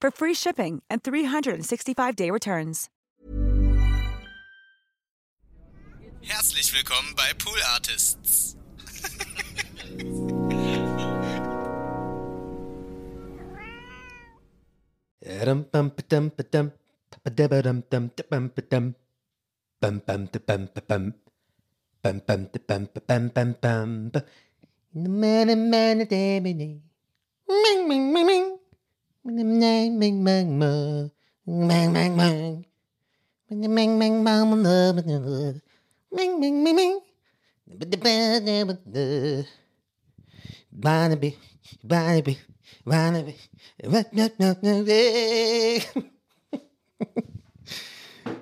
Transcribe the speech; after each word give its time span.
for 0.00 0.10
free 0.10 0.34
shipping 0.34 0.82
and 0.90 1.02
365-day 1.02 2.30
returns. 2.30 2.88
Herzlich 6.20 6.74
willkommen 6.74 7.14
bei 7.16 7.32
Pool 7.38 7.58
Artists. 7.74 8.56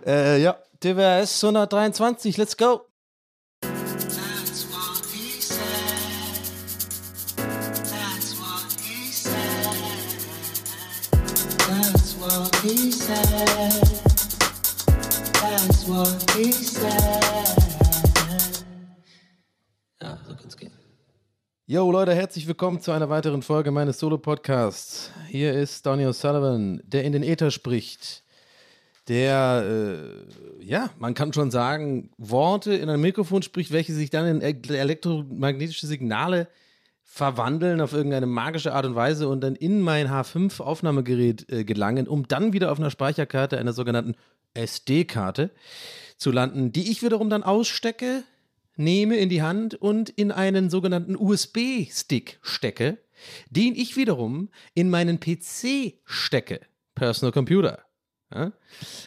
Äh, 0.05 0.41
ja, 0.41 0.57
TWS 0.79 1.43
123, 1.43 2.37
let's 2.37 2.57
go. 2.57 2.83
He 12.67 12.91
said. 12.91 13.73
That's 15.35 15.87
what 15.87 16.09
he 16.37 16.51
said. 16.53 17.23
Ja, 20.03 20.19
so 20.27 20.35
kann's 20.35 20.57
gehen. 20.57 20.73
Yo 21.67 21.91
Leute, 21.91 22.15
herzlich 22.15 22.47
willkommen 22.49 22.81
zu 22.81 22.91
einer 22.91 23.09
weiteren 23.09 23.43
Folge 23.43 23.71
meines 23.71 23.99
Solo-Podcasts. 24.01 25.11
Hier 25.29 25.53
ist 25.53 25.87
Donny 25.87 26.07
O'Sullivan, 26.07 26.81
der 26.85 27.05
in 27.05 27.13
den 27.13 27.23
Äther 27.23 27.51
spricht. 27.51 28.25
Der, 29.09 29.65
äh, 29.65 30.65
ja, 30.65 30.91
man 30.99 31.15
kann 31.15 31.33
schon 31.33 31.53
sagen, 31.53 32.11
Worte 32.19 32.75
in 32.75 32.89
ein 32.89 33.01
Mikrofon 33.01 33.43
spricht, 33.43 33.71
welche 33.71 33.95
sich 33.95 34.11
dann 34.11 34.41
in 34.41 34.41
elektromagnetische 34.41 35.87
Signale 35.87 36.49
verwandeln 37.09 37.81
auf 37.81 37.93
irgendeine 37.93 38.27
magische 38.27 38.75
Art 38.75 38.85
und 38.85 38.97
Weise 38.97 39.29
und 39.29 39.41
dann 39.41 39.55
in 39.55 39.81
mein 39.81 40.09
H5-Aufnahmegerät 40.11 41.51
äh, 41.51 41.65
gelangen, 41.65 42.09
um 42.09 42.29
dann 42.29 42.53
wieder 42.53 42.71
auf 42.73 42.79
einer 42.79 42.91
Speicherkarte, 42.91 43.59
einer 43.59 43.73
sogenannten 43.73 44.17
SD-Karte, 44.55 45.51
zu 46.19 46.31
landen, 46.31 46.73
die 46.73 46.91
ich 46.91 47.03
wiederum 47.03 47.31
dann 47.31 47.43
ausstecke, 47.43 48.25
nehme 48.77 49.17
in 49.17 49.29
die 49.29 49.41
Hand 49.41 49.75
und 49.75 50.11
in 50.11 50.33
einen 50.33 50.69
sogenannten 50.69 51.17
USB-Stick 51.17 52.39
stecke, 52.43 52.99
den 53.49 53.75
ich 53.75 53.97
wiederum 53.97 54.51
in 54.75 54.91
meinen 54.91 55.21
PC 55.21 55.95
stecke, 56.05 56.61
Personal 56.95 57.33
Computer. 57.33 57.86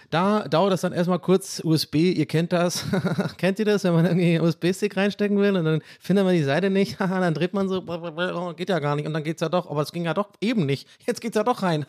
Da 0.09 0.47
dauert 0.47 0.72
das 0.72 0.81
dann 0.81 0.94
erstmal 0.94 1.19
kurz 1.19 1.62
USB, 1.63 1.96
ihr 1.96 2.25
kennt 2.25 2.53
das. 2.53 2.85
kennt 3.38 3.59
ihr 3.59 3.66
das, 3.66 3.84
wenn 3.84 3.94
man 3.94 4.06
irgendwie 4.06 4.38
einen 4.38 4.46
USB-Stick 4.46 4.96
reinstecken 4.96 5.38
will 5.38 5.57
und 5.57 5.66
dann 5.66 5.81
findet 6.00 6.24
man 6.24 6.34
die 6.34 6.44
Seite 6.44 6.69
nicht, 6.69 6.97
dann 7.00 7.34
dreht 7.34 7.53
man 7.53 7.68
so, 7.68 7.81
geht 8.56 8.69
ja 8.69 8.79
gar 8.79 8.96
nicht 8.96 9.06
und 9.06 9.13
dann 9.13 9.24
geht's 9.24 9.41
ja 9.41 9.50
doch, 9.50 9.69
aber 9.69 9.81
es 9.81 9.91
ging 9.91 10.06
ja 10.06 10.13
doch 10.13 10.29
eben 10.40 10.66
nicht. 10.66 10.88
Jetzt 11.06 11.19
geht's 11.19 11.35
ja 11.35 11.44
doch 11.44 11.63
rein. 11.63 11.85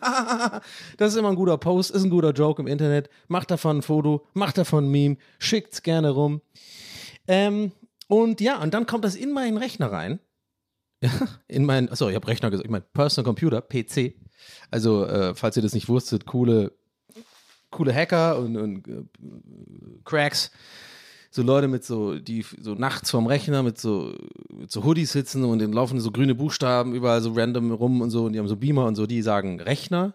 das 0.97 1.13
ist 1.13 1.19
immer 1.19 1.31
ein 1.31 1.37
guter 1.37 1.57
Post, 1.57 1.93
ist 1.93 2.03
ein 2.03 2.11
guter 2.11 2.33
Joke 2.33 2.61
im 2.61 2.67
Internet. 2.67 3.09
Macht 3.29 3.53
davon 3.53 3.79
ein 3.79 3.83
Foto, 3.83 4.27
macht 4.35 4.59
davon 4.59 4.87
ein 4.87 4.91
Meme, 4.91 5.17
schickt's 5.39 5.83
gerne 5.83 6.11
rum. 6.11 6.43
Ähm, 7.29 7.71
und 8.09 8.41
ja, 8.41 8.61
und 8.61 8.75
dann 8.75 8.87
kommt 8.87 9.05
das 9.05 9.15
in 9.15 9.33
meinen 9.33 9.57
Rechner 9.57 9.93
rein. 9.93 10.19
In 11.47 11.65
meinen, 11.65 11.89
achso, 11.89 12.09
ich 12.09 12.17
habe 12.17 12.27
Rechner 12.27 12.51
gesagt, 12.51 12.67
ich 12.67 12.71
meine 12.71 12.85
Personal 12.93 13.25
Computer, 13.25 13.63
PC. 13.63 14.15
Also, 14.71 15.07
äh, 15.07 15.35
falls 15.35 15.57
ihr 15.57 15.63
das 15.63 15.75
nicht 15.75 15.89
wusstet, 15.89 16.27
coole, 16.27 16.73
coole 17.71 17.95
Hacker 17.95 18.39
und, 18.39 18.57
und 18.57 18.89
äh, 18.89 19.05
Cracks, 20.05 20.51
so 21.31 21.43
Leute 21.43 21.69
mit 21.69 21.85
so, 21.85 22.19
die 22.19 22.45
so 22.61 22.75
nachts 22.75 23.11
vorm 23.11 23.27
Rechner 23.27 23.63
mit 23.63 23.79
so, 23.79 24.13
mit 24.53 24.71
so 24.71 24.85
Hoodies 24.85 25.13
sitzen 25.13 25.45
und 25.45 25.61
dann 25.61 25.73
laufen 25.73 26.01
so 26.01 26.11
grüne 26.11 26.35
Buchstaben 26.35 26.95
überall 26.95 27.21
so 27.21 27.33
random 27.33 27.73
rum 27.73 28.01
und 28.01 28.11
so 28.11 28.25
und 28.25 28.33
die 28.33 28.39
haben 28.39 28.49
so 28.49 28.57
Beamer 28.57 28.87
und 28.87 28.97
so, 28.97 29.07
die 29.07 29.23
sagen 29.23 29.61
Rechner. 29.61 30.15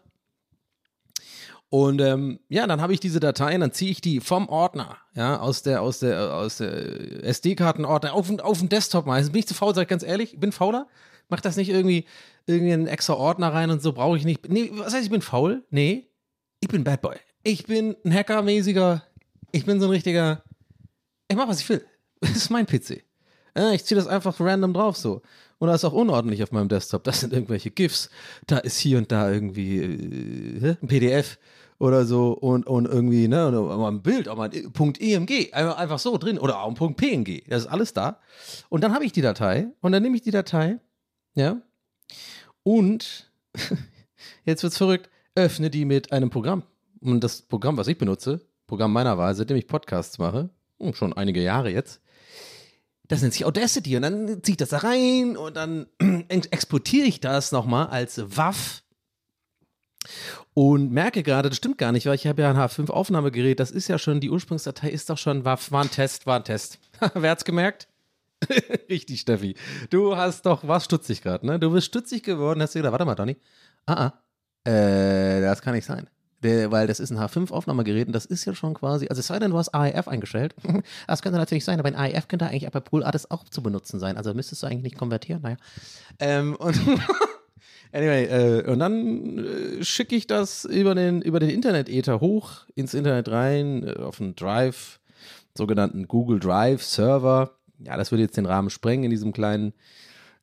Und 1.70 2.00
ähm, 2.00 2.40
ja, 2.48 2.68
dann 2.68 2.80
habe 2.82 2.94
ich 2.94 3.00
diese 3.00 3.20
Dateien, 3.20 3.62
dann 3.62 3.72
ziehe 3.72 3.92
ich 3.92 4.00
die 4.00 4.20
vom 4.20 4.48
Ordner, 4.50 4.98
ja, 5.14 5.40
aus 5.40 5.64
der, 5.64 5.82
aus 5.82 6.00
der, 6.00 6.34
aus 6.36 6.58
der 6.58 7.24
SD-Kartenordner 7.24 8.14
auf, 8.14 8.30
auf 8.40 8.60
den 8.60 8.70
Desktop 8.70 9.06
meistens. 9.06 9.32
Bin 9.32 9.40
ich 9.40 9.48
zu 9.48 9.56
faul, 9.56 9.74
sag 9.74 9.84
ich 9.84 9.88
ganz 9.88 10.04
ehrlich, 10.04 10.34
ich 10.34 10.40
bin 10.40 10.52
fauler. 10.52 10.88
Mach 11.28 11.42
das 11.42 11.58
nicht 11.58 11.70
irgendwie, 11.70 12.06
irgendwie 12.46 12.72
in 12.72 12.82
einen 12.82 12.88
extra 12.88 13.14
Ordner 13.14 13.52
rein 13.52 13.72
und 13.72 13.82
so 13.82 13.94
brauche 13.94 14.16
ich 14.16 14.26
nicht. 14.26 14.48
Nee, 14.48 14.70
was 14.74 14.94
heißt, 14.94 15.06
ich 15.06 15.10
bin 15.10 15.22
faul? 15.22 15.64
Nee, 15.70 16.08
ich 16.60 16.68
bin 16.68 16.84
Bad 16.84 17.02
Boy. 17.02 17.16
Ich 17.48 17.68
bin 17.68 17.96
ein 18.04 18.12
Hackermäßiger, 18.12 19.04
ich 19.52 19.68
bin 19.68 19.80
so 19.80 19.86
ein 19.86 19.92
richtiger, 19.92 20.42
ich 21.28 21.38
mach, 21.38 21.48
was 21.48 21.60
ich 21.60 21.70
will. 21.70 21.86
Das 22.20 22.32
ist 22.32 22.50
mein 22.50 22.66
PC. 22.66 23.04
Ich 23.74 23.86
ziehe 23.86 23.96
das 23.96 24.08
einfach 24.08 24.40
random 24.40 24.74
drauf 24.74 24.98
so. 24.98 25.22
Und 25.60 25.68
das 25.68 25.82
ist 25.82 25.86
auch 25.86 25.94
unordentlich 25.94 26.42
auf 26.42 26.52
meinem 26.52 26.70
Desktop. 26.70 27.04
Das 27.04 27.20
sind 27.20 27.34
irgendwelche 27.34 27.70
GIFs. 27.70 28.10
Da 28.48 28.58
ist 28.58 28.80
hier 28.80 28.98
und 28.98 29.12
da 29.12 29.32
irgendwie 29.32 29.78
äh, 29.78 30.76
ein 30.82 30.88
PDF 30.88 31.38
oder 31.78 32.06
so 32.06 32.32
und, 32.32 32.66
und 32.66 32.88
irgendwie, 32.88 33.28
ne, 33.28 33.52
mal 33.52 33.92
ein 33.92 34.02
Bild, 34.02 34.28
auch 34.28 34.38
mal 34.38 34.50
ein 34.50 34.74
Punkt 34.74 35.00
EMG, 35.00 35.54
einfach, 35.54 36.00
so 36.00 36.18
drin 36.18 36.40
oder 36.40 36.62
auch 36.62 36.82
ein 36.82 36.96
PNG. 36.96 37.44
Das 37.48 37.66
ist 37.66 37.68
alles 37.68 37.94
da. 37.94 38.20
Und 38.70 38.84
dann 38.84 38.92
habe 38.92 39.06
ich 39.06 39.12
die 39.12 39.22
Datei 39.22 39.68
und 39.82 39.92
dann 39.92 40.02
nehme 40.02 40.16
ich 40.16 40.24
die 40.24 40.32
Datei, 40.32 40.80
ja, 41.36 41.62
und 42.64 43.32
jetzt 44.46 44.64
wird's 44.64 44.78
verrückt, 44.78 45.12
öffne 45.36 45.70
die 45.70 45.86
mit 45.86 46.12
einem 46.12 46.32
Programm. 46.32 46.64
Und 47.00 47.24
das 47.24 47.42
Programm, 47.42 47.78
was 47.78 47.88
ich 47.88 47.98
benutze, 47.98 48.42
Programm 48.68 48.94
meiner 48.94 49.18
Wahl, 49.18 49.36
seitdem 49.36 49.58
ich 49.58 49.68
Podcasts 49.68 50.18
mache, 50.18 50.50
hm, 50.80 50.94
schon 50.94 51.14
einige 51.14 51.42
Jahre 51.42 51.70
jetzt, 51.70 52.02
das 53.08 53.22
nennt 53.22 53.34
sich 53.34 53.46
Audacity 53.46 53.96
und 53.96 54.02
dann 54.02 54.28
ziehe 54.44 54.54
ich 54.54 54.58
das 54.58 54.70
da 54.70 54.80
rein 54.80 55.38
und 55.38 55.56
dann 55.56 55.88
exportiere 56.30 57.06
ich 57.06 57.20
das 57.20 57.52
nochmal 57.52 57.88
als 57.88 58.20
WAV 58.36 58.82
und 60.54 60.92
merke 60.92 61.24
gerade, 61.24 61.50
das 61.50 61.58
stimmt 61.58 61.78
gar 61.78 61.92
nicht, 61.92 62.06
weil 62.06 62.16
ich 62.16 62.28
habe 62.28 62.42
ja 62.42 62.50
ein 62.50 62.58
H5-Aufnahmegerät, 62.58 63.60
das 63.60 63.72
ist 63.72 63.88
ja 63.88 64.00
schon, 64.00 64.20
die 64.20 64.30
Ursprungsdatei 64.30 64.90
ist 64.90 65.10
doch 65.10 65.18
schon, 65.18 65.46
war, 65.46 65.60
war 65.70 65.84
ein 65.84 65.92
Test, 65.92 66.26
war 66.26 66.38
ein 66.38 66.44
Test. 66.44 66.80
Wer 67.14 67.32
hat's 67.32 67.46
gemerkt? 67.46 67.88
Richtig, 68.90 69.22
Steffi. 69.22 69.56
Du 69.90 70.16
hast 70.16 70.46
doch, 70.46 70.68
was 70.68 70.86
stutzig 70.86 71.22
gerade, 71.22 71.46
ne? 71.46 71.60
Du 71.60 71.72
bist 71.72 71.88
stutzig 71.88 72.24
geworden, 72.24 72.62
hast 72.62 72.76
du 72.76 72.80
gedacht, 72.80 72.92
warte 72.92 73.06
mal, 73.06 73.16
Donny. 73.16 73.38
Ah, 73.86 74.12
ah. 74.66 74.70
Äh, 74.70 75.42
das 75.42 75.62
kann 75.62 75.76
nicht 75.76 75.86
sein. 75.86 76.10
Der, 76.46 76.72
weil 76.72 76.88
das 76.88 77.00
ist 77.00 77.12
ein 77.12 77.18
H5-Aufnahmegerät 77.18 78.08
und 78.08 78.14
das 78.14 78.26
ist 78.26 78.46
ja 78.46 78.54
schon 78.54 78.76
quasi, 78.76 79.08
also 79.08 79.20
es 79.20 79.28
sei 79.28 79.40
denn, 79.40 79.52
du 79.52 79.58
hast 79.58 79.74
AIF 79.74 80.08
eingestellt. 80.08 80.56
Das 81.08 81.22
könnte 81.22 81.38
natürlich 81.38 81.66
sein, 81.66 81.80
aber 81.80 81.88
ein 81.88 81.96
AIF 81.96 82.28
könnte 82.28 82.46
eigentlich 82.46 82.70
bei 82.70 82.80
Pool 82.80 83.04
Artist 83.04 83.32
auch 83.32 83.44
zu 83.46 83.64
benutzen 83.64 84.00
sein. 84.00 84.18
Also 84.18 84.34
müsstest 84.34 84.64
du 84.64 84.68
eigentlich 84.68 84.84
nicht 84.84 84.98
konvertieren, 84.98 85.42
naja. 85.42 85.58
Ähm, 86.20 86.56
und 86.56 86.80
Anyway, 87.96 88.26
äh, 88.26 88.70
und 88.70 88.80
dann 88.80 89.38
äh, 89.38 89.84
schicke 89.84 90.18
ich 90.18 90.28
das 90.28 90.66
über 90.66 90.96
den, 90.96 91.22
über 91.22 91.40
den 91.40 91.50
Internet-Ether 91.50 92.20
hoch, 92.20 92.66
ins 92.76 92.94
Internet 92.94 93.30
rein, 93.30 93.88
äh, 93.88 94.02
auf 94.02 94.20
einen 94.20 94.36
Drive, 94.36 95.00
sogenannten 95.58 96.10
Google 96.10 96.40
Drive 96.40 96.84
Server. 96.84 97.52
Ja, 97.80 97.96
das 97.96 98.12
würde 98.12 98.24
jetzt 98.24 98.36
den 98.36 98.48
Rahmen 98.48 98.70
sprengen 98.70 99.06
in 99.06 99.12
diesem 99.12 99.32
kleinen, 99.32 99.74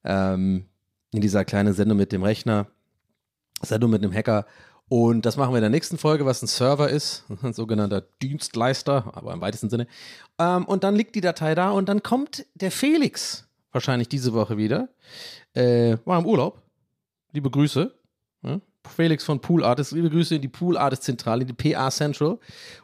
ähm, 0.02 0.64
in 1.12 1.20
dieser 1.20 1.44
kleinen 1.44 1.75
Sendung 1.75 1.99
mit 1.99 2.10
dem 2.12 2.22
Rechner, 2.22 2.69
Sendung 3.60 3.90
mit 3.90 4.02
einem 4.02 4.14
Hacker. 4.14 4.46
Und 4.88 5.25
das 5.25 5.37
machen 5.37 5.52
wir 5.52 5.58
in 5.58 5.62
der 5.62 5.70
nächsten 5.70 5.96
Folge, 5.96 6.26
was 6.26 6.43
ein 6.43 6.46
Server 6.46 6.90
ist, 6.90 7.25
ein 7.43 7.52
sogenannter 7.52 8.02
Dienstleister, 8.20 9.11
aber 9.14 9.32
im 9.32 9.40
weitesten 9.40 9.70
Sinne. 9.70 9.87
Ähm, 10.38 10.64
und 10.64 10.84
dann 10.84 10.94
liegt 10.94 11.14
die 11.14 11.20
Datei 11.20 11.55
da 11.55 11.70
und 11.70 11.88
dann 11.88 12.02
kommt 12.02 12.46
der 12.55 12.70
Felix, 12.70 13.49
wahrscheinlich 13.73 14.08
diese 14.08 14.32
Woche 14.32 14.56
wieder, 14.56 14.88
äh, 15.55 15.96
war 16.05 16.19
im 16.19 16.26
Urlaub. 16.26 16.61
Liebe 17.32 17.50
Grüße. 17.50 17.94
Ja? 18.43 18.61
Felix 18.88 19.25
von 19.25 19.40
Pool 19.40 19.64
Artist, 19.64 19.93
liebe 19.93 20.11
Grüße 20.11 20.34
in 20.34 20.43
die 20.43 20.49
Pool 20.49 20.76
Artist 20.76 21.05
Zentrale, 21.05 21.43
in 21.43 21.49
die 21.49 21.73
PA 21.75 21.90
Central. 21.90 22.38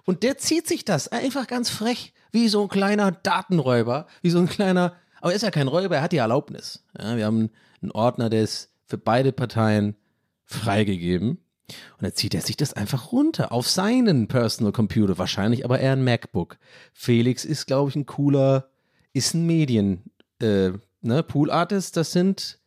Und 0.04 0.22
der 0.22 0.38
zieht 0.38 0.66
sich 0.66 0.84
das 0.84 1.08
einfach 1.08 1.46
ganz 1.46 1.70
frech, 1.70 2.14
wie 2.32 2.48
so 2.48 2.62
ein 2.62 2.68
kleiner 2.68 3.10
Datenräuber, 3.10 4.06
wie 4.22 4.30
so 4.30 4.38
ein 4.38 4.48
kleiner, 4.48 4.94
aber 5.20 5.32
er 5.32 5.36
ist 5.36 5.42
ja 5.42 5.50
kein 5.50 5.68
Räuber, 5.68 5.96
er 5.96 6.02
hat 6.02 6.12
die 6.12 6.18
Erlaubnis. 6.18 6.84
Ja, 6.98 7.16
wir 7.16 7.26
haben 7.26 7.50
einen 7.82 7.90
Ordner, 7.90 8.30
der 8.30 8.42
ist 8.42 8.70
für 8.86 8.98
beide 8.98 9.32
Parteien 9.32 9.96
freigegeben. 10.44 11.38
Und 11.68 12.02
dann 12.02 12.14
zieht 12.14 12.34
er 12.34 12.40
sich 12.40 12.56
das 12.56 12.72
einfach 12.72 13.12
runter 13.12 13.52
auf 13.52 13.68
seinen 13.68 14.28
Personal 14.28 14.72
Computer, 14.72 15.18
wahrscheinlich 15.18 15.64
aber 15.64 15.80
eher 15.80 15.92
ein 15.92 16.04
MacBook. 16.04 16.58
Felix 16.92 17.44
ist, 17.44 17.66
glaube 17.66 17.90
ich, 17.90 17.96
ein 17.96 18.06
cooler, 18.06 18.70
ist 19.12 19.34
ein 19.34 19.46
Medien, 19.46 20.04
äh, 20.40 20.72
ne, 21.02 21.22
Pool 21.22 21.50
Artist, 21.50 21.96
das 21.96 22.12
sind, 22.12 22.58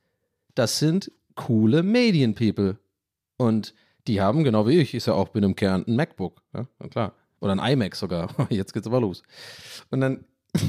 das 0.56 0.80
sind 0.80 1.12
coole 1.36 1.84
Medien-People. 1.84 2.78
Und 3.38 3.74
die 4.08 4.22
haben, 4.22 4.44
genau 4.44 4.68
wie 4.68 4.80
ich, 4.80 4.94
ist 4.94 5.08
ja 5.08 5.14
auch 5.14 5.30
bei 5.30 5.38
einem 5.38 5.56
Kern 5.56 5.84
ein 5.88 5.96
MacBook, 5.96 6.42
ja, 6.54 6.68
na 6.80 6.88
klar. 6.88 7.14
Oder 7.40 7.54
ein 7.54 7.74
iMac 7.74 7.96
sogar. 7.96 8.30
Jetzt 8.50 8.74
geht's 8.74 8.88
aber 8.88 9.02
los. 9.02 9.24
Und 9.90 10.02
dann. 10.02 10.26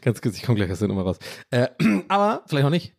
Ganz 0.00 0.22
kurz, 0.22 0.36
ich 0.36 0.44
komme 0.44 0.56
gleich 0.56 0.70
aus 0.70 0.78
der 0.78 0.88
Nummer 0.88 1.02
raus. 1.02 1.18
Äh, 1.50 1.68
aber 2.08 2.44
vielleicht 2.46 2.64
auch 2.64 2.70
nicht. 2.70 2.94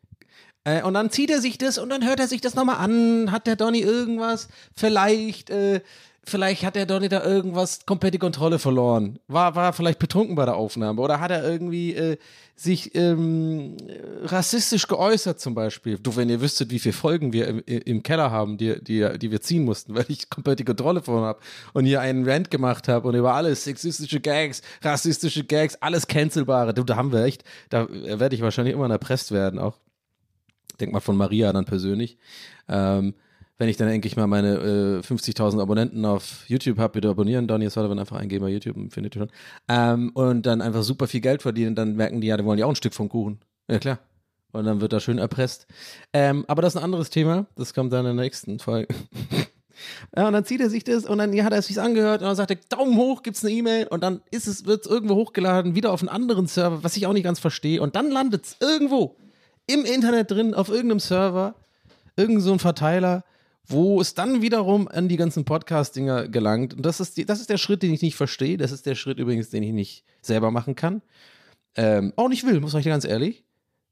Äh, 0.70 0.84
und 0.84 0.94
dann 0.94 1.10
zieht 1.10 1.32
er 1.32 1.42
sich 1.42 1.58
das 1.58 1.78
und 1.78 1.90
dann 1.90 2.06
hört 2.06 2.20
er 2.20 2.28
sich 2.28 2.42
das 2.42 2.56
nochmal 2.56 2.78
an. 2.78 3.32
Hat 3.32 3.48
der 3.48 3.56
Donny 3.56 3.80
irgendwas? 3.80 4.48
Vielleicht, 4.76 5.50
äh, 5.50 5.82
vielleicht 6.24 6.64
hat 6.64 6.76
der 6.76 6.86
Donny 6.86 7.10
da 7.10 7.24
irgendwas 7.24 7.86
komplett 7.86 8.14
die 8.14 8.20
Kontrolle 8.20 8.60
verloren. 8.60 9.20
War, 9.28 9.56
war 9.56 9.74
vielleicht 9.74 10.00
betrunken 10.00 10.36
bei 10.36 10.46
der 10.46 10.56
Aufnahme 10.56 11.02
oder 11.02 11.20
hat 11.20 11.32
er 11.32 11.44
irgendwie 11.44 11.96
äh, 11.96 12.18
sich 12.56 12.94
ähm, 12.94 13.78
rassistisch 14.24 14.88
geäußert 14.88 15.40
zum 15.40 15.56
Beispiel. 15.56 15.98
Du, 15.98 16.18
wenn 16.18 16.30
ihr 16.30 16.42
wüsstet, 16.42 16.72
wie 16.72 16.80
viele 16.80 16.94
Folgen 16.94 17.32
wir 17.32 17.48
im, 17.48 17.64
im 17.66 18.04
Keller 18.04 18.32
haben, 18.32 18.58
die, 18.58 18.84
die, 18.84 19.18
die 19.18 19.32
wir 19.32 19.42
ziehen 19.42 19.64
mussten, 19.64 19.96
weil 19.96 20.06
ich 20.10 20.30
komplett 20.30 20.60
die 20.60 20.66
Kontrolle 20.66 21.02
verloren 21.02 21.26
habe 21.26 21.40
und 21.74 21.86
hier 21.86 22.02
einen 22.02 22.30
Rant 22.30 22.52
gemacht 22.52 22.88
habe 22.90 23.08
und 23.08 23.16
über 23.16 23.34
alles, 23.34 23.64
sexistische 23.64 24.20
Gags, 24.20 24.62
rassistische 24.84 25.46
Gags, 25.46 25.76
alles 25.82 26.06
cancelbare. 26.06 26.74
Du, 26.74 26.84
da 26.84 26.98
haben 26.98 27.12
wir 27.12 27.24
echt, 27.24 27.44
da 27.70 27.88
werde 27.90 28.36
ich 28.36 28.42
wahrscheinlich 28.42 28.76
immer 28.76 28.90
erpresst 28.90 29.32
werden 29.32 29.58
auch 29.58 29.78
denk 30.80 30.92
mal 30.92 31.00
von 31.00 31.18
Maria 31.18 31.54
dann 31.54 31.66
persönlich. 31.66 32.18
Ähm, 32.68 33.14
wenn 33.60 33.68
ich 33.68 33.76
dann 33.76 33.90
endlich 33.90 34.16
mal 34.16 34.26
meine 34.26 34.56
äh, 34.56 35.06
50.000 35.06 35.62
Abonnenten 35.62 36.06
auf 36.06 36.46
YouTube 36.48 36.78
habe, 36.78 36.94
bitte 36.94 37.10
abonnieren, 37.10 37.48
Donny 37.48 37.70
Sullivan 37.70 38.00
einfach 38.00 38.18
eingeben 38.18 38.46
bei 38.46 38.52
YouTube, 38.52 38.78
findet 38.92 39.16
ihr 39.16 39.22
schon. 39.22 39.32
Ähm, 39.68 40.12
und 40.14 40.46
dann 40.46 40.62
einfach 40.62 40.82
super 40.82 41.08
viel 41.08 41.20
Geld 41.20 41.42
verdienen, 41.42 41.76
dann 41.76 41.96
merken 41.96 42.22
die 42.22 42.28
ja, 42.28 42.38
die 42.38 42.46
wollen 42.46 42.58
ja 42.58 42.66
auch 42.66 42.72
ein 42.72 42.76
Stück 42.76 42.94
vom 42.94 43.10
Kuchen. 43.10 43.40
Ja, 43.70 43.80
klar. 43.80 44.00
Und 44.54 44.66
dann 44.66 44.82
wird 44.82 44.94
da 44.94 45.00
schön 45.00 45.18
erpresst. 45.18 45.68
Ähm, 46.14 46.46
aber 46.48 46.62
das 46.62 46.74
ist 46.74 46.78
ein 46.78 46.86
anderes 46.86 47.10
Thema, 47.10 47.48
das 47.56 47.74
kommt 47.74 47.92
dann 47.92 48.06
in 48.06 48.16
der 48.16 48.24
nächsten 48.24 48.60
Folge. 48.60 48.88
Ja, 50.16 50.28
und 50.28 50.34
dann 50.34 50.46
zieht 50.46 50.62
er 50.62 50.70
sich 50.70 50.84
das 50.84 51.06
und 51.06 51.20
dann 51.20 51.34
ja, 51.34 51.44
hat 51.44 51.54
er 51.54 51.60
es 51.60 51.68
sich 51.68 51.80
angehört 51.80 52.22
und 52.22 52.28
dann 52.28 52.36
sagt 52.36 52.52
er, 52.52 52.58
Daumen 52.70 52.98
hoch, 52.98 53.24
gibt's 53.24 53.44
eine 53.44 53.54
E-Mail 53.54 53.88
und 53.88 54.04
dann 54.04 54.22
ist 54.32 54.48
es, 54.48 54.66
wird 54.66 54.86
irgendwo 54.86 55.16
hochgeladen, 55.16 55.76
wieder 55.76 55.92
auf 55.92 56.02
einen 56.02 56.10
anderen 56.10 56.48
Server, 56.48 56.84
was 56.84 56.98
ich 56.98 57.08
auch 57.08 57.14
nicht 57.14 57.24
ganz 57.24 57.40
verstehe. 57.40 57.82
Und 57.82 57.96
dann 57.96 58.12
landet 58.12 58.46
es 58.46 58.58
irgendwo 58.60 59.16
im 59.70 59.86
Internet 59.86 60.32
drin, 60.32 60.54
auf 60.54 60.70
irgendeinem 60.70 61.00
Server, 61.00 61.56
irgend 62.16 62.42
so 62.42 62.58
Verteiler, 62.58 63.24
wo 63.68 64.02
es 64.02 64.16
dann 64.16 64.42
wiederum 64.42 64.88
an 64.88 65.08
die 65.08 65.18
ganzen 65.18 65.46
Podcast-Dinger 65.46 66.28
gelangt. 66.28 66.74
Und 66.74 66.86
das 66.86 67.00
ist, 67.00 67.18
die, 67.18 67.26
das 67.26 67.40
ist 67.40 67.50
der 67.50 67.58
Schritt, 67.58 67.84
den 67.84 67.94
ich 67.94 68.02
nicht 68.02 68.16
verstehe. 68.16 68.58
Das 68.58 68.72
ist 68.72 68.86
der 68.86 68.96
Schritt 68.96 69.20
übrigens, 69.20 69.50
den 69.52 69.62
ich 69.62 69.74
nicht 69.74 70.04
selber 70.22 70.50
machen 70.50 70.76
kann. 70.76 71.02
Ähm, 71.76 72.14
auch 72.16 72.30
nicht 72.30 72.46
will, 72.46 72.60
muss 72.60 72.74
ich 72.74 72.86
ganz 72.86 73.06
ehrlich. 73.06 73.44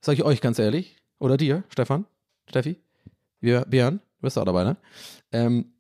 Sag 0.02 0.14
ich 0.14 0.24
euch 0.24 0.42
ganz 0.42 0.58
ehrlich. 0.58 0.98
Oder 1.20 1.38
dir, 1.38 1.64
Stefan, 1.70 2.06
Steffi, 2.50 2.78
wir, 3.40 3.62
Björn, 3.62 4.00
du 4.18 4.22
bist 4.22 4.38
auch 4.38 4.46
dabei, 4.46 4.64
ne? 4.64 4.78
Ähm, 5.32 5.74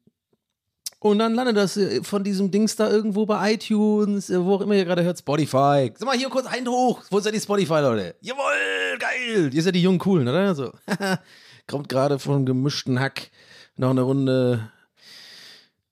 und 1.00 1.20
dann 1.20 1.36
landet 1.36 1.58
das 1.58 1.78
äh, 1.78 2.04
von 2.04 2.24
diesem 2.24 2.50
Dings 2.50 2.76
da 2.76 2.90
irgendwo 2.90 3.26
bei 3.26 3.54
iTunes, 3.54 4.30
äh, 4.30 4.44
wo 4.44 4.56
auch 4.56 4.62
immer 4.62 4.76
ihr 4.76 4.86
gerade 4.86 5.04
hört, 5.04 5.20
Spotify. 5.20 5.92
Sag 5.96 6.06
mal, 6.06 6.18
hier 6.18 6.30
kurz 6.30 6.48
einen 6.48 6.68
hoch. 6.68 7.04
Wo 7.10 7.20
ist 7.20 7.26
ja 7.26 7.32
die 7.32 7.40
Spotify, 7.40 7.80
Leute? 7.82 8.16
Jawohl, 8.22 8.98
geil. 8.98 9.54
Ihr 9.54 9.64
seid 9.64 9.76
die 9.76 9.82
jungen 9.82 10.00
Coolen, 10.00 10.28
oder? 10.28 10.56
So. 10.56 10.72
Kommt 11.68 11.90
gerade 11.90 12.18
vom 12.18 12.46
gemischten 12.46 13.00
Hack. 13.00 13.30
Noch 13.76 13.92
eine 13.92 14.02
Runde. 14.02 14.72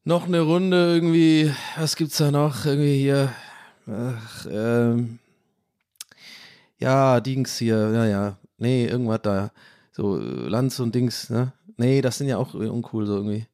Noch 0.04 0.26
eine 0.26 0.42
Runde 0.42 0.96
irgendwie. 0.96 1.54
Was 1.78 1.96
gibt's 1.96 2.18
da 2.18 2.32
noch? 2.32 2.66
Irgendwie 2.66 2.98
hier. 2.98 3.32
Ach, 3.88 4.48
ähm. 4.50 5.20
Ja, 6.80 7.20
Dings 7.20 7.60
hier. 7.60 7.92
Ja, 7.92 8.06
ja. 8.06 8.38
Nee, 8.58 8.88
irgendwas 8.88 9.22
da. 9.22 9.52
So, 9.92 10.18
äh, 10.20 10.48
Lanz 10.48 10.80
und 10.80 10.96
Dings, 10.96 11.30
ne? 11.30 11.54
Nee, 11.78 12.02
das 12.02 12.18
sind 12.18 12.28
ja 12.28 12.38
auch 12.38 12.56
uncool 12.56 13.06
so 13.06 13.18
irgendwie. 13.18 13.46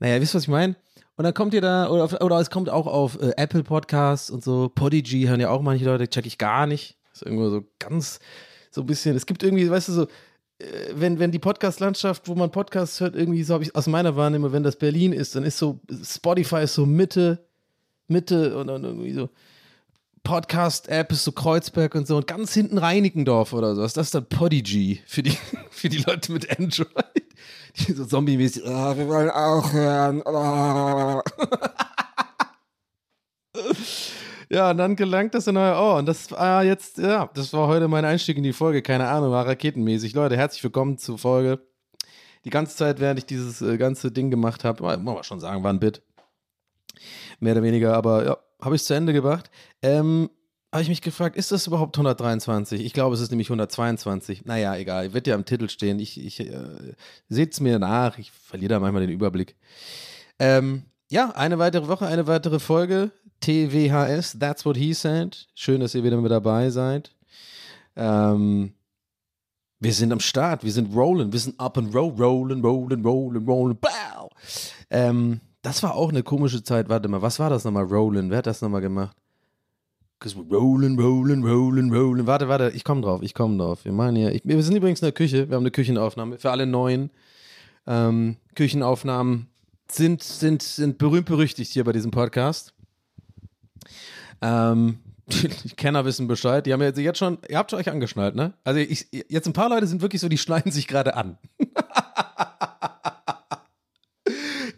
Naja, 0.00 0.20
wisst 0.20 0.34
ihr, 0.34 0.38
was 0.38 0.42
ich 0.44 0.48
meine? 0.48 0.74
Und 1.16 1.24
dann 1.24 1.34
kommt 1.34 1.54
ihr 1.54 1.62
da, 1.62 1.88
oder, 1.88 2.22
oder 2.22 2.38
es 2.40 2.50
kommt 2.50 2.68
auch 2.68 2.86
auf 2.86 3.20
äh, 3.20 3.32
Apple 3.36 3.62
Podcasts 3.62 4.30
und 4.30 4.44
so. 4.44 4.70
Podigy 4.74 5.24
hören 5.24 5.40
ja 5.40 5.50
auch 5.50 5.62
manche 5.62 5.86
Leute, 5.86 6.08
check 6.08 6.26
ich 6.26 6.36
gar 6.36 6.66
nicht. 6.66 6.98
ist 7.12 7.22
irgendwo 7.22 7.48
so 7.48 7.64
ganz, 7.78 8.20
so 8.70 8.82
ein 8.82 8.86
bisschen, 8.86 9.16
es 9.16 9.24
gibt 9.24 9.42
irgendwie, 9.42 9.70
weißt 9.70 9.88
du, 9.88 9.92
so, 9.92 10.02
äh, 10.58 10.66
wenn, 10.94 11.18
wenn 11.18 11.30
die 11.30 11.38
Podcast-Landschaft, 11.38 12.28
wo 12.28 12.34
man 12.34 12.50
Podcasts 12.50 13.00
hört, 13.00 13.16
irgendwie 13.16 13.42
so 13.44 13.54
habe 13.54 13.64
ich 13.64 13.74
aus 13.74 13.86
meiner 13.86 14.14
Wahrnehmung, 14.16 14.52
wenn 14.52 14.62
das 14.62 14.76
Berlin 14.76 15.12
ist, 15.12 15.34
dann 15.34 15.44
ist 15.44 15.58
so, 15.58 15.80
Spotify 16.02 16.62
ist 16.62 16.74
so 16.74 16.84
Mitte, 16.84 17.46
Mitte 18.08 18.56
und 18.56 18.66
dann 18.66 18.84
irgendwie 18.84 19.12
so. 19.12 19.30
Podcast-App 20.22 21.12
ist 21.12 21.24
so 21.24 21.30
Kreuzberg 21.32 21.94
und 21.94 22.06
so 22.06 22.16
und 22.16 22.26
ganz 22.26 22.52
hinten 22.52 22.78
Reinickendorf 22.78 23.52
oder 23.52 23.74
so. 23.74 23.82
Das 23.82 23.96
ist 23.96 24.14
dann 24.14 24.28
Podigy 24.28 25.00
für 25.06 25.22
die, 25.22 25.38
für 25.70 25.88
die 25.88 25.98
Leute 25.98 26.32
mit 26.32 26.58
Android. 26.58 27.25
Die 27.76 27.92
so 27.92 28.04
zombie-mäßig, 28.04 28.62
oh, 28.64 28.96
wir 28.96 29.08
wollen 29.08 29.30
auch 29.30 29.72
hören. 29.72 30.22
Oh. 30.24 31.22
Ja, 34.48 34.70
und 34.70 34.78
dann 34.78 34.94
gelangt 34.94 35.34
das 35.34 35.48
in 35.48 35.56
euer 35.56 35.76
Ohr. 35.76 35.96
Und 35.96 36.06
das 36.06 36.30
war 36.30 36.62
jetzt, 36.62 36.98
ja, 36.98 37.28
das 37.34 37.52
war 37.52 37.66
heute 37.66 37.88
mein 37.88 38.04
Einstieg 38.04 38.36
in 38.36 38.44
die 38.44 38.52
Folge. 38.52 38.80
Keine 38.80 39.08
Ahnung, 39.08 39.32
war 39.32 39.46
raketenmäßig. 39.46 40.14
Leute, 40.14 40.36
herzlich 40.36 40.62
willkommen 40.62 40.98
zur 40.98 41.18
Folge. 41.18 41.60
Die 42.44 42.50
ganze 42.50 42.76
Zeit, 42.76 43.00
während 43.00 43.18
ich 43.18 43.26
dieses 43.26 43.60
äh, 43.60 43.76
ganze 43.76 44.12
Ding 44.12 44.30
gemacht 44.30 44.62
habe, 44.62 44.84
muss 44.98 45.14
man 45.14 45.24
schon 45.24 45.40
sagen, 45.40 45.64
war 45.64 45.72
ein 45.72 45.80
Bit. 45.80 46.00
Mehr 47.40 47.54
oder 47.54 47.64
weniger, 47.64 47.94
aber 47.94 48.24
ja, 48.24 48.38
habe 48.62 48.76
ich 48.76 48.82
es 48.82 48.86
zu 48.86 48.94
Ende 48.94 49.12
gebracht. 49.12 49.50
Ähm, 49.82 50.30
habe 50.72 50.82
ich 50.82 50.88
mich 50.88 51.02
gefragt, 51.02 51.36
ist 51.36 51.52
das 51.52 51.66
überhaupt 51.66 51.96
123? 51.96 52.84
Ich 52.84 52.92
glaube, 52.92 53.14
es 53.14 53.20
ist 53.20 53.30
nämlich 53.30 53.48
122. 53.48 54.44
Naja, 54.44 54.76
egal, 54.76 55.12
wird 55.14 55.26
ja 55.26 55.34
am 55.34 55.44
Titel 55.44 55.68
stehen. 55.68 55.98
Ich, 55.98 56.22
ich 56.22 56.40
äh, 56.40 56.94
seht 57.28 57.52
es 57.52 57.60
mir 57.60 57.78
nach. 57.78 58.18
Ich 58.18 58.30
verliere 58.32 58.74
da 58.74 58.80
manchmal 58.80 59.06
den 59.06 59.14
Überblick. 59.14 59.56
Ähm, 60.38 60.84
ja, 61.08 61.30
eine 61.30 61.58
weitere 61.58 61.88
Woche, 61.88 62.06
eine 62.06 62.26
weitere 62.26 62.58
Folge. 62.58 63.10
TWHS, 63.40 64.38
That's 64.38 64.64
What 64.64 64.76
He 64.76 64.92
Said. 64.92 65.46
Schön, 65.54 65.80
dass 65.80 65.94
ihr 65.94 66.02
wieder 66.02 66.20
mit 66.20 66.32
dabei 66.32 66.70
seid. 66.70 67.14
Ähm, 67.94 68.72
wir 69.78 69.92
sind 69.92 70.12
am 70.12 70.20
Start, 70.20 70.64
wir 70.64 70.72
sind 70.72 70.94
rollen, 70.94 71.32
wir 71.32 71.40
sind 71.40 71.60
up 71.60 71.76
and 71.78 71.94
roll, 71.94 72.10
rollen, 72.18 72.60
rollen, 72.62 73.04
rollen, 73.04 73.46
rollen, 73.46 73.76
bow. 73.76 74.30
Ähm, 74.90 75.40
das 75.62 75.82
war 75.82 75.94
auch 75.94 76.08
eine 76.08 76.22
komische 76.22 76.62
Zeit. 76.62 76.88
Warte 76.88 77.08
mal, 77.08 77.22
was 77.22 77.38
war 77.38 77.50
das 77.50 77.64
nochmal? 77.64 77.84
Rollen, 77.84 78.30
wer 78.30 78.38
hat 78.38 78.46
das 78.46 78.62
nochmal 78.62 78.80
gemacht? 78.80 79.16
Cause 80.18 80.34
we're 80.34 80.48
rolling, 80.50 80.98
rolling, 80.98 81.44
rolling, 81.44 81.92
rolling. 81.92 82.26
Warte, 82.26 82.48
warte, 82.48 82.70
ich 82.74 82.84
komme 82.84 83.02
drauf, 83.02 83.20
ich 83.22 83.34
komme 83.34 83.58
drauf. 83.58 83.84
Wir 83.84 83.92
machen 83.92 84.16
hier, 84.16 84.32
ich, 84.32 84.40
wir 84.44 84.62
sind 84.62 84.74
übrigens 84.74 85.00
in 85.02 85.06
der 85.06 85.12
Küche, 85.12 85.50
wir 85.50 85.56
haben 85.56 85.62
eine 85.62 85.70
Küchenaufnahme 85.70 86.38
für 86.38 86.50
alle 86.50 86.66
neuen. 86.66 87.10
Ähm, 87.86 88.36
Küchenaufnahmen 88.54 89.48
sind, 89.90 90.22
sind, 90.22 90.62
sind 90.62 90.96
berühmt 90.96 91.26
berüchtigt 91.26 91.70
hier 91.70 91.84
bei 91.84 91.92
diesem 91.92 92.12
Podcast. 92.12 92.72
Ähm, 94.40 95.00
die 95.26 95.76
Kenner 95.76 96.06
wissen 96.06 96.28
Bescheid. 96.28 96.64
Die 96.64 96.72
haben 96.72 96.80
jetzt, 96.80 96.98
jetzt 96.98 97.18
schon, 97.18 97.36
ihr 97.48 97.58
habt 97.58 97.74
euch 97.74 97.90
angeschnallt, 97.90 98.34
ne? 98.34 98.54
Also 98.64 98.80
ich, 98.80 99.08
jetzt 99.28 99.46
ein 99.46 99.52
paar 99.52 99.68
Leute 99.68 99.86
sind 99.86 100.00
wirklich 100.00 100.22
so, 100.22 100.30
die 100.30 100.38
schneiden 100.38 100.72
sich 100.72 100.86
gerade 100.86 101.14
an. 101.14 101.36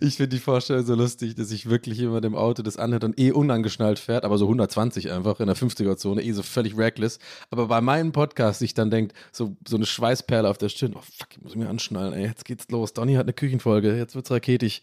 Ich 0.00 0.16
finde 0.16 0.36
die 0.36 0.38
Vorstellung 0.38 0.84
so 0.84 0.94
lustig, 0.94 1.34
dass 1.34 1.50
ich 1.50 1.68
wirklich 1.68 1.98
jemand 1.98 2.24
im 2.24 2.36
Auto 2.36 2.62
das 2.62 2.76
anhört 2.76 3.02
und 3.02 3.18
eh 3.18 3.32
unangeschnallt 3.32 3.98
fährt, 3.98 4.24
aber 4.24 4.38
so 4.38 4.44
120 4.44 5.10
einfach 5.10 5.40
in 5.40 5.46
der 5.46 5.56
50er-Zone, 5.56 6.22
eh 6.22 6.32
so 6.32 6.42
völlig 6.42 6.76
reckless. 6.76 7.18
Aber 7.50 7.66
bei 7.66 7.80
meinem 7.80 8.12
Podcast 8.12 8.60
sich 8.60 8.74
dann 8.74 8.90
denkt, 8.90 9.12
so, 9.32 9.56
so 9.66 9.76
eine 9.76 9.86
Schweißperle 9.86 10.48
auf 10.48 10.56
der 10.56 10.68
Stirn, 10.68 10.94
oh 10.96 11.00
fuck, 11.00 11.28
ich 11.30 11.40
muss 11.40 11.56
mich 11.56 11.66
anschnallen, 11.66 12.12
ey, 12.12 12.26
jetzt 12.26 12.44
geht's 12.44 12.68
los. 12.70 12.92
Donny 12.92 13.14
hat 13.14 13.24
eine 13.24 13.32
Küchenfolge, 13.32 13.96
jetzt 13.96 14.14
wird's 14.14 14.30
raketig. 14.30 14.82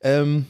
Ähm, 0.00 0.46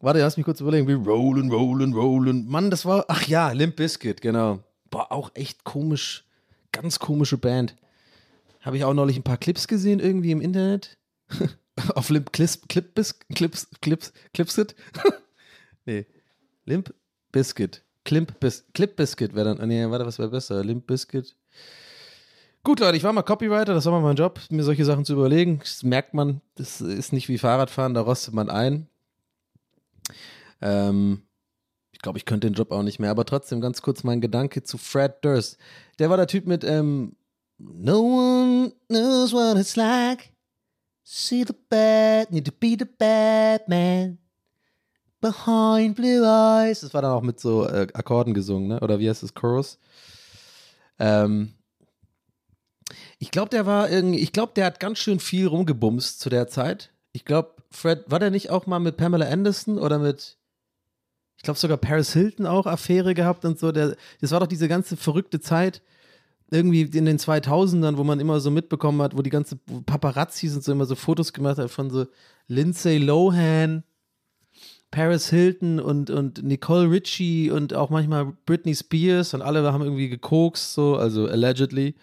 warte, 0.00 0.20
lass 0.20 0.38
mich 0.38 0.46
kurz 0.46 0.60
überlegen, 0.60 0.88
wie 0.88 0.94
rollen, 0.94 1.50
rollen, 1.50 1.92
rollen. 1.92 2.48
Mann, 2.48 2.70
das 2.70 2.86
war, 2.86 3.04
ach 3.08 3.26
ja, 3.26 3.52
Limp 3.52 3.76
Bizkit, 3.76 4.22
genau. 4.22 4.60
Boah, 4.88 5.12
auch 5.12 5.30
echt 5.34 5.64
komisch, 5.64 6.24
ganz 6.72 6.98
komische 6.98 7.36
Band. 7.36 7.76
Habe 8.62 8.78
ich 8.78 8.84
auch 8.84 8.94
neulich 8.94 9.18
ein 9.18 9.24
paar 9.24 9.38
Clips 9.38 9.68
gesehen 9.68 10.00
irgendwie 10.00 10.30
im 10.30 10.40
Internet. 10.40 10.96
Auf 11.94 12.10
Limp 12.10 12.32
Clips, 12.32 12.60
Clip 12.68 12.94
Bis, 12.94 13.18
Clips, 13.34 13.68
Clips, 13.80 14.12
Clipsit? 14.32 14.74
nee. 15.86 16.06
Limp 16.64 16.94
Biscuit. 17.32 17.82
Klimp 18.04 18.40
Bis, 18.40 18.64
Clip 18.74 18.94
Biscuit 18.94 19.34
wäre 19.34 19.54
dann. 19.54 19.68
Nee, 19.68 19.88
warte, 19.90 20.06
was 20.06 20.18
wäre 20.18 20.30
besser? 20.30 20.64
Limp 20.64 20.86
Biscuit. 20.86 21.36
Gut, 22.62 22.80
Leute, 22.80 22.96
ich 22.96 23.04
war 23.04 23.12
mal 23.12 23.22
Copywriter, 23.22 23.72
das 23.72 23.86
war 23.86 23.92
mal 23.92 24.02
mein 24.02 24.16
Job, 24.16 24.38
mir 24.50 24.62
solche 24.62 24.84
Sachen 24.84 25.06
zu 25.06 25.14
überlegen. 25.14 25.60
Das 25.60 25.82
merkt 25.82 26.12
man, 26.12 26.42
das 26.56 26.82
ist 26.82 27.12
nicht 27.12 27.28
wie 27.28 27.38
Fahrradfahren, 27.38 27.94
da 27.94 28.02
rostet 28.02 28.34
man 28.34 28.50
ein. 28.50 28.86
Ähm, 30.60 31.22
ich 31.92 32.00
glaube, 32.00 32.18
ich 32.18 32.26
könnte 32.26 32.46
den 32.46 32.54
Job 32.54 32.70
auch 32.70 32.82
nicht 32.82 32.98
mehr, 32.98 33.10
aber 33.10 33.24
trotzdem 33.24 33.62
ganz 33.62 33.80
kurz 33.80 34.04
mein 34.04 34.20
Gedanke 34.20 34.62
zu 34.62 34.76
Fred 34.76 35.24
Durst. 35.24 35.56
Der 35.98 36.10
war 36.10 36.18
der 36.18 36.26
Typ 36.26 36.46
mit 36.46 36.62
ähm, 36.64 37.16
No 37.58 38.00
one 38.00 38.72
knows 38.88 39.32
what 39.32 39.56
it's 39.56 39.76
like. 39.76 40.30
See 41.02 41.44
the 41.46 41.54
bad, 41.68 42.30
need 42.30 42.44
to 42.46 42.52
be 42.52 42.76
the 42.78 42.84
bad 42.84 43.68
man. 43.68 44.18
Behind 45.20 45.94
blue 45.96 46.24
eyes. 46.24 46.80
Das 46.80 46.94
war 46.94 47.02
dann 47.02 47.12
auch 47.12 47.22
mit 47.22 47.40
so 47.40 47.66
äh, 47.66 47.88
Akkorden 47.92 48.32
gesungen, 48.32 48.68
ne? 48.68 48.80
Oder 48.80 48.98
wie 48.98 49.08
heißt 49.08 49.22
das? 49.22 49.34
Chorus? 49.34 49.78
Ähm, 50.98 51.54
ich 53.18 53.30
glaube, 53.30 53.50
der 53.50 53.66
war 53.66 53.90
irgendwie, 53.90 54.20
ich 54.20 54.32
glaube, 54.32 54.52
der 54.54 54.64
hat 54.66 54.80
ganz 54.80 54.98
schön 54.98 55.20
viel 55.20 55.46
rumgebumst 55.46 56.20
zu 56.20 56.30
der 56.30 56.48
Zeit. 56.48 56.90
Ich 57.12 57.24
glaube, 57.24 57.54
Fred, 57.70 58.04
war 58.06 58.18
der 58.18 58.30
nicht 58.30 58.50
auch 58.50 58.66
mal 58.66 58.78
mit 58.78 58.96
Pamela 58.96 59.26
Anderson 59.26 59.78
oder 59.78 59.98
mit, 59.98 60.38
ich 61.36 61.42
glaube 61.42 61.58
sogar 61.58 61.76
Paris 61.76 62.12
Hilton 62.12 62.46
auch 62.46 62.66
Affäre 62.66 63.14
gehabt 63.14 63.44
und 63.44 63.58
so. 63.58 63.72
Der, 63.72 63.96
das 64.20 64.30
war 64.30 64.40
doch 64.40 64.46
diese 64.46 64.68
ganze 64.68 64.96
verrückte 64.96 65.40
Zeit, 65.40 65.82
irgendwie 66.50 66.82
in 66.82 67.04
den 67.04 67.18
2000ern, 67.18 67.96
wo 67.96 68.04
man 68.04 68.20
immer 68.20 68.40
so 68.40 68.50
mitbekommen 68.50 69.00
hat, 69.02 69.16
wo 69.16 69.22
die 69.22 69.30
ganze 69.30 69.56
Paparazzis 69.86 70.54
und 70.54 70.64
so 70.64 70.72
immer 70.72 70.86
so 70.86 70.94
Fotos 70.94 71.32
gemacht 71.32 71.58
hat 71.58 71.70
von 71.70 71.90
so 71.90 72.06
Lindsay 72.48 72.98
Lohan, 72.98 73.84
Paris 74.90 75.30
Hilton 75.30 75.78
und, 75.78 76.10
und 76.10 76.42
Nicole 76.42 76.90
Richie 76.90 77.50
und 77.50 77.74
auch 77.74 77.90
manchmal 77.90 78.32
Britney 78.44 78.74
Spears 78.74 79.34
und 79.34 79.42
alle 79.42 79.72
haben 79.72 79.82
irgendwie 79.82 80.08
gekokst, 80.08 80.74
so, 80.74 80.96
also 80.96 81.26
allegedly. 81.26 81.94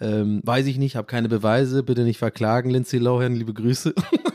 Ähm, 0.00 0.40
weiß 0.44 0.66
ich 0.66 0.78
nicht, 0.78 0.96
habe 0.96 1.06
keine 1.06 1.28
Beweise, 1.28 1.82
bitte 1.82 2.02
nicht 2.02 2.18
verklagen, 2.18 2.70
Lindsay 2.70 2.98
Lohan, 2.98 3.34
liebe 3.34 3.54
Grüße. 3.54 3.94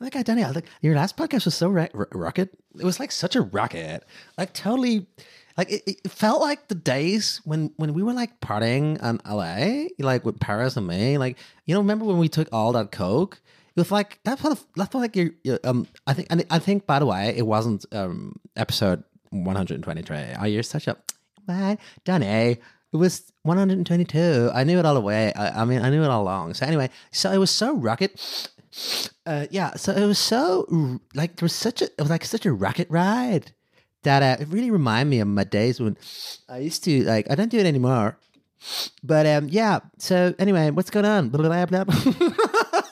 like 0.00 0.16
I 0.16 0.22
Daniel, 0.22 0.52
like 0.52 0.66
your 0.80 0.94
last 0.96 1.16
podcast 1.16 1.44
was 1.44 1.54
so 1.54 1.68
ra- 1.68 1.88
ro- 1.92 2.06
rocket. 2.12 2.50
It 2.78 2.84
was 2.84 2.98
like 2.98 3.12
such 3.12 3.36
a 3.36 3.42
rocket, 3.42 4.04
like 4.38 4.52
totally, 4.54 5.06
like 5.56 5.70
it, 5.70 5.82
it 5.86 6.10
felt 6.10 6.40
like 6.40 6.68
the 6.68 6.74
days 6.74 7.40
when 7.44 7.72
when 7.76 7.92
we 7.92 8.02
were 8.02 8.14
like 8.14 8.40
partying 8.40 9.02
in 9.02 9.20
LA, 9.28 9.88
like 9.98 10.24
with 10.24 10.40
Paris 10.40 10.76
and 10.76 10.86
me. 10.86 11.18
Like 11.18 11.36
you 11.66 11.74
know, 11.74 11.80
remember 11.80 12.06
when 12.06 12.18
we 12.18 12.28
took 12.28 12.48
all 12.52 12.72
that 12.72 12.90
coke? 12.92 13.40
It 13.76 13.80
was 13.80 13.92
like 13.92 14.18
that 14.24 14.38
felt 14.38 14.64
that 14.76 14.90
felt 14.90 15.02
like 15.02 15.16
you 15.16 15.34
um. 15.64 15.86
I 16.06 16.14
think 16.14 16.28
and 16.30 16.44
I 16.50 16.58
think 16.58 16.86
by 16.86 16.98
the 16.98 17.06
way, 17.06 17.34
it 17.36 17.46
wasn't 17.46 17.84
um 17.92 18.36
episode 18.56 19.04
one 19.30 19.56
hundred 19.56 19.74
and 19.74 19.84
twenty 19.84 20.02
three. 20.02 20.24
Oh, 20.40 20.46
you're 20.46 20.62
such 20.62 20.88
a 20.88 20.96
man, 21.46 21.78
Danny. 22.04 22.58
It 22.92 22.96
was 22.96 23.32
122. 23.44 24.50
I 24.52 24.64
knew 24.64 24.80
it 24.80 24.84
all 24.84 24.94
the 24.94 25.00
way. 25.00 25.32
I, 25.34 25.62
I 25.62 25.64
mean, 25.64 25.80
I 25.80 25.90
knew 25.90 26.02
it 26.02 26.10
all 26.10 26.22
along. 26.22 26.54
So 26.54 26.66
anyway, 26.66 26.90
so 27.12 27.30
it 27.30 27.38
was 27.38 27.50
so 27.52 27.76
rocket. 27.76 28.18
Uh, 29.26 29.46
yeah, 29.50 29.74
so 29.74 29.92
it 29.92 30.06
was 30.06 30.18
so 30.18 30.66
like 31.14 31.36
there 31.36 31.44
was 31.44 31.54
such 31.54 31.82
a 31.82 31.86
it 31.86 32.00
was 32.00 32.10
like 32.10 32.24
such 32.24 32.46
a 32.46 32.52
rocket 32.52 32.88
ride 32.90 33.52
that 34.02 34.22
uh, 34.22 34.42
it 34.42 34.48
really 34.48 34.70
reminded 34.70 35.10
me 35.10 35.20
of 35.20 35.28
my 35.28 35.44
days 35.44 35.80
when 35.80 35.96
I 36.48 36.58
used 36.58 36.84
to 36.84 37.04
like 37.04 37.30
I 37.30 37.34
don't 37.34 37.50
do 37.50 37.58
it 37.58 37.66
anymore. 37.66 38.18
But 39.02 39.26
um, 39.26 39.48
yeah. 39.48 39.80
So 39.98 40.34
anyway, 40.38 40.70
what's 40.70 40.90
going 40.90 41.06
on? 41.06 41.30
Blah, 41.30 41.66
blah, 41.66 41.84
blah. 41.84 41.84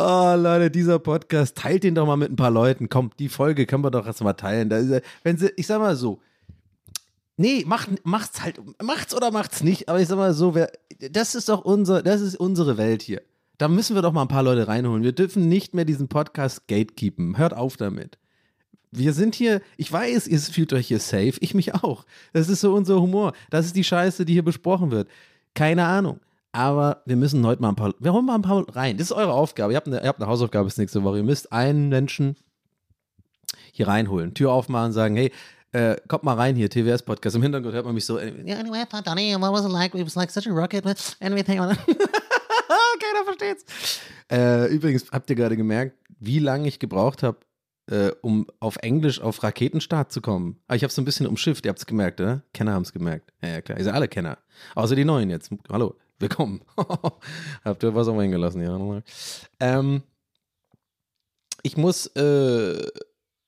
Oh, 0.00 0.34
Leute, 0.36 0.70
dieser 0.70 1.00
Podcast, 1.00 1.56
teilt 1.56 1.82
den 1.82 1.96
doch 1.96 2.06
mal 2.06 2.16
mit 2.16 2.30
ein 2.30 2.36
paar 2.36 2.52
Leuten. 2.52 2.88
Komm, 2.88 3.10
die 3.18 3.28
Folge 3.28 3.66
können 3.66 3.82
wir 3.82 3.90
doch 3.90 4.06
erst 4.06 4.22
mal 4.22 4.34
teilen. 4.34 4.68
Da 4.68 4.76
ist, 4.78 5.02
wenn 5.24 5.36
sie, 5.38 5.50
ich 5.56 5.66
sag 5.66 5.80
mal 5.80 5.96
so, 5.96 6.20
nee, 7.38 7.64
macht, 7.66 8.04
macht's 8.04 8.42
halt, 8.42 8.60
macht's 8.82 9.14
oder 9.14 9.30
macht's 9.30 9.62
nicht. 9.62 9.88
Aber 9.88 10.00
ich 10.00 10.08
sag 10.08 10.16
mal 10.16 10.34
so, 10.34 10.54
wer, 10.54 10.70
das 11.10 11.34
ist 11.34 11.48
doch 11.48 11.64
unser, 11.64 12.02
das 12.02 12.20
ist 12.20 12.36
unsere 12.36 12.76
Welt 12.76 13.00
hier. 13.00 13.22
Da 13.56 13.68
müssen 13.68 13.94
wir 13.96 14.02
doch 14.02 14.12
mal 14.12 14.22
ein 14.22 14.28
paar 14.28 14.42
Leute 14.42 14.68
reinholen. 14.68 15.02
Wir 15.02 15.12
dürfen 15.12 15.48
nicht 15.48 15.74
mehr 15.74 15.84
diesen 15.84 16.08
Podcast 16.08 16.68
gatekeepen. 16.68 17.38
Hört 17.38 17.54
auf 17.54 17.76
damit. 17.76 18.18
Wir 18.90 19.12
sind 19.12 19.34
hier, 19.34 19.60
ich 19.76 19.92
weiß, 19.92 20.28
ihr 20.28 20.38
fühlt 20.38 20.72
euch 20.72 20.88
hier 20.88 21.00
safe, 21.00 21.34
ich 21.40 21.54
mich 21.54 21.74
auch. 21.74 22.04
Das 22.32 22.48
ist 22.48 22.60
so 22.60 22.74
unser 22.74 23.00
Humor. 23.00 23.32
Das 23.50 23.66
ist 23.66 23.76
die 23.76 23.84
Scheiße, 23.84 24.24
die 24.24 24.32
hier 24.34 24.44
besprochen 24.44 24.90
wird. 24.90 25.08
Keine 25.54 25.84
Ahnung. 25.84 26.20
Aber 26.52 27.02
wir 27.04 27.16
müssen 27.16 27.44
heute 27.46 27.60
mal 27.60 27.70
ein 27.70 27.76
paar, 27.76 27.94
wir 27.98 28.12
holen 28.12 28.24
mal 28.24 28.36
ein 28.36 28.42
paar 28.42 28.64
rein. 28.74 28.96
Das 28.96 29.08
ist 29.10 29.16
eure 29.16 29.32
Aufgabe. 29.32 29.72
Ihr 29.72 29.76
habt 29.76 29.86
eine, 29.86 30.00
ihr 30.00 30.08
habt 30.08 30.20
eine 30.20 30.30
Hausaufgabe 30.30 30.64
bis 30.64 30.78
nächste 30.78 31.02
Woche. 31.02 31.18
Ihr 31.18 31.24
müsst 31.24 31.52
einen 31.52 31.88
Menschen 31.88 32.36
hier 33.72 33.88
reinholen, 33.88 34.34
Tür 34.34 34.52
aufmachen, 34.52 34.92
sagen, 34.92 35.16
hey, 35.16 35.32
äh, 35.72 35.96
kommt 36.08 36.24
mal 36.24 36.34
rein 36.34 36.56
hier, 36.56 36.70
TWS-Podcast. 36.70 37.36
Im 37.36 37.42
Hintergrund 37.42 37.74
hört 37.74 37.84
man 37.84 37.94
mich 37.94 38.06
so, 38.06 38.18
yeah, 38.18 38.58
anyway, 38.58 38.84
Donny, 39.04 39.34
what 39.34 39.52
was 39.52 39.64
it 39.64 39.70
like? 39.70 39.94
It 39.94 40.04
was 40.04 40.14
like 40.14 40.30
such 40.30 40.46
a 40.46 40.52
rocket 40.52 40.84
with 40.84 41.16
anything. 41.20 41.58
Keiner 43.00 43.24
versteht's. 43.24 43.64
Äh, 44.30 44.66
übrigens, 44.72 45.10
habt 45.10 45.28
ihr 45.30 45.36
gerade 45.36 45.56
gemerkt, 45.56 45.96
wie 46.18 46.38
lange 46.38 46.68
ich 46.68 46.78
gebraucht 46.78 47.22
habe, 47.22 47.38
äh, 47.90 48.10
um 48.22 48.46
auf 48.60 48.76
Englisch 48.76 49.20
auf 49.20 49.42
Raketenstart 49.42 50.12
zu 50.12 50.20
kommen? 50.20 50.60
Aber 50.66 50.76
ich 50.76 50.82
habe 50.82 50.92
so 50.92 51.02
ein 51.02 51.04
bisschen 51.04 51.26
umschifft, 51.26 51.64
ihr 51.64 51.70
habt 51.70 51.78
es 51.78 51.86
gemerkt, 51.86 52.20
oder? 52.20 52.42
Kenner 52.52 52.72
haben 52.72 52.82
es 52.82 52.92
gemerkt. 52.92 53.32
Ja, 53.42 53.50
ja, 53.50 53.60
klar. 53.60 53.78
Ihr 53.78 53.84
seid 53.84 53.94
alle 53.94 54.08
Kenner. 54.08 54.38
Außer 54.74 54.96
die 54.96 55.04
Neuen 55.04 55.30
jetzt. 55.30 55.50
Hallo, 55.70 55.96
willkommen. 56.18 56.62
habt 57.64 57.82
ihr 57.82 57.94
was 57.94 58.08
auch 58.08 58.14
mal 58.14 58.22
hingelassen, 58.22 58.62
ja. 58.62 58.76
nochmal. 58.76 59.02
Ähm, 59.60 60.02
ich 61.62 61.76
muss, 61.76 62.06
äh, 62.16 62.86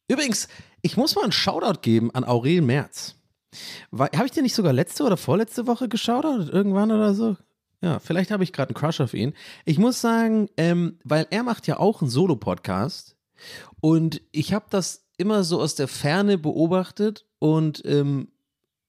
übrigens, 0.09 0.49
ich 0.83 0.97
muss 0.97 1.15
mal 1.15 1.23
einen 1.23 1.33
Shoutout 1.33 1.81
geben 1.83 2.11
an 2.15 2.25
Aurel 2.25 2.61
Merz. 2.61 3.17
Habe 3.93 4.27
ich 4.27 4.33
dir 4.33 4.43
nicht 4.43 4.55
sogar 4.55 4.73
letzte 4.73 5.05
oder 5.05 5.17
vorletzte 5.17 5.67
Woche 5.67 5.89
geschaut 5.89 6.25
irgendwann 6.25 6.93
oder 6.93 7.15
so? 7.15 7.37
Ja, 7.83 7.99
vielleicht 7.99 8.31
habe 8.31 8.45
ich 8.45 8.53
gerade 8.53 8.71
einen 8.71 8.81
Crush 8.81 9.01
auf 9.01 9.15
ihn. 9.15 9.35
Ich 9.65 9.79
muss 9.79 10.01
sagen, 10.01 10.49
ähm, 10.57 10.99
weil 11.03 11.27
er 11.31 11.43
macht 11.43 11.67
ja 11.67 11.79
auch 11.79 12.03
einen 12.03 12.11
Solo-Podcast 12.11 13.17
und 13.81 14.21
ich 14.33 14.53
habe 14.53 14.67
das 14.71 15.07
immer 15.17 15.45
so 15.45 15.61
aus 15.61 15.75
der 15.75 15.89
Ferne 15.89 16.39
beobachtet 16.39 17.27
und 17.39 17.83
ähm, 17.87 18.29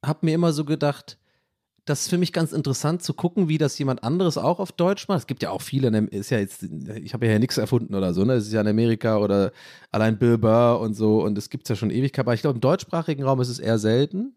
habe 0.06 0.26
mir 0.26 0.36
immer 0.36 0.54
so 0.54 0.66
gedacht, 0.66 1.18
das 1.92 2.04
ist 2.04 2.10
für 2.10 2.18
mich 2.18 2.32
ganz 2.32 2.54
interessant 2.54 3.04
zu 3.04 3.14
gucken, 3.14 3.50
wie 3.50 3.58
das 3.58 3.78
jemand 3.78 4.04
anderes 4.04 4.38
auch 4.38 4.60
auf 4.60 4.72
Deutsch 4.72 5.10
macht. 5.10 5.20
Es 5.20 5.28
gibt 5.28 5.44
ja 5.44 5.50
auch 5.50 5.62
viele, 5.62 5.92
ne, 5.92 6.08
ist 6.10 6.30
ja 6.30 6.40
jetzt, 6.40 6.64
ich 6.64 7.14
habe 7.14 7.28
ja 7.28 7.38
nichts 7.38 7.58
erfunden 7.58 7.94
oder 7.96 8.14
so, 8.14 8.24
ne? 8.24 8.34
Es 8.34 8.48
ist 8.48 8.54
ja 8.54 8.62
in 8.62 8.68
Amerika 8.68 9.18
oder 9.18 9.52
allein 9.92 10.18
Bill 10.18 10.38
Burr 10.38 10.80
und 10.80 10.94
so 10.94 11.22
und 11.22 11.38
es 11.38 11.50
gibt 11.50 11.66
es 11.66 11.70
ja 11.70 11.76
schon 11.76 11.92
ewig, 11.92 12.18
aber 12.18 12.34
ich 12.34 12.42
glaube, 12.42 12.56
im 12.56 12.62
deutschsprachigen 12.62 13.24
Raum 13.24 13.42
ist 13.42 13.50
es 13.50 13.60
eher 13.60 13.78
selten. 13.78 14.34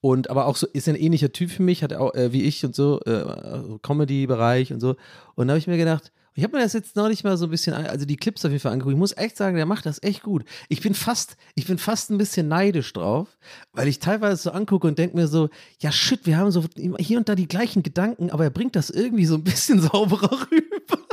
Und 0.00 0.30
aber 0.30 0.46
auch 0.46 0.56
so 0.56 0.66
ist 0.66 0.88
ein 0.88 0.94
ähnlicher 0.94 1.32
Typ 1.32 1.50
für 1.50 1.62
mich, 1.62 1.82
hat 1.82 1.92
auch 1.92 2.14
äh, 2.14 2.32
wie 2.32 2.44
ich 2.44 2.64
und 2.64 2.74
so, 2.74 3.00
äh, 3.00 3.78
Comedy-Bereich 3.82 4.72
und 4.72 4.80
so. 4.80 4.96
Und 5.34 5.48
da 5.48 5.52
habe 5.52 5.58
ich 5.58 5.66
mir 5.66 5.76
gedacht, 5.76 6.12
ich 6.38 6.44
habe 6.44 6.56
mir 6.56 6.62
das 6.62 6.72
jetzt 6.72 6.94
neulich 6.94 7.24
mal 7.24 7.36
so 7.36 7.46
ein 7.46 7.50
bisschen, 7.50 7.74
also 7.74 8.06
die 8.06 8.16
Clips 8.16 8.44
auf 8.44 8.52
jeden 8.52 8.60
Fall 8.60 8.70
angeguckt. 8.70 8.94
Ich 8.94 8.98
muss 8.98 9.16
echt 9.16 9.36
sagen, 9.36 9.56
der 9.56 9.66
macht 9.66 9.86
das 9.86 10.00
echt 10.04 10.22
gut. 10.22 10.44
Ich 10.68 10.80
bin 10.80 10.94
fast, 10.94 11.36
ich 11.56 11.66
bin 11.66 11.78
fast 11.78 12.10
ein 12.10 12.18
bisschen 12.18 12.46
neidisch 12.46 12.92
drauf, 12.92 13.38
weil 13.72 13.88
ich 13.88 13.98
teilweise 13.98 14.40
so 14.40 14.50
angucke 14.52 14.86
und 14.86 15.00
denke 15.00 15.16
mir 15.16 15.26
so, 15.26 15.48
ja 15.80 15.90
shit, 15.90 16.26
wir 16.26 16.36
haben 16.36 16.52
so 16.52 16.64
hier 17.00 17.18
und 17.18 17.28
da 17.28 17.34
die 17.34 17.48
gleichen 17.48 17.82
Gedanken, 17.82 18.30
aber 18.30 18.44
er 18.44 18.50
bringt 18.50 18.76
das 18.76 18.88
irgendwie 18.88 19.26
so 19.26 19.34
ein 19.34 19.42
bisschen 19.42 19.80
sauberer 19.80 20.46
rüber. 20.48 21.07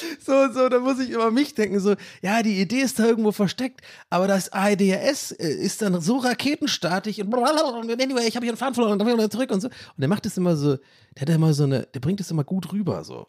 So, 0.24 0.52
so, 0.52 0.68
da 0.68 0.78
muss 0.78 0.98
ich 1.00 1.10
über 1.10 1.30
mich 1.30 1.54
denken, 1.54 1.80
so, 1.80 1.94
ja, 2.22 2.42
die 2.42 2.60
Idee 2.60 2.80
ist 2.80 2.98
da 2.98 3.06
irgendwo 3.06 3.32
versteckt, 3.32 3.80
aber 4.10 4.26
das 4.26 4.52
ADHS 4.52 5.32
äh, 5.32 5.48
ist 5.48 5.82
dann 5.82 6.00
so 6.00 6.18
raketenstartig 6.18 7.22
und 7.22 7.34
anyway, 7.34 8.26
ich 8.26 8.36
habe 8.36 8.44
hier 8.44 8.52
einen 8.52 8.56
Faden 8.56 8.74
verloren 8.74 9.00
und 9.00 9.18
dann 9.18 9.30
zurück 9.30 9.50
und 9.50 9.60
so. 9.60 9.68
Und 9.68 9.98
der 9.98 10.08
macht 10.08 10.24
das 10.24 10.36
immer 10.36 10.56
so, 10.56 10.76
der 11.16 11.22
hat 11.22 11.28
immer 11.28 11.52
so 11.54 11.64
eine, 11.64 11.86
der 11.94 12.00
bringt 12.00 12.20
das 12.20 12.30
immer 12.30 12.44
gut 12.44 12.72
rüber, 12.72 13.04
so. 13.04 13.26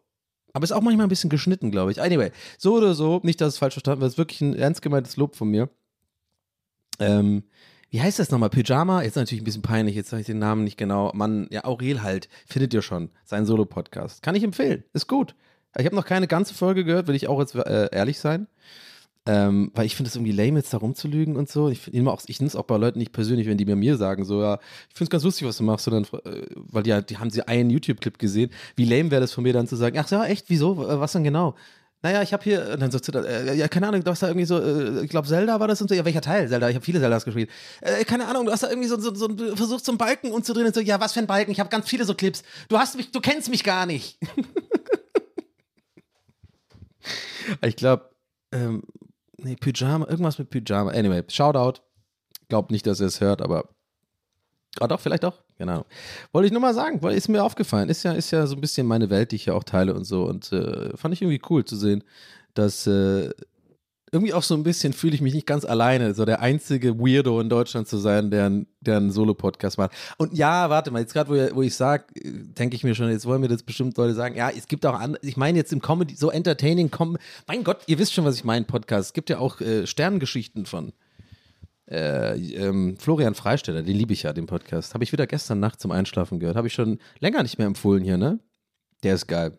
Aber 0.53 0.63
ist 0.63 0.72
auch 0.72 0.82
manchmal 0.82 1.08
ein 1.08 1.10
bisschen 1.10 1.32
geschnitten, 1.32 1.72
glaube 1.72 1.91
ich. 1.91 2.01
Anyway, 2.01 2.32
so 2.60 2.75
oder 2.75 2.93
so, 2.93 3.20
nicht, 3.24 3.41
dass 3.41 3.53
es 3.53 3.58
falsch 3.58 3.74
verstanden 3.74 4.01
wird, 4.01 4.12
ist 4.12 4.17
wirklich 4.17 4.41
ein 4.41 4.55
ernst 4.55 4.84
gemeintes 4.84 5.17
Lob 5.17 5.36
von 5.36 5.50
mir. 5.50 5.70
Ähm, 7.00 7.43
wie 7.89 8.01
heißt 8.01 8.20
das 8.20 8.32
nochmal? 8.32 8.50
Pyjama? 8.50 9.03
Jetzt 9.03 9.15
natürlich 9.15 9.41
ein 9.41 9.46
bisschen 9.46 9.62
peinlich, 9.62 9.96
jetzt 9.96 10.10
sage 10.10 10.22
ich 10.22 10.27
den 10.27 10.39
Namen 10.39 10.63
nicht 10.63 10.77
genau. 10.77 11.12
Mann, 11.13 11.48
ja, 11.51 11.63
Aurel 11.63 12.03
halt, 12.03 12.29
findet 12.48 12.74
ihr 12.74 12.82
schon, 12.82 13.10
sein 13.24 13.46
Solo-Podcast. 13.46 14.22
Kann 14.22 14.36
ich 14.36 14.43
empfehlen, 14.43 14.84
ist 14.93 15.08
gut. 15.08 15.36
Ich 15.77 15.85
habe 15.85 15.95
noch 15.95 16.05
keine 16.05 16.27
ganze 16.27 16.53
Folge 16.53 16.83
gehört, 16.83 17.07
will 17.07 17.15
ich 17.15 17.27
auch 17.27 17.39
jetzt 17.39 17.55
äh, 17.55 17.89
ehrlich 17.91 18.19
sein. 18.19 18.47
Ähm, 19.25 19.71
weil 19.73 19.85
ich 19.85 19.95
finde 19.95 20.09
es 20.09 20.15
irgendwie 20.17 20.33
lame, 20.33 20.59
jetzt 20.59 20.73
da 20.73 20.77
rumzulügen 20.79 21.37
und 21.37 21.47
so. 21.49 21.69
Ich, 21.69 21.87
nehme 21.87 22.11
auch- 22.11 22.21
es 22.27 22.55
auch 22.57 22.65
bei 22.65 22.75
Leuten 22.75 22.99
nicht 22.99 23.13
persönlich, 23.13 23.47
wenn 23.47 23.57
die 23.57 23.63
bei 23.63 23.75
mir 23.75 23.95
sagen, 23.95 24.25
so, 24.25 24.41
ja, 24.41 24.55
ich 24.89 24.95
finde 24.95 25.05
es 25.05 25.09
ganz 25.11 25.23
lustig, 25.23 25.47
was 25.47 25.57
du 25.57 25.63
machst. 25.63 25.87
Dann, 25.87 26.03
äh, 26.03 26.45
weil 26.53 26.83
die, 26.83 27.05
die 27.05 27.17
haben 27.17 27.29
sie 27.29 27.41
einen 27.47 27.69
YouTube-Clip 27.69 28.19
gesehen. 28.19 28.51
Wie 28.75 28.83
lame 28.83 29.11
wäre 29.11 29.21
das 29.21 29.31
von 29.31 29.43
mir 29.45 29.53
dann 29.53 29.65
zu 29.65 29.77
sagen, 29.77 29.97
ach 29.97 30.11
ja, 30.11 30.25
echt, 30.25 30.49
wieso? 30.49 30.85
Äh, 30.87 30.99
Was 30.99 31.13
denn 31.13 31.23
genau? 31.23 31.55
Naja, 32.01 32.21
ich 32.21 32.33
habe 32.33 32.43
hier, 32.43 32.71
und 32.73 32.81
dann 32.81 32.91
so, 32.91 32.99
äh, 32.99 33.55
ja, 33.55 33.69
keine 33.69 33.87
Ahnung, 33.87 34.03
du 34.03 34.11
hast 34.11 34.21
da 34.23 34.27
irgendwie 34.27 34.45
so, 34.45 34.59
äh, 34.59 35.05
ich 35.05 35.09
glaube, 35.09 35.25
Zelda 35.25 35.57
war 35.61 35.69
das 35.69 35.81
und 35.81 35.87
so, 35.87 35.95
ja, 35.95 36.03
welcher 36.03 36.19
Teil? 36.19 36.49
Zelda, 36.49 36.67
ich 36.67 36.75
habe 36.75 36.83
viele 36.83 36.99
Zeldas 36.99 37.23
gespielt. 37.23 37.49
Äh, 37.79 38.03
keine 38.03 38.27
Ahnung, 38.27 38.45
du 38.45 38.51
hast 38.51 38.63
da 38.63 38.69
irgendwie 38.69 38.89
so, 38.89 38.99
so, 38.99 39.15
so 39.15 39.55
versucht, 39.55 39.85
so 39.85 39.93
einen 39.93 39.97
Balken 39.99 40.33
umzudrehen 40.33 40.67
und 40.67 40.75
so, 40.75 40.81
ja, 40.81 40.99
was 40.99 41.13
für 41.13 41.19
ein 41.21 41.27
Balken? 41.27 41.51
Ich 41.51 41.61
habe 41.61 41.69
ganz 41.69 41.87
viele 41.87 42.03
so 42.03 42.13
Clips. 42.13 42.43
Du 42.67 42.77
hast 42.77 42.97
mich, 42.97 43.11
du 43.11 43.21
kennst 43.21 43.49
mich 43.49 43.63
gar 43.63 43.85
nicht. 43.85 44.17
ich 47.62 47.75
glaube, 47.75 48.09
ähm, 48.51 48.83
nee, 49.38 49.55
Pyjama, 49.55 50.07
irgendwas 50.07 50.38
mit 50.38 50.50
Pyjama. 50.50 50.91
Anyway, 50.91 51.23
Shoutout. 51.27 51.81
Glaubt 52.50 52.71
nicht, 52.71 52.85
dass 52.85 53.00
er 53.00 53.07
es 53.07 53.21
hört, 53.21 53.41
aber. 53.41 53.69
Ah, 54.79 54.88
doch, 54.88 55.00
vielleicht 55.00 55.25
auch. 55.25 55.39
Keine 55.57 55.71
Ahnung. 55.73 55.85
Wollte 56.31 56.47
ich 56.47 56.51
nur 56.51 56.62
mal 56.62 56.73
sagen, 56.73 57.01
weil 57.01 57.15
ist 57.15 57.29
mir 57.29 57.43
aufgefallen. 57.43 57.89
Ist 57.89 58.03
ja, 58.03 58.13
ist 58.13 58.31
ja 58.31 58.47
so 58.47 58.55
ein 58.55 58.62
bisschen 58.62 58.88
meine 58.88 59.09
Welt, 59.09 59.31
die 59.31 59.35
ich 59.35 59.45
ja 59.45 59.53
auch 59.53 59.63
teile 59.63 59.93
und 59.93 60.03
so. 60.03 60.25
Und 60.25 60.51
äh, 60.51 60.95
fand 60.97 61.13
ich 61.13 61.21
irgendwie 61.21 61.41
cool 61.50 61.63
zu 61.63 61.75
sehen, 61.75 62.03
dass 62.53 62.88
äh, 62.88 63.29
irgendwie 64.13 64.34
auch 64.34 64.43
so 64.43 64.53
ein 64.53 64.63
bisschen 64.63 64.93
fühle 64.93 65.15
ich 65.15 65.22
mich 65.22 65.34
nicht 65.34 65.48
ganz 65.48 65.65
alleine, 65.65 66.13
so 66.13 66.24
der 66.24 66.39
einzige 66.39 67.00
Weirdo 67.00 67.41
in 67.41 67.50
Deutschland 67.50 67.88
zu 67.88 67.98
sein, 67.98 68.29
der, 68.29 68.51
der 68.79 68.98
einen 68.98 69.12
Solo-Podcast 69.12 69.79
macht. 69.79 69.91
Und 70.17 70.34
ja, 70.34 70.70
warte 70.70 70.91
mal, 70.91 71.00
jetzt 71.00 71.13
gerade, 71.13 71.29
wo, 71.29 71.55
wo 71.55 71.62
ich 71.63 71.74
sage, 71.74 72.05
denke 72.24 72.75
ich 72.75 72.84
mir 72.84 72.93
schon, 72.93 73.10
jetzt 73.10 73.25
wollen 73.25 73.41
mir 73.41 73.48
das 73.48 73.63
bestimmt 73.63 73.98
Leute 73.98 74.13
sagen, 74.13 74.36
ja, 74.36 74.51
es 74.51 74.67
gibt 74.67 74.86
auch 74.86 75.00
andere, 75.00 75.25
ich 75.25 75.36
meine 75.36 75.58
jetzt 75.58 75.74
im 75.74 75.82
Comedy, 75.82 76.15
so 76.15 76.29
entertaining, 76.29 76.91
com 76.91 77.17
mein 77.48 77.63
Gott, 77.63 77.79
ihr 77.88 77.98
wisst 77.98 78.13
schon, 78.13 78.24
was 78.24 78.36
ich 78.36 78.43
meine, 78.43 78.65
Podcast. 78.65 79.08
Es 79.08 79.13
gibt 79.13 79.32
ja 79.32 79.39
auch 79.39 79.60
äh, 79.62 79.88
Sternengeschichten 79.88 80.67
von 80.67 80.93
äh, 81.89 82.36
ähm, 82.53 82.98
Florian 83.00 83.34
Freisteller, 83.34 83.82
den 83.82 83.98
liebe 83.98 84.13
ich 84.13 84.24
ja, 84.24 84.34
den 84.34 84.46
Podcast. 84.46 84.93
Habe 84.93 85.03
ich 85.03 85.12
wieder 85.12 85.25
gestern 85.25 85.60
Nacht 85.60 85.82
zum 85.82 85.91
Einschlafen 85.91 86.39
gehört. 86.39 86.55
Habe 86.55 86.67
ich 86.67 86.74
schon 86.74 87.00
länger 87.20 87.41
nicht 87.41 87.58
mehr 87.58 87.67
empfohlen 87.67 88.03
hier, 88.03 88.17
ne? 88.17 88.39
Der 89.01 89.15
ist 89.15 89.27
geil. 89.27 89.58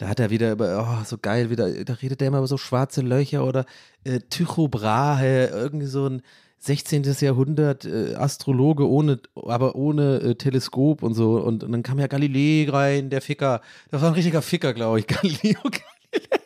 Da 0.00 0.08
hat 0.08 0.18
er 0.18 0.30
wieder 0.30 0.52
über, 0.52 0.82
oh, 0.82 1.04
so 1.04 1.18
geil, 1.18 1.50
wieder, 1.50 1.70
da 1.84 1.92
redet 1.92 2.22
er 2.22 2.28
immer 2.28 2.38
über 2.38 2.46
so 2.46 2.56
schwarze 2.56 3.02
Löcher 3.02 3.44
oder 3.44 3.66
äh, 4.02 4.18
Tycho 4.30 4.66
Brahe, 4.66 5.48
irgendwie 5.48 5.84
so 5.84 6.08
ein 6.08 6.22
16. 6.56 7.02
Jahrhundert 7.20 7.84
äh, 7.84 8.14
Astrologe 8.14 8.88
ohne, 8.88 9.20
aber 9.34 9.74
ohne 9.74 10.20
äh, 10.20 10.34
Teleskop 10.36 11.02
und 11.02 11.12
so. 11.12 11.36
Und, 11.42 11.62
und 11.64 11.72
dann 11.72 11.82
kam 11.82 11.98
ja 11.98 12.06
Galilei 12.06 12.66
rein, 12.70 13.10
der 13.10 13.20
Ficker. 13.20 13.60
Das 13.90 14.00
war 14.00 14.08
ein 14.08 14.14
richtiger 14.14 14.40
Ficker, 14.40 14.72
glaube 14.72 15.00
ich. 15.00 15.06
Galileo 15.06 15.60
Galilei. 15.64 16.40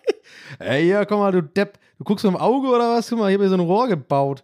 Ey, 0.59 0.89
ja, 0.89 1.05
komm 1.05 1.21
mal, 1.21 1.31
du 1.31 1.41
Depp. 1.41 1.79
Du 1.99 2.03
guckst 2.03 2.25
mit 2.25 2.35
Auge 2.35 2.67
oder 2.67 2.97
was? 2.97 3.09
Guck 3.09 3.21
mal, 3.21 3.31
ich 3.31 3.35
habe 3.35 3.45
hier 3.45 3.51
so 3.51 3.55
ein 3.55 3.61
Rohr 3.61 3.87
gebaut. 3.87 4.43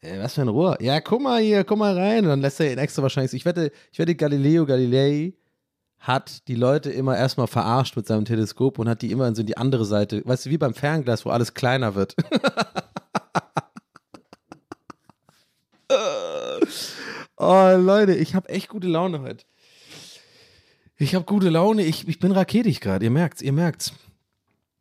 Ey, 0.00 0.18
was 0.18 0.34
für 0.34 0.40
ein 0.40 0.48
Rohr? 0.48 0.76
Ja, 0.82 1.00
guck 1.00 1.22
mal 1.22 1.40
hier, 1.40 1.62
komm 1.62 1.78
mal 1.78 1.96
rein. 1.96 2.24
Und 2.24 2.30
dann 2.30 2.40
lässt 2.40 2.58
er 2.58 2.72
ihn 2.72 2.78
extra 2.78 3.00
wahrscheinlich. 3.00 3.32
Ich 3.32 3.44
wette, 3.44 3.70
ich 3.92 3.98
wette, 4.00 4.16
Galileo 4.16 4.66
Galilei 4.66 5.34
hat 6.04 6.46
die 6.48 6.54
Leute 6.54 6.90
immer 6.90 7.16
erstmal 7.16 7.46
verarscht 7.46 7.96
mit 7.96 8.06
seinem 8.06 8.26
Teleskop 8.26 8.78
und 8.78 8.90
hat 8.90 9.00
die 9.00 9.10
immer 9.10 9.34
so 9.34 9.40
in 9.40 9.46
die 9.46 9.56
andere 9.56 9.86
Seite, 9.86 10.20
weißt 10.26 10.44
du, 10.44 10.50
wie 10.50 10.58
beim 10.58 10.74
Fernglas, 10.74 11.24
wo 11.24 11.30
alles 11.30 11.54
kleiner 11.54 11.94
wird. 11.94 12.14
oh, 17.38 17.70
Leute, 17.78 18.14
ich 18.14 18.34
habe 18.34 18.50
echt 18.50 18.68
gute 18.68 18.86
Laune 18.86 19.22
heute. 19.22 19.46
Ich 20.98 21.14
habe 21.14 21.24
gute 21.24 21.48
Laune, 21.48 21.82
ich, 21.84 22.06
ich 22.06 22.18
bin 22.18 22.32
raketig 22.32 22.82
gerade, 22.82 23.06
ihr 23.06 23.10
merkt's, 23.10 23.40
ihr 23.40 23.54
merkt's. 23.54 23.94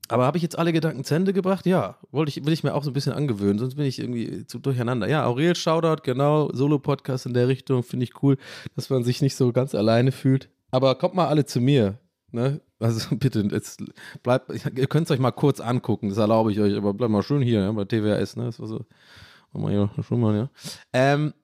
Aber 0.10 0.26
habe 0.26 0.36
ich 0.36 0.44
jetzt 0.44 0.60
alle 0.60 0.74
Gedanken 0.74 1.06
zu 1.06 1.16
Ende 1.16 1.32
gebracht? 1.32 1.66
Ja, 1.66 1.96
wollte 2.12 2.32
ich, 2.32 2.46
will 2.46 2.52
ich 2.52 2.66
mir 2.66 2.74
auch 2.76 2.84
so 2.84 2.90
ein 2.90 2.94
bisschen 2.94 3.14
angewöhnen, 3.14 3.60
sonst 3.60 3.76
bin 3.76 3.86
ich 3.86 3.98
irgendwie 3.98 4.46
zu 4.46 4.60
durcheinander. 4.60 5.08
Ja, 5.08 5.26
Aurel 5.26 5.56
Shoutout, 5.56 6.04
genau, 6.04 6.52
Solo-Podcast 6.52 7.28
in 7.28 7.34
der 7.34 7.48
Richtung, 7.48 7.82
finde 7.82 8.04
ich 8.04 8.22
cool, 8.22 8.38
dass 8.76 8.90
man 8.90 9.06
sich 9.06 9.22
nicht 9.22 9.38
so 9.38 9.54
ganz 9.54 9.74
alleine 9.74 10.12
fühlt. 10.12 10.50
Aber 10.74 10.96
kommt 10.96 11.14
mal 11.14 11.28
alle 11.28 11.46
zu 11.46 11.62
mir, 11.62 12.00
ne? 12.32 12.60
Also 12.80 13.16
bitte, 13.16 13.48
jetzt 13.52 13.84
bleibt, 14.24 14.50
ihr 14.76 14.88
könnt 14.88 15.06
es 15.06 15.12
euch 15.12 15.20
mal 15.20 15.32
kurz 15.32 15.60
angucken, 15.60 16.10
das 16.10 16.18
erlaube 16.18 16.52
ich 16.52 16.60
euch, 16.60 16.76
aber 16.76 16.96
bleibt 16.96 17.12
mal 17.12 17.22
schön 17.22 17.44
hier, 17.44 17.62
ne, 17.62 17.74
bei 17.74 17.86
TWS, 17.86 18.38
ne? 18.38 18.46
Das 18.46 18.60
war 18.60 18.68
so, 18.68 18.84
oh 19.54 19.70
hier, 19.70 19.92
schon 20.02 20.20
mal, 20.20 20.36
ja. 20.36 20.50
Ähm, 20.92 21.36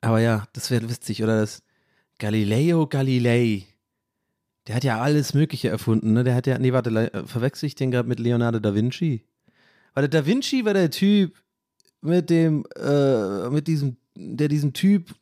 aber 0.00 0.20
ja, 0.20 0.46
das 0.52 0.70
wäre 0.70 0.88
witzig, 0.88 1.24
oder 1.24 1.40
das 1.40 1.64
Galileo 2.20 2.86
Galilei. 2.86 3.66
Der 4.68 4.76
hat 4.76 4.84
ja 4.84 5.00
alles 5.00 5.34
Mögliche 5.34 5.68
erfunden, 5.68 6.12
ne? 6.12 6.22
Der 6.22 6.36
hat 6.36 6.46
ja, 6.46 6.56
nee, 6.60 6.72
warte, 6.72 6.90
äh, 6.90 7.26
verwechsel 7.26 7.66
ich 7.66 7.74
den 7.74 7.90
gerade 7.90 8.08
mit 8.08 8.20
Leonardo 8.20 8.60
da 8.60 8.76
Vinci? 8.76 9.24
Weil 9.92 10.06
der 10.08 10.20
Da 10.20 10.26
Vinci 10.26 10.64
war 10.64 10.74
der 10.74 10.90
Typ 10.92 11.42
mit 12.00 12.30
dem, 12.30 12.64
äh, 12.76 13.50
mit 13.50 13.66
diesem, 13.66 13.96
der 14.14 14.46
diesen 14.46 14.72
Typ 14.72 15.16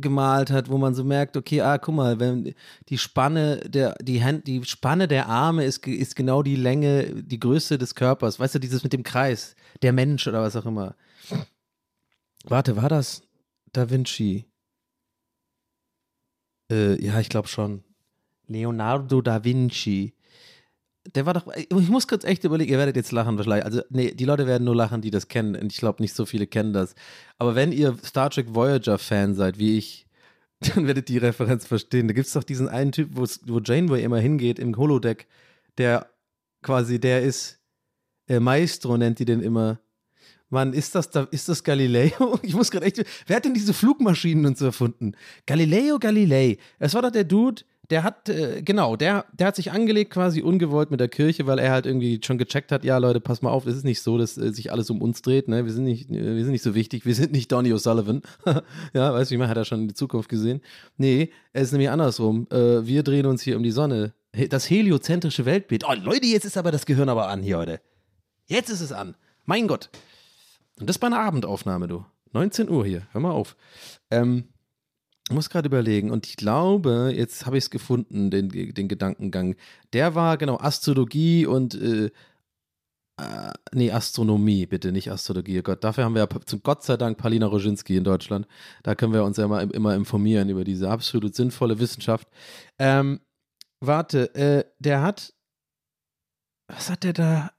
gemalt 0.00 0.50
hat, 0.50 0.68
wo 0.70 0.78
man 0.78 0.94
so 0.94 1.04
merkt, 1.04 1.36
okay, 1.36 1.60
ah, 1.60 1.78
guck 1.78 1.94
mal, 1.94 2.20
wenn 2.20 2.54
die 2.88 2.98
Spanne 2.98 3.58
der, 3.60 3.94
die 4.00 4.22
Hand, 4.22 4.46
die 4.46 4.64
Spanne 4.64 5.08
der 5.08 5.28
Arme 5.28 5.64
ist, 5.64 5.86
ist 5.86 6.16
genau 6.16 6.42
die 6.42 6.56
Länge, 6.56 7.22
die 7.22 7.40
Größe 7.40 7.78
des 7.78 7.94
Körpers. 7.94 8.38
Weißt 8.38 8.54
du, 8.54 8.60
dieses 8.60 8.82
mit 8.82 8.92
dem 8.92 9.02
Kreis, 9.02 9.54
der 9.82 9.92
Mensch 9.92 10.26
oder 10.26 10.42
was 10.42 10.56
auch 10.56 10.66
immer. 10.66 10.94
Warte, 12.44 12.76
war 12.76 12.88
das 12.88 13.22
Da 13.72 13.90
Vinci? 13.90 14.46
Äh, 16.70 17.02
ja, 17.04 17.20
ich 17.20 17.28
glaube 17.28 17.48
schon. 17.48 17.84
Leonardo 18.46 19.20
da 19.20 19.44
Vinci. 19.44 20.14
Der 21.14 21.24
war 21.26 21.34
doch, 21.34 21.46
ich 21.56 21.70
muss 21.70 22.06
kurz 22.06 22.24
echt 22.24 22.44
überlegen, 22.44 22.70
ihr 22.70 22.78
werdet 22.78 22.96
jetzt 22.96 23.12
lachen 23.12 23.36
wahrscheinlich. 23.38 23.64
Also, 23.64 23.82
nee, 23.88 24.12
die 24.12 24.24
Leute 24.24 24.46
werden 24.46 24.64
nur 24.64 24.76
lachen, 24.76 25.00
die 25.00 25.10
das 25.10 25.28
kennen. 25.28 25.56
Und 25.56 25.72
ich 25.72 25.78
glaube, 25.78 26.02
nicht 26.02 26.14
so 26.14 26.26
viele 26.26 26.46
kennen 26.46 26.72
das. 26.72 26.94
Aber 27.38 27.54
wenn 27.54 27.72
ihr 27.72 27.96
Star 28.04 28.30
Trek 28.30 28.54
Voyager-Fan 28.54 29.34
seid, 29.34 29.58
wie 29.58 29.78
ich, 29.78 30.06
dann 30.60 30.86
werdet 30.86 31.08
ihr 31.10 31.20
die 31.20 31.26
Referenz 31.26 31.66
verstehen. 31.66 32.08
Da 32.08 32.14
gibt 32.14 32.26
es 32.26 32.32
doch 32.32 32.44
diesen 32.44 32.68
einen 32.68 32.92
Typ, 32.92 33.10
wo 33.12 33.60
Janeway 33.60 34.02
immer 34.02 34.18
hingeht 34.18 34.58
im 34.58 34.76
Holodeck, 34.76 35.26
der 35.78 36.08
quasi, 36.62 37.00
der 37.00 37.22
ist, 37.22 37.60
äh, 38.28 38.40
Maestro 38.40 38.96
nennt 38.96 39.18
die 39.18 39.24
den 39.24 39.40
immer. 39.40 39.80
Mann, 40.50 40.72
ist 40.72 40.94
das 40.94 41.10
da, 41.10 41.28
ist 41.30 41.48
das 41.48 41.62
Galileo? 41.62 42.38
Ich 42.42 42.54
muss 42.54 42.70
gerade 42.70 42.86
echt. 42.86 43.04
Wer 43.26 43.36
hat 43.36 43.44
denn 43.44 43.54
diese 43.54 43.74
Flugmaschinen 43.74 44.46
und 44.46 44.56
so 44.56 44.66
erfunden? 44.66 45.12
Galileo 45.46 45.98
Galilei. 45.98 46.58
Es 46.78 46.94
war 46.94 47.02
doch 47.02 47.10
der 47.10 47.24
Dude, 47.24 47.62
der 47.90 48.02
hat, 48.02 48.28
äh, 48.28 48.62
genau, 48.62 48.96
der, 48.96 49.24
der 49.32 49.46
hat 49.46 49.56
sich 49.56 49.72
angelegt 49.72 50.12
quasi 50.12 50.42
ungewollt 50.42 50.90
mit 50.90 51.00
der 51.00 51.08
Kirche, 51.08 51.46
weil 51.46 51.58
er 51.58 51.72
halt 51.72 51.86
irgendwie 51.86 52.20
schon 52.22 52.36
gecheckt 52.36 52.70
hat, 52.70 52.84
ja 52.84 52.98
Leute, 52.98 53.20
pass 53.20 53.40
mal 53.40 53.50
auf, 53.50 53.66
es 53.66 53.76
ist 53.76 53.84
nicht 53.84 54.02
so, 54.02 54.18
dass 54.18 54.36
äh, 54.36 54.52
sich 54.52 54.70
alles 54.70 54.90
um 54.90 55.00
uns 55.00 55.22
dreht, 55.22 55.48
ne? 55.48 55.64
Wir 55.64 55.72
sind 55.72 55.84
nicht, 55.84 56.10
äh, 56.10 56.36
wir 56.36 56.44
sind 56.44 56.52
nicht 56.52 56.62
so 56.62 56.74
wichtig, 56.74 57.06
wir 57.06 57.14
sind 57.14 57.32
nicht 57.32 57.50
Donny 57.50 57.72
O'Sullivan. 57.72 58.22
ja, 58.92 59.12
weißt 59.12 59.30
du, 59.30 59.34
wie 59.34 59.38
man 59.38 59.48
hat 59.48 59.56
er 59.56 59.64
schon 59.64 59.82
in 59.82 59.88
die 59.88 59.94
Zukunft 59.94 60.28
gesehen. 60.28 60.60
Nee, 60.98 61.30
es 61.52 61.64
ist 61.64 61.72
nämlich 61.72 61.90
andersrum. 61.90 62.46
Äh, 62.50 62.86
wir 62.86 63.02
drehen 63.02 63.26
uns 63.26 63.42
hier 63.42 63.56
um 63.56 63.62
die 63.62 63.70
Sonne. 63.70 64.12
Das 64.50 64.68
heliozentrische 64.68 65.46
Weltbild. 65.46 65.84
Oh 65.88 65.94
Leute, 65.94 66.26
jetzt 66.26 66.44
ist 66.44 66.58
aber 66.58 66.70
das 66.70 66.84
Gehirn 66.84 67.08
aber 67.08 67.28
an 67.28 67.42
hier 67.42 67.58
heute. 67.58 67.80
Jetzt 68.46 68.68
ist 68.68 68.82
es 68.82 68.92
an. 68.92 69.16
Mein 69.46 69.66
Gott. 69.66 69.88
Und 70.78 70.88
das 70.88 70.98
bei 70.98 71.06
einer 71.06 71.20
Abendaufnahme, 71.20 71.88
du. 71.88 72.04
19 72.32 72.68
Uhr 72.68 72.84
hier. 72.84 73.08
Hör 73.12 73.20
mal 73.22 73.30
auf. 73.30 73.56
Ähm, 74.10 74.48
ich 75.28 75.34
muss 75.34 75.50
gerade 75.50 75.66
überlegen. 75.66 76.10
Und 76.10 76.26
ich 76.26 76.36
glaube, 76.36 77.12
jetzt 77.14 77.44
habe 77.44 77.58
ich 77.58 77.64
es 77.64 77.70
gefunden, 77.70 78.30
den, 78.30 78.48
den 78.48 78.88
Gedankengang. 78.88 79.56
Der 79.92 80.14
war, 80.14 80.38
genau, 80.38 80.56
Astrologie 80.58 81.44
und, 81.44 81.74
äh, 81.74 82.06
äh, 83.20 83.52
nee, 83.72 83.90
Astronomie, 83.90 84.64
bitte, 84.64 84.90
nicht 84.90 85.10
Astrologie. 85.12 85.58
Oh 85.58 85.62
Gott, 85.62 85.84
dafür 85.84 86.04
haben 86.04 86.14
wir 86.14 86.22
ja 86.22 86.40
zum 86.46 86.62
Gott 86.62 86.82
sei 86.82 86.96
Dank 86.96 87.18
Palina 87.18 87.44
Roginski 87.44 87.96
in 87.98 88.04
Deutschland. 88.04 88.46
Da 88.82 88.94
können 88.94 89.12
wir 89.12 89.22
uns 89.22 89.36
ja 89.36 89.44
immer, 89.44 89.62
immer 89.74 89.94
informieren 89.94 90.48
über 90.48 90.64
diese 90.64 90.88
absolut 90.88 91.34
sinnvolle 91.34 91.78
Wissenschaft. 91.78 92.26
Ähm, 92.78 93.20
warte, 93.80 94.34
äh, 94.34 94.64
der 94.78 95.02
hat, 95.02 95.34
was 96.68 96.88
hat 96.88 97.04
der 97.04 97.12
da? 97.12 97.50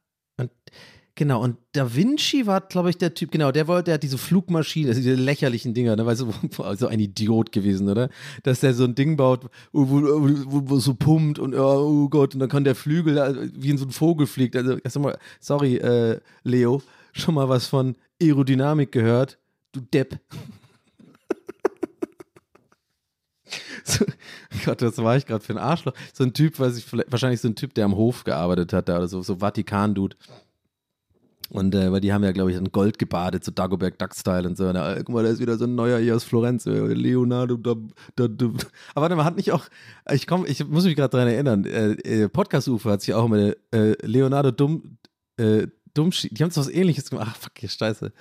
Genau, 1.19 1.43
und 1.43 1.58
Da 1.73 1.93
Vinci 1.93 2.47
war, 2.47 2.62
glaube 2.62 2.91
ich, 2.91 2.97
der 2.97 3.13
Typ, 3.13 3.29
genau, 3.32 3.51
der 3.51 3.67
wollte, 3.67 3.88
der 3.88 3.95
hat 3.95 4.03
diese 4.03 4.17
Flugmaschine, 4.17 4.88
also 4.88 5.01
diese 5.01 5.15
lächerlichen 5.15 5.73
Dinger, 5.73 5.97
ne, 5.97 6.05
weißt 6.05 6.21
du, 6.21 6.34
so 6.77 6.88
ein 6.88 6.99
Idiot 7.01 7.51
gewesen, 7.51 7.89
oder? 7.89 8.08
Dass 8.43 8.62
der 8.62 8.73
so 8.73 8.86
ein 8.86 8.95
Ding 8.95 9.17
baut, 9.17 9.49
wo, 9.73 9.89
wo, 9.89 10.69
wo, 10.69 10.79
so 10.79 10.93
pumpt 10.93 11.38
und 11.38 11.53
oh, 11.55 12.05
oh 12.05 12.08
Gott, 12.08 12.36
und 12.36 12.39
dann 12.39 12.47
kann 12.47 12.63
der 12.63 12.73
Flügel 12.73 13.19
also, 13.19 13.41
wie 13.53 13.69
in 13.69 13.77
so 13.77 13.86
ein 13.86 13.91
Vogel 13.91 14.27
fliegt. 14.27 14.55
Also, 14.55 14.77
erst 14.77 14.97
mal, 14.97 15.19
sorry, 15.41 15.75
äh, 15.75 16.21
Leo, 16.43 16.82
schon 17.12 17.36
mal 17.36 17.49
was 17.49 17.67
von 17.67 17.97
Aerodynamik 18.21 18.93
gehört? 18.93 19.38
Du 19.73 19.82
Depp. 19.82 20.21
So, 23.84 24.05
Gott, 24.65 24.84
was 24.84 24.97
war 24.99 25.17
ich 25.17 25.25
gerade 25.25 25.43
für 25.43 25.53
ein 25.53 25.58
Arschloch? 25.58 25.93
So 26.13 26.23
ein 26.23 26.34
Typ, 26.34 26.60
weiß 26.60 26.77
ich, 26.77 26.86
wahrscheinlich 27.12 27.41
so 27.41 27.47
ein 27.47 27.55
Typ, 27.55 27.73
der 27.73 27.86
am 27.86 27.95
Hof 27.95 28.23
gearbeitet 28.23 28.71
hat, 28.71 28.88
da 28.88 28.97
oder 28.97 29.08
so, 29.08 29.23
so 29.23 29.38
Vatikan-Dude. 29.38 30.15
Und 31.49 31.73
äh, 31.73 31.91
weil 31.91 31.99
die 31.99 32.13
haben 32.13 32.23
ja, 32.23 32.31
glaube 32.31 32.51
ich, 32.51 32.57
in 32.57 32.71
Gold 32.71 32.99
gebadet, 32.99 33.43
so 33.43 33.51
Dagobert 33.51 33.99
Duck-Style 33.99 34.47
und 34.47 34.55
so. 34.55 34.71
Na, 34.71 34.95
guck 34.97 35.09
mal, 35.09 35.23
da 35.23 35.29
ist 35.29 35.39
wieder 35.39 35.57
so 35.57 35.65
ein 35.65 35.73
neuer 35.73 35.97
hier 35.99 36.15
aus 36.15 36.23
Florenz, 36.23 36.67
äh, 36.67 36.71
Leonardo. 36.71 37.57
Da, 37.57 37.75
da, 38.15 38.27
da. 38.27 38.45
Aber 38.93 39.01
warte, 39.03 39.15
man 39.15 39.25
hat 39.25 39.35
nicht 39.35 39.51
auch, 39.51 39.65
ich 40.12 40.27
komm, 40.27 40.45
ich 40.45 40.65
muss 40.67 40.85
mich 40.85 40.95
gerade 40.95 41.09
dran 41.09 41.27
erinnern, 41.27 41.65
äh, 41.65 41.91
äh, 42.23 42.29
Podcast-UFO 42.29 42.89
hat 42.91 43.01
sich 43.01 43.15
auch 43.15 43.27
mal 43.27 43.57
äh, 43.73 43.93
Leonardo 44.05 44.51
Dumm, 44.51 44.97
äh, 45.38 45.67
Dummschi, 45.95 46.29
die 46.31 46.43
haben 46.43 46.51
so 46.51 46.62
was 46.62 46.69
ähnliches 46.69 47.09
gemacht. 47.09 47.29
Ach, 47.31 47.35
fuck, 47.35 47.53
hier, 47.57 47.69
scheiße. 47.69 48.12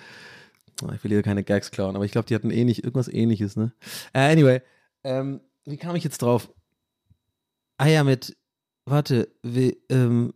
Oh, 0.83 0.93
Ich 0.95 1.05
will 1.05 1.11
hier 1.11 1.23
keine 1.23 1.45
Gags 1.45 1.71
klauen, 1.71 1.97
aber 1.97 2.07
ich 2.07 2.13
glaube, 2.13 2.27
die 2.27 2.35
hatten 2.35 2.51
ähnlich, 2.51 2.83
irgendwas 2.83 3.09
ähnliches, 3.09 3.57
ne? 3.57 3.73
Äh, 4.15 4.33
anyway, 4.33 4.63
ähm, 5.05 5.41
wie 5.67 5.77
kam 5.77 5.97
ich 5.97 6.05
jetzt 6.05 6.23
drauf? 6.23 6.51
Ah 7.77 7.89
ja, 7.89 8.05
mit, 8.05 8.37
warte, 8.87 9.29
wie, 9.43 9.77
ähm, 9.91 10.33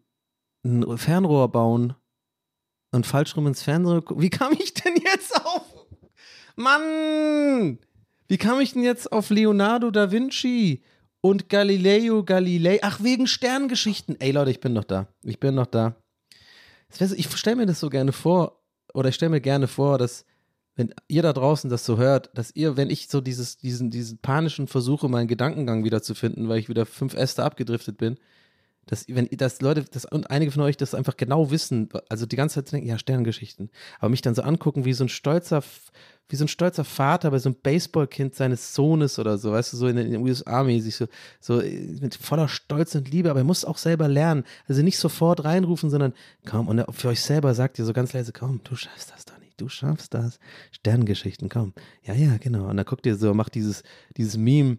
ein 0.64 0.98
Fernrohr 0.98 1.50
bauen 1.50 1.94
und 2.92 3.07
falsch 3.07 3.37
rum 3.37 3.46
ins 3.46 3.62
Fernrohr. 3.62 4.02
gu- 4.02 4.20
Wie 4.20 4.31
kam 4.31 4.52
ich 4.52 4.74
denn 4.74 4.94
jetzt 5.05 5.35
auf? 5.44 5.64
Mann! 6.57 7.78
Wie 8.28 8.38
kam 8.38 8.61
ich 8.61 8.72
denn 8.72 8.83
jetzt 8.85 9.11
auf 9.12 9.31
Leonardo 9.31 9.90
da 9.90 10.11
Vinci 10.11 10.83
und 11.20 11.48
Galileo 11.48 12.24
Galilei? 12.24 12.78
Ach, 12.83 13.02
wegen 13.02 13.26
Sterngeschichten. 13.26 14.20
Ey 14.20 14.31
Leute, 14.33 14.50
ich 14.50 14.61
bin 14.61 14.72
noch 14.72 14.85
da. 14.85 15.09
Ich 15.22 15.40
bin 15.40 15.55
noch 15.55 15.66
da. 15.66 15.96
Ich 17.16 17.26
stelle 17.37 17.57
mir 17.57 17.66
das 17.66 17.81
so 17.81 17.88
gerne 17.88 18.12
vor, 18.12 18.62
oder 18.92 19.09
ich 19.09 19.14
stelle 19.14 19.31
mir 19.31 19.40
gerne 19.40 19.66
vor, 19.66 19.96
dass, 19.98 20.26
wenn 20.76 20.94
ihr 21.09 21.22
da 21.22 21.33
draußen 21.33 21.70
das 21.70 21.87
so 21.87 21.96
hört, 21.96 22.31
dass 22.35 22.55
ihr, 22.55 22.76
wenn 22.76 22.90
ich 22.90 23.09
so 23.09 23.20
dieses, 23.22 23.57
diesen, 23.57 23.90
diesen 23.90 24.18
panischen 24.18 24.66
Versuche, 24.68 25.09
meinen 25.09 25.28
Gedankengang 25.28 25.85
wiederzufinden, 25.85 26.48
weil 26.50 26.59
ich 26.59 26.68
wieder 26.68 26.85
fünf 26.85 27.14
Äste 27.14 27.44
abgedriftet 27.44 27.96
bin, 27.96 28.18
dass, 28.87 29.07
wenn 29.09 29.29
dass 29.29 29.61
Leute, 29.61 29.85
das, 29.85 30.05
und 30.05 30.31
einige 30.31 30.51
von 30.51 30.62
euch 30.62 30.77
das 30.77 30.95
einfach 30.95 31.16
genau 31.16 31.51
wissen, 31.51 31.88
also 32.09 32.27
die 32.27 32.37
ganze 32.37 32.57
Zeit 32.57 32.73
denken, 32.73 32.88
ja, 32.88 32.99
Sterngeschichten, 32.99 33.71
aber 34.01 34.09
mich 34.09 34.23
dann 34.23 34.35
so 34.35 34.42
angucken, 34.42 34.85
wie 34.85 34.92
so 34.92 35.05
ein 35.05 35.09
stolzer, 35.09 35.62
wie 36.29 36.37
so 36.37 36.45
ein 36.45 36.49
stolzer 36.49 36.85
Vater 36.85 37.31
bei 37.31 37.38
so 37.38 37.49
einem 37.49 37.57
Baseballkind 37.62 38.35
seines 38.35 38.75
Sohnes 38.75 39.18
oder 39.18 39.38
so, 39.38 39.53
weißt 39.53 39.73
du, 39.73 39.77
so 39.77 39.87
in 39.87 39.97
den 39.97 40.16
USA 40.16 40.64
mäßig, 40.64 40.97
so, 40.97 41.07
so 41.40 41.61
äh, 41.61 41.97
mit 42.01 42.14
voller 42.14 42.49
Stolz 42.49 42.95
und 42.95 43.09
Liebe, 43.11 43.31
aber 43.31 43.40
ihr 43.40 43.45
müsst 43.45 43.66
auch 43.66 43.79
selber 43.79 44.09
lernen. 44.09 44.45
Also 44.66 44.83
nicht 44.83 44.99
sofort 44.99 45.45
reinrufen, 45.45 45.90
sondern 45.90 46.12
komm, 46.45 46.68
und 46.68 46.85
für 46.95 47.09
euch 47.09 47.21
selber 47.21 47.55
sagt 47.55 47.79
ihr 47.79 47.85
so 47.85 47.92
ganz 47.92 48.12
leise, 48.12 48.33
komm, 48.33 48.61
du 48.64 48.75
schaffst 48.75 49.12
das, 49.12 49.25
Donny, 49.25 49.53
du 49.57 49.68
schaffst 49.68 50.12
das. 50.14 50.40
Sterngeschichten, 50.73 51.49
komm. 51.49 51.73
Ja, 52.03 52.14
ja, 52.14 52.37
genau. 52.38 52.68
Und 52.68 52.77
dann 52.79 52.87
guckt 52.87 53.07
ihr 53.07 53.16
so, 53.16 53.33
macht 53.33 53.55
dieses, 53.55 53.85
dieses 54.16 54.37
Meme, 54.37 54.79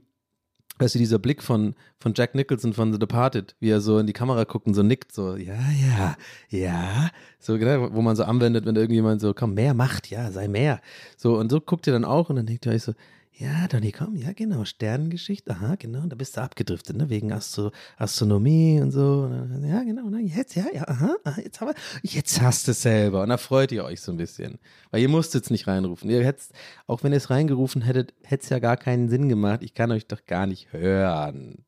weißt 0.84 0.96
du, 0.96 1.00
dieser 1.00 1.20
Blick 1.20 1.42
von, 1.42 1.76
von 2.00 2.14
Jack 2.16 2.36
Nicholson 2.36 2.74
von 2.74 2.92
The 2.92 3.00
Departed, 3.00 3.56
wie 3.60 3.70
er 3.70 3.82
so 3.82 3.98
in 3.98 4.08
die 4.08 4.14
Kamera 4.14 4.44
guckt 4.44 4.68
und 4.68 4.74
so 4.74 4.84
nickt, 4.84 5.12
so, 5.12 5.36
ja, 5.36 5.58
ja, 5.82 6.16
ja, 6.50 7.10
so, 7.40 7.58
genau, 7.58 7.94
wo 7.94 8.02
man 8.02 8.16
so 8.16 8.24
anwendet, 8.24 8.66
wenn 8.66 8.76
irgendjemand 8.76 9.22
so, 9.22 9.34
komm, 9.34 9.54
mehr 9.54 9.74
macht, 9.74 10.10
ja, 10.10 10.32
sei 10.32 10.48
mehr. 10.48 10.82
So, 11.18 11.38
und 11.38 11.50
so 11.50 11.62
guckt 11.62 11.88
ihr 11.88 11.94
dann 11.94 12.06
auch 12.06 12.30
und 12.30 12.36
dann 12.36 12.46
denkt 12.46 12.66
ihr 12.66 12.74
euch 12.74 12.84
so, 12.84 12.94
ja, 13.36 13.68
Donny, 13.68 13.92
komm, 13.92 14.16
ja, 14.16 14.32
genau, 14.32 14.64
Sternengeschichte, 14.64 15.52
aha, 15.52 15.76
genau, 15.76 16.06
da 16.06 16.16
bist 16.16 16.38
du 16.38 16.42
abgedriftet, 16.42 16.96
ne, 16.96 17.10
wegen 17.10 17.32
Astro 17.32 17.72
Astronomie 17.98 18.80
und 18.80 18.92
so. 18.92 19.28
Dann, 19.28 19.66
Ja, 19.68 19.84
genau, 19.84 20.08
na, 20.10 20.20
jetzt, 20.20 20.56
ja, 20.56 20.66
ja, 20.72 20.88
aha, 20.88 21.16
jetzt 21.38 21.62
aber, 21.62 21.74
jetzt 22.04 22.42
hast 22.42 22.68
du 22.68 22.72
es 22.72 22.82
selber. 22.84 23.24
Und 23.24 23.30
da 23.30 23.38
freut 23.38 23.72
ihr 23.72 23.86
euch 23.86 24.02
so 24.02 24.12
ein 24.12 24.18
bisschen. 24.18 24.60
Weil 24.92 25.02
ihr 25.02 25.10
musstet 25.10 25.46
es 25.46 25.50
nicht 25.50 25.66
reinrufen. 25.66 26.10
Ihr 26.10 26.24
hättet, 26.24 26.50
auch 26.86 27.04
wenn 27.04 27.12
ihr 27.12 27.18
es 27.18 27.32
reingerufen 27.32 27.82
hättet, 27.82 28.14
hätte 28.24 28.44
es 28.44 28.50
ja 28.50 28.60
gar 28.60 28.78
keinen 28.78 29.10
Sinn 29.10 29.30
gemacht. 29.30 29.64
Ich 29.64 29.74
kann 29.74 29.92
euch 29.92 30.06
doch 30.08 30.26
gar 30.26 30.46
nicht 30.46 30.72
hören. 30.74 31.66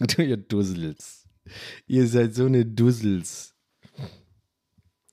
Du, 0.00 0.22
ihr 0.22 0.36
Dussels. 0.36 1.28
Ihr 1.88 2.06
seid 2.06 2.32
so 2.32 2.46
eine 2.46 2.64
Dussels. 2.64 3.52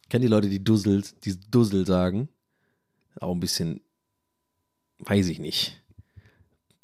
Kennt 0.10 0.24
die 0.24 0.30
Leute, 0.30 0.48
die 0.48 0.64
Dussels, 0.64 1.16
die 1.20 1.36
Dussel 1.50 1.88
sagen? 1.88 2.30
Auch 3.20 3.34
ein 3.34 3.40
bisschen, 3.40 3.82
weiß 5.00 5.28
ich 5.28 5.40
nicht. 5.40 5.82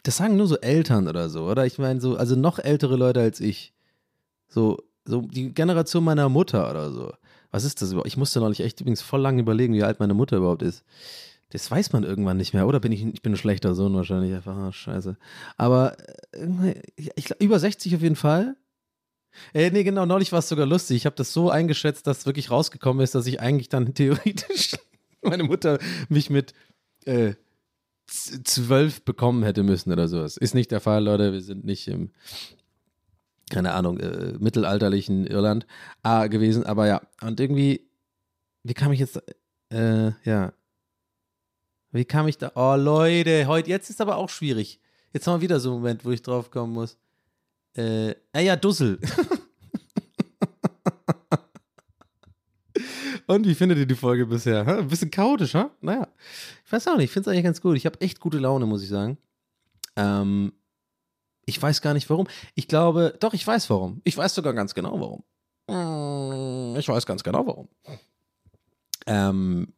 Das 0.04 0.18
sagen 0.18 0.36
nur 0.36 0.48
so 0.48 0.58
Eltern 0.58 1.08
oder 1.08 1.30
so, 1.30 1.46
oder? 1.46 1.66
Ich 1.66 1.78
meine, 1.78 2.02
so, 2.02 2.16
also 2.16 2.36
noch 2.36 2.60
ältere 2.60 2.96
Leute 2.96 3.20
als 3.20 3.40
ich. 3.40 3.74
So, 4.48 4.80
so 5.06 5.22
die 5.22 5.54
Generation 5.54 6.04
meiner 6.04 6.30
Mutter 6.30 6.70
oder 6.70 6.92
so. 6.92 7.14
Was 7.52 7.64
ist 7.64 7.82
das 7.82 7.92
überhaupt? 7.92 8.08
Ich 8.08 8.18
musste 8.18 8.40
neulich 8.40 8.62
echt 8.62 8.82
übrigens 8.82 9.02
voll 9.02 9.22
lange 9.22 9.42
überlegen, 9.42 9.74
wie 9.74 9.84
alt 9.84 10.00
meine 10.00 10.14
Mutter 10.14 10.38
überhaupt 10.38 10.64
ist. 10.64 10.84
Das 11.50 11.70
weiß 11.70 11.92
man 11.92 12.04
irgendwann 12.04 12.38
nicht 12.38 12.54
mehr. 12.54 12.66
Oder 12.66 12.80
bin 12.80 12.94
ich, 12.94 13.06
ich 13.06 13.22
bin 13.22 13.34
ein 13.34 13.38
schlechter 13.38 13.76
Sohn 13.76 13.94
wahrscheinlich 13.94 14.34
einfach. 14.34 14.56
Ah, 14.56 14.72
scheiße. 14.72 15.18
Aber 15.58 15.98
äh, 16.32 16.76
ich, 16.96 17.30
über 17.40 17.60
60 17.60 17.96
auf 17.96 18.02
jeden 18.02 18.16
Fall. 18.16 18.56
Äh, 19.54 19.70
nee, 19.72 19.84
genau, 19.84 20.06
neulich 20.06 20.32
war 20.32 20.40
es 20.40 20.50
sogar 20.50 20.66
lustig. 20.66 20.98
Ich 20.98 21.06
habe 21.06 21.16
das 21.16 21.34
so 21.34 21.50
eingeschätzt, 21.50 22.08
dass 22.08 22.26
wirklich 22.26 22.52
rausgekommen 22.52 23.04
ist, 23.04 23.16
dass 23.16 23.28
ich 23.28 23.42
eigentlich 23.42 23.70
dann 23.70 23.94
theoretisch 23.94 24.76
meine 25.22 25.44
Mutter 25.44 25.78
mich 26.10 26.30
mit 26.30 26.54
äh, 27.06 27.34
zwölf 28.12 29.04
bekommen 29.04 29.44
hätte 29.44 29.64
müssen 29.64 29.92
oder 29.92 30.08
sowas. 30.08 30.38
Ist 30.38 30.54
nicht 30.54 30.72
der 30.72 30.82
Fall, 30.82 31.04
Leute. 31.04 31.34
Wir 31.34 31.42
sind 31.42 31.64
nicht 31.64 31.88
im, 31.88 32.12
keine 33.50 33.74
Ahnung, 33.74 34.00
äh, 34.00 34.34
mittelalterlichen 34.40 35.26
Irland 35.26 35.66
ah, 36.04 36.28
gewesen. 36.28 36.66
Aber 36.66 36.88
ja, 36.88 37.02
und 37.22 37.40
irgendwie, 37.40 37.90
wie 38.64 38.74
kam 38.74 38.92
ich 38.92 39.00
jetzt, 39.00 39.22
äh, 39.72 40.12
ja. 40.24 40.54
Wie 41.92 42.06
kam 42.06 42.28
ich 42.28 42.38
da? 42.38 42.52
Oh, 42.56 42.76
Leute, 42.76 43.48
heute, 43.48 43.70
jetzt 43.70 43.90
ist 43.90 44.02
aber 44.02 44.18
auch 44.18 44.30
schwierig. 44.30 44.80
Jetzt 45.14 45.28
haben 45.28 45.40
wir 45.40 45.42
wieder 45.42 45.60
so 45.60 45.72
einen 45.72 45.80
Moment, 45.80 46.06
wo 46.06 46.12
ich 46.12 46.22
drauf 46.22 46.50
kommen 46.52 46.74
muss. 46.74 46.98
Äh, 47.76 48.16
ah 48.34 48.40
ja, 48.40 48.56
Dussel. 48.56 49.00
Und 53.32 53.48
wie 53.48 53.56
findet 53.56 53.78
ihr 53.78 53.86
die 53.86 53.96
Folge 53.96 54.26
bisher? 54.26 54.68
Ein 54.68 54.88
bisschen 54.90 55.10
chaotisch, 55.10 55.54
ha? 55.56 55.72
Naja. 55.80 56.08
Ich 56.66 56.72
weiß 56.72 56.88
auch 56.90 56.98
nicht, 56.98 57.06
ich 57.06 57.12
finde 57.12 57.30
es 57.30 57.34
eigentlich 57.34 57.46
ganz 57.46 57.62
gut. 57.62 57.78
Ich 57.78 57.86
habe 57.86 58.00
echt 58.02 58.20
gute 58.20 58.40
Laune, 58.40 58.66
muss 58.66 58.84
ich 58.84 58.90
sagen. 58.90 59.18
Ähm, 59.96 60.52
ich 61.46 61.62
weiß 61.62 61.82
gar 61.82 61.94
nicht 61.94 62.10
warum. 62.10 62.28
Ich 62.56 62.68
glaube, 62.68 63.16
doch, 63.22 63.34
ich 63.34 63.48
weiß 63.48 63.70
warum. 63.70 64.02
Ich 64.04 64.18
weiß 64.18 64.36
sogar 64.36 64.54
ganz 64.54 64.74
genau 64.74 65.00
warum. 65.00 65.24
Mm, 65.68 66.78
Ich 66.78 66.88
weiß 66.90 67.06
ganz 67.06 67.24
genau 67.24 67.46
warum. 67.48 67.70
Ähm, 69.08 69.74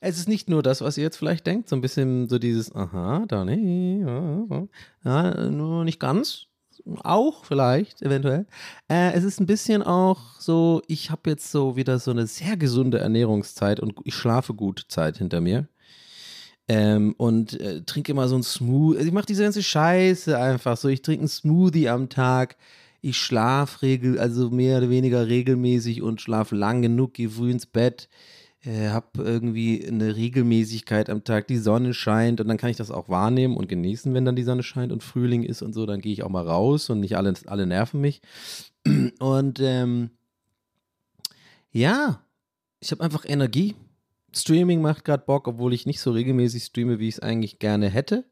es 0.00 0.18
ist 0.18 0.28
nicht 0.28 0.50
nur 0.50 0.62
das, 0.62 0.80
was 0.80 0.98
ihr 0.98 1.04
jetzt 1.04 1.16
vielleicht 1.16 1.46
denkt, 1.46 1.68
so 1.68 1.76
ein 1.76 1.80
bisschen 1.80 2.28
so 2.28 2.38
dieses, 2.40 2.74
aha, 2.74 3.24
da 3.28 3.44
nee, 3.44 4.00
ja, 5.04 5.50
nur 5.50 5.84
nicht 5.84 6.00
ganz. 6.00 6.46
Auch 7.02 7.44
vielleicht, 7.44 8.02
eventuell. 8.02 8.46
Äh, 8.88 9.12
es 9.12 9.24
ist 9.24 9.40
ein 9.40 9.46
bisschen 9.46 9.82
auch 9.82 10.40
so, 10.40 10.82
ich 10.86 11.10
habe 11.10 11.30
jetzt 11.30 11.50
so 11.50 11.76
wieder 11.76 11.98
so 11.98 12.10
eine 12.10 12.26
sehr 12.26 12.56
gesunde 12.56 12.98
Ernährungszeit 12.98 13.80
und 13.80 13.94
ich 14.04 14.14
schlafe 14.14 14.54
gut 14.54 14.86
Zeit 14.88 15.18
hinter 15.18 15.40
mir. 15.40 15.68
Ähm, 16.66 17.14
und 17.18 17.60
äh, 17.60 17.82
trinke 17.82 18.12
immer 18.12 18.26
so 18.28 18.36
ein 18.36 18.42
Smoothie. 18.42 19.04
Ich 19.04 19.12
mache 19.12 19.26
diese 19.26 19.42
ganze 19.42 19.62
Scheiße 19.62 20.38
einfach 20.38 20.76
so. 20.76 20.88
Ich 20.88 21.02
trinke 21.02 21.20
einen 21.20 21.28
Smoothie 21.28 21.90
am 21.90 22.08
Tag. 22.08 22.56
Ich 23.02 23.18
schlafe 23.18 23.82
regel, 23.82 24.18
also 24.18 24.48
mehr 24.48 24.78
oder 24.78 24.88
weniger 24.88 25.28
regelmäßig 25.28 26.00
und 26.00 26.22
schlafe 26.22 26.56
lang 26.56 26.80
genug, 26.80 27.12
gehe 27.12 27.28
früh 27.28 27.50
ins 27.50 27.66
Bett, 27.66 28.08
äh, 28.64 28.88
habe 28.88 29.22
irgendwie 29.22 29.86
eine 29.86 30.16
Regelmäßigkeit 30.16 31.10
am 31.10 31.24
Tag. 31.24 31.46
Die 31.48 31.58
Sonne 31.58 31.94
scheint 31.94 32.40
und 32.40 32.48
dann 32.48 32.56
kann 32.56 32.70
ich 32.70 32.76
das 32.76 32.90
auch 32.90 33.08
wahrnehmen 33.08 33.56
und 33.56 33.68
genießen, 33.68 34.14
wenn 34.14 34.24
dann 34.24 34.36
die 34.36 34.42
Sonne 34.42 34.62
scheint 34.62 34.92
und 34.92 35.02
Frühling 35.02 35.42
ist 35.42 35.62
und 35.62 35.72
so. 35.72 35.86
Dann 35.86 36.00
gehe 36.00 36.12
ich 36.12 36.22
auch 36.22 36.30
mal 36.30 36.46
raus 36.46 36.88
und 36.90 37.00
nicht 37.00 37.16
alle, 37.16 37.34
alle 37.46 37.66
nerven 37.66 38.00
mich. 38.00 38.22
Und 39.18 39.60
ähm, 39.60 40.10
ja, 41.72 42.20
ich 42.80 42.90
habe 42.92 43.02
einfach 43.02 43.24
Energie. 43.26 43.74
Streaming 44.32 44.82
macht 44.82 45.04
gerade 45.04 45.24
Bock, 45.24 45.48
obwohl 45.48 45.72
ich 45.72 45.86
nicht 45.86 46.00
so 46.00 46.12
regelmäßig 46.12 46.64
streame, 46.64 46.98
wie 46.98 47.08
ich 47.08 47.14
es 47.14 47.20
eigentlich 47.20 47.58
gerne 47.58 47.88
hätte. 47.88 48.24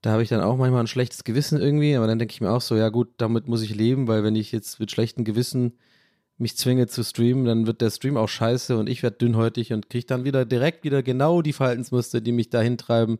Da 0.00 0.10
habe 0.10 0.22
ich 0.24 0.28
dann 0.28 0.40
auch 0.40 0.56
manchmal 0.56 0.80
ein 0.80 0.88
schlechtes 0.88 1.22
Gewissen 1.22 1.60
irgendwie, 1.60 1.94
aber 1.94 2.08
dann 2.08 2.18
denke 2.18 2.32
ich 2.32 2.40
mir 2.40 2.50
auch 2.50 2.60
so, 2.60 2.74
ja 2.76 2.88
gut, 2.88 3.08
damit 3.18 3.46
muss 3.46 3.62
ich 3.62 3.74
leben, 3.74 4.08
weil 4.08 4.24
wenn 4.24 4.34
ich 4.34 4.50
jetzt 4.50 4.80
mit 4.80 4.90
schlechtem 4.90 5.24
Gewissen 5.24 5.78
mich 6.42 6.56
zwinge 6.56 6.88
zu 6.88 7.02
streamen, 7.02 7.44
dann 7.44 7.66
wird 7.66 7.80
der 7.80 7.90
Stream 7.90 8.16
auch 8.18 8.28
scheiße 8.28 8.76
und 8.76 8.88
ich 8.88 9.02
werde 9.02 9.16
dünnhäutig 9.16 9.72
und 9.72 9.88
kriege 9.88 10.06
dann 10.06 10.24
wieder 10.24 10.44
direkt 10.44 10.84
wieder 10.84 11.02
genau 11.02 11.40
die 11.40 11.54
Verhaltensmuster, 11.54 12.20
die 12.20 12.32
mich 12.32 12.50
dahin 12.50 12.76
treiben, 12.76 13.18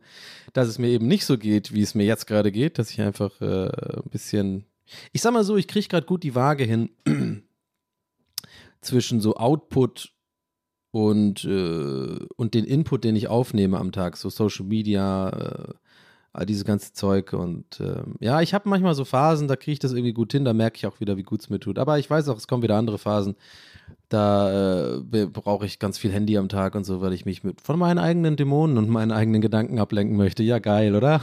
dass 0.51 0.67
es 0.67 0.77
mir 0.77 0.89
eben 0.89 1.07
nicht 1.07 1.25
so 1.25 1.37
geht, 1.37 1.73
wie 1.73 1.81
es 1.81 1.95
mir 1.95 2.05
jetzt 2.05 2.27
gerade 2.27 2.51
geht, 2.51 2.77
dass 2.77 2.91
ich 2.91 3.01
einfach 3.01 3.41
äh, 3.41 3.69
ein 3.69 4.09
bisschen, 4.11 4.65
ich 5.11 5.21
sag 5.21 5.33
mal 5.33 5.43
so, 5.43 5.57
ich 5.57 5.67
kriege 5.67 5.87
gerade 5.87 6.05
gut 6.05 6.23
die 6.23 6.35
Waage 6.35 6.65
hin 6.65 6.89
zwischen 8.81 9.21
so 9.21 9.37
Output 9.37 10.13
und, 10.91 11.43
äh, 11.45 12.19
und 12.35 12.53
den 12.53 12.65
Input, 12.65 13.03
den 13.03 13.15
ich 13.15 13.27
aufnehme 13.27 13.79
am 13.79 13.91
Tag, 13.91 14.17
so 14.17 14.29
Social 14.29 14.65
Media, 14.65 15.29
äh, 15.29 15.73
dieses 16.45 16.65
ganze 16.65 16.93
Zeug. 16.93 17.33
Und 17.33 17.79
ähm, 17.79 18.15
ja, 18.19 18.41
ich 18.41 18.53
habe 18.53 18.69
manchmal 18.69 18.95
so 18.95 19.05
Phasen, 19.05 19.47
da 19.47 19.55
kriege 19.55 19.73
ich 19.73 19.79
das 19.79 19.93
irgendwie 19.93 20.13
gut 20.13 20.31
hin, 20.31 20.45
da 20.45 20.53
merke 20.53 20.77
ich 20.77 20.87
auch 20.87 20.99
wieder, 20.99 21.17
wie 21.17 21.23
gut 21.23 21.41
es 21.41 21.49
mir 21.49 21.59
tut. 21.59 21.77
Aber 21.77 21.99
ich 21.99 22.09
weiß 22.09 22.29
auch, 22.29 22.37
es 22.37 22.47
kommen 22.47 22.63
wieder 22.63 22.77
andere 22.77 22.97
Phasen. 22.97 23.35
Da 24.09 24.93
äh, 24.97 25.25
brauche 25.25 25.65
ich 25.65 25.79
ganz 25.79 25.97
viel 25.97 26.11
Handy 26.11 26.37
am 26.37 26.47
Tag 26.47 26.75
und 26.75 26.83
so, 26.83 27.01
weil 27.01 27.13
ich 27.13 27.25
mich 27.25 27.43
mit 27.43 27.61
von 27.61 27.79
meinen 27.79 27.97
eigenen 27.97 28.35
Dämonen 28.35 28.77
und 28.77 28.89
meinen 28.89 29.11
eigenen 29.11 29.41
Gedanken 29.41 29.79
ablenken 29.79 30.17
möchte. 30.17 30.43
Ja, 30.43 30.59
geil, 30.59 30.95
oder? 30.95 31.21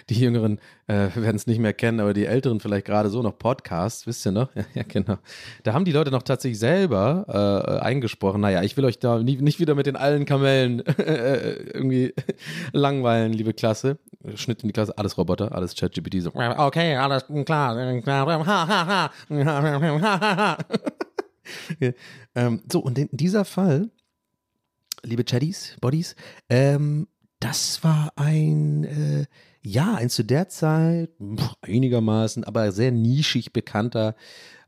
die 0.09 0.15
Jüngeren 0.19 0.59
äh, 0.87 1.11
werden 1.15 1.37
es 1.37 1.47
nicht 1.47 1.59
mehr 1.59 1.75
kennen, 1.75 2.01
aber 2.01 2.15
die 2.15 2.25
Älteren 2.25 2.61
vielleicht 2.61 2.87
gerade 2.87 3.11
so 3.11 3.21
noch 3.21 3.39
Podcasts, 3.39 4.07
wisst 4.07 4.27
ihr 4.27 4.33
noch? 4.33 4.49
Ja, 4.55 4.65
ja, 4.73 4.85
genau. 4.89 5.19
Da 5.65 5.75
haben 5.75 5.85
die 5.85 5.93
Leute 5.93 6.11
noch 6.11 6.23
tatsächlich 6.23 6.59
selber 6.59 7.27
äh, 7.29 7.85
eingesprochen. 7.85 8.41
Naja, 8.41 8.63
ich 8.63 8.75
will 8.79 8.87
euch 8.87 9.01
da 9.01 9.19
nie, 9.19 9.37
nicht 9.37 9.61
wieder 9.61 9.75
mit 9.75 9.85
den 9.85 9.97
allen 9.97 10.25
Kamellen 10.25 10.81
äh, 10.87 11.53
irgendwie 11.53 12.15
langweilen, 12.73 13.35
liebe 13.35 13.53
Klasse. 13.53 13.99
Schnitt 14.35 14.63
in 14.63 14.71
die 14.71 14.73
Klasse, 14.73 14.97
alles 14.97 15.19
Roboter, 15.19 15.53
alles 15.53 15.77
ChatGPT, 15.77 16.23
so, 16.23 16.31
okay, 16.35 16.97
alles 16.97 17.27
klar, 17.45 18.01
klar, 18.01 18.47
ha, 18.47 18.67
ha, 18.67 18.87
ha. 19.29 20.57
Ähm, 22.35 22.63
so, 22.71 22.81
und 22.81 22.99
in 22.99 23.09
dieser 23.13 23.45
Fall, 23.45 23.91
liebe 25.03 25.25
Chaddies, 25.25 25.77
Bodies, 25.81 26.17
ähm, 26.49 27.09
das 27.41 27.85
war 27.85 28.13
ein, 28.17 28.85
äh, 28.85 29.27
ja, 29.63 29.95
ein 29.95 30.11
zu 30.11 30.25
der 30.25 30.49
Zeit 30.49 31.11
pff, 31.21 31.55
einigermaßen, 31.63 32.45
aber 32.45 32.73
sehr 32.73 32.91
nischig 32.91 33.53
bekannter, 33.53 34.17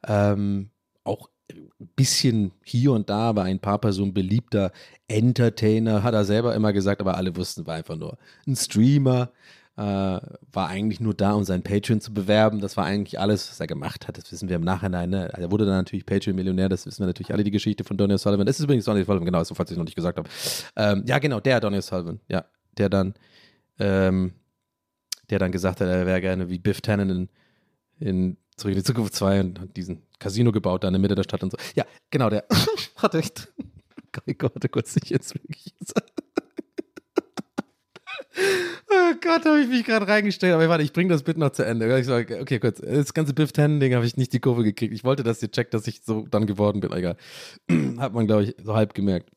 ähm, 0.06 0.70
auch 1.04 1.28
ein 1.52 1.90
bisschen 1.96 2.52
hier 2.64 2.92
und 2.92 3.10
da 3.10 3.32
bei 3.32 3.42
ein 3.42 3.60
paar 3.60 3.80
Personen 3.80 4.14
beliebter 4.14 4.72
Entertainer, 5.08 6.02
hat 6.02 6.14
er 6.14 6.24
selber 6.24 6.54
immer 6.54 6.72
gesagt, 6.72 7.00
aber 7.00 7.16
alle 7.16 7.34
wussten, 7.36 7.66
war 7.66 7.74
einfach 7.74 7.96
nur 7.96 8.18
ein 8.46 8.54
Streamer, 8.54 9.32
äh, 9.76 9.82
war 9.82 10.68
eigentlich 10.68 11.00
nur 11.00 11.14
da, 11.14 11.32
um 11.32 11.44
sein 11.44 11.62
Patreon 11.62 12.00
zu 12.00 12.12
bewerben. 12.12 12.60
Das 12.60 12.76
war 12.76 12.84
eigentlich 12.84 13.18
alles, 13.18 13.50
was 13.50 13.60
er 13.60 13.66
gemacht 13.66 14.08
hat. 14.08 14.18
Das 14.18 14.30
wissen 14.30 14.48
wir 14.48 14.56
im 14.56 14.64
Nachhinein. 14.64 15.10
Ne? 15.10 15.32
Er 15.32 15.50
wurde 15.50 15.64
dann 15.64 15.76
natürlich 15.76 16.04
Patreon-Millionär. 16.06 16.68
Das 16.68 16.86
wissen 16.86 17.00
wir 17.00 17.06
natürlich 17.06 17.32
alle, 17.32 17.44
die 17.44 17.50
Geschichte 17.50 17.84
von 17.84 17.96
Donny 17.96 18.18
Sullivan. 18.18 18.46
Das 18.46 18.58
ist 18.58 18.64
übrigens 18.64 18.84
Donny 18.84 19.04
Sullivan, 19.04 19.24
genau, 19.24 19.42
so, 19.44 19.54
falls 19.54 19.70
ich 19.70 19.76
noch 19.76 19.84
nicht 19.84 19.96
gesagt 19.96 20.18
habe. 20.18 20.28
Ähm, 20.76 21.04
ja, 21.06 21.18
genau, 21.18 21.40
der 21.40 21.60
Donny 21.60 21.80
Sullivan. 21.80 22.20
Ja, 22.28 22.44
der 22.76 22.88
dann, 22.88 23.14
ähm, 23.78 24.32
der 25.30 25.38
dann 25.38 25.52
gesagt 25.52 25.80
hat, 25.80 25.88
er 25.88 26.06
wäre 26.06 26.20
gerne 26.20 26.50
wie 26.50 26.58
Biff 26.58 26.80
Tannen 26.80 27.10
in, 27.10 27.28
in 28.00 28.36
Zurück 28.60 28.72
in 28.72 28.78
die 28.80 28.84
Zukunft 28.84 29.14
2 29.14 29.40
und 29.40 29.60
hat 29.60 29.76
diesen 29.76 30.02
Casino 30.18 30.52
gebaut 30.52 30.84
da 30.84 30.88
in 30.88 30.92
der 30.92 31.00
Mitte 31.00 31.14
der 31.14 31.22
Stadt 31.22 31.42
und 31.42 31.50
so. 31.50 31.56
Ja, 31.74 31.86
genau, 32.10 32.28
der 32.28 32.44
hat 32.96 33.14
echt. 33.14 33.48
Warte 34.38 34.68
kurz 34.68 34.94
nicht 34.96 35.08
jetzt 35.08 35.34
wirklich. 35.34 35.74
Oh 38.90 39.14
Gott, 39.20 39.44
habe 39.44 39.60
ich 39.60 39.68
mich 39.68 39.84
gerade 39.84 40.06
reingestellt. 40.06 40.54
Aber 40.54 40.68
warte, 40.68 40.82
ich 40.82 40.92
bringe 40.92 41.10
das 41.10 41.22
bitte 41.22 41.40
noch 41.40 41.50
zu 41.50 41.64
Ende. 41.64 41.98
Ich 41.98 42.06
sag, 42.06 42.30
okay, 42.30 42.58
kurz. 42.58 42.80
Das 42.80 43.14
ganze 43.14 43.34
Biff 43.34 43.52
Tannen-Ding 43.52 43.94
habe 43.94 44.04
ich 44.04 44.16
nicht 44.16 44.32
die 44.32 44.40
Kurve 44.40 44.64
gekriegt. 44.64 44.92
Ich 44.92 45.04
wollte, 45.04 45.22
dass 45.22 45.42
ihr 45.42 45.50
checkt, 45.50 45.74
dass 45.74 45.86
ich 45.86 46.02
so 46.04 46.26
dann 46.28 46.46
geworden 46.46 46.80
bin. 46.80 46.92
Egal. 46.92 47.16
Hat 47.98 48.12
man, 48.12 48.26
glaube 48.26 48.44
ich, 48.44 48.56
so 48.62 48.74
halb 48.74 48.94
gemerkt. 48.94 49.30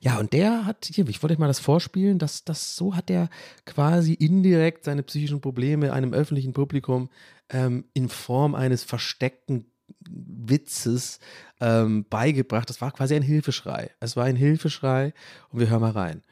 Ja, 0.00 0.18
und 0.18 0.32
der 0.32 0.64
hat, 0.64 0.88
hier, 0.90 1.06
ich 1.08 1.22
wollte 1.22 1.34
euch 1.34 1.38
mal 1.38 1.46
das 1.46 1.58
vorspielen, 1.58 2.18
dass 2.18 2.44
das 2.44 2.74
so 2.74 2.96
hat 2.96 3.10
er 3.10 3.28
quasi 3.66 4.14
indirekt 4.14 4.84
seine 4.84 5.02
psychischen 5.02 5.42
Probleme 5.42 5.92
einem 5.92 6.14
öffentlichen 6.14 6.54
Publikum 6.54 7.10
ähm, 7.50 7.84
in 7.92 8.08
Form 8.08 8.54
eines 8.54 8.82
versteckten 8.82 9.66
Witzes 10.08 11.18
ähm, 11.60 12.06
beigebracht. 12.08 12.68
Das 12.70 12.80
war 12.80 12.92
quasi 12.92 13.14
ein 13.14 13.22
Hilfeschrei. 13.22 13.90
Es 14.00 14.16
war 14.16 14.24
ein 14.24 14.36
Hilfeschrei 14.36 15.12
und 15.50 15.60
wir 15.60 15.68
hören 15.68 15.80
mal 15.80 15.90
rein. 15.90 16.22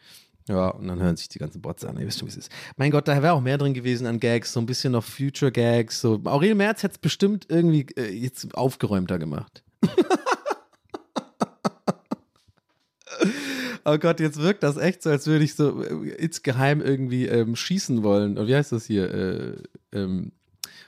Ja, 0.49 0.69
und 0.69 0.87
dann 0.87 1.01
hören 1.01 1.17
sich 1.17 1.29
die 1.29 1.41
ganzen 1.41 1.61
Bots 1.61 1.85
an. 1.85 1.99
Ihr 1.99 2.07
wisst 2.07 2.21
schon, 2.21 2.29
wie 2.29 2.31
es 2.33 2.37
ist. 2.37 2.53
Mein 2.77 2.93
Gott, 2.93 3.09
da 3.09 3.21
wäre 3.21 3.33
auch 3.33 3.41
mehr 3.41 3.59
drin 3.59 3.75
gewesen 3.75 4.07
an 4.07 4.21
Gags, 4.21 4.53
so 4.53 4.61
ein 4.61 4.67
bisschen 4.67 4.93
noch 4.93 5.03
Future 5.03 5.51
Gags. 5.51 6.01
So. 6.01 6.21
Aurel 6.25 6.55
Merz 6.55 6.85
hätte 6.85 6.95
es 6.95 6.99
bestimmt 6.99 7.47
irgendwie 7.49 7.87
äh, 7.97 8.13
jetzt 8.13 8.55
aufgeräumter 8.55 9.19
gemacht. 9.19 9.65
oh 13.85 13.99
Gott, 13.99 14.21
jetzt 14.21 14.41
wirkt 14.41 14.63
das 14.63 14.77
echt 14.77 15.03
so, 15.03 15.11
als 15.11 15.27
würde 15.27 15.45
ich 15.45 15.57
so 15.57 15.83
äh, 15.83 16.11
insgeheim 16.11 16.81
irgendwie 16.81 17.27
ähm, 17.27 17.57
schießen 17.57 18.05
wollen. 18.05 18.39
Und 18.39 18.47
wie 18.47 18.55
heißt 18.55 18.71
das 18.71 18.87
hier? 18.87 19.13
Äh, 19.13 19.57
ähm, 19.93 20.31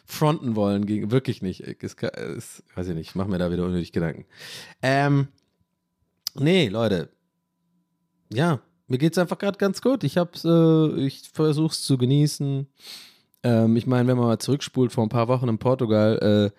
fronten 0.05 0.55
wollen 0.55 0.87
gegen. 0.87 1.11
Wirklich 1.11 1.42
nicht. 1.42 1.62
Es, 1.83 1.94
es, 1.94 2.62
weiß 2.77 2.88
ich 2.88 2.94
nicht, 2.94 3.09
ich 3.09 3.14
mache 3.16 3.29
mir 3.29 3.38
da 3.38 3.51
wieder 3.51 3.64
unnötig 3.64 3.90
Gedanken. 3.90 4.25
Ähm, 4.83 5.27
nee, 6.35 6.68
Leute. 6.68 7.11
Ja, 8.33 8.61
mir 8.88 8.98
geht 8.98 9.12
es 9.12 9.18
einfach 9.18 9.38
gerade 9.38 9.59
ganz 9.59 9.83
gut. 9.83 10.03
Ich 10.03 10.16
hab's, 10.16 10.44
äh, 10.44 11.07
ich 11.07 11.29
versuche 11.33 11.72
es 11.72 11.83
zu 11.83 11.98
genießen. 11.98 12.66
Ähm, 13.42 13.77
ich 13.77 13.87
meine, 13.87 14.09
wenn 14.09 14.16
man 14.16 14.27
mal 14.27 14.38
zurückspult 14.38 14.92
vor 14.92 15.05
ein 15.05 15.11
paar 15.11 15.29
Wochen 15.29 15.48
in 15.48 15.59
Portugal, 15.59 16.53
äh, 16.53 16.59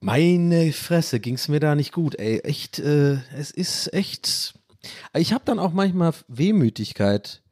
meine 0.00 0.72
Fresse, 0.72 1.18
ging 1.18 1.34
es 1.34 1.48
mir 1.48 1.60
da 1.60 1.74
nicht 1.74 1.92
gut, 1.92 2.14
ey. 2.16 2.40
Echt, 2.40 2.78
äh, 2.78 3.18
es 3.36 3.50
ist 3.50 3.92
echt. 3.92 4.54
Ich 5.14 5.32
habe 5.32 5.44
dann 5.44 5.58
auch 5.58 5.72
manchmal 5.72 6.12
Wehmütigkeit. 6.28 7.42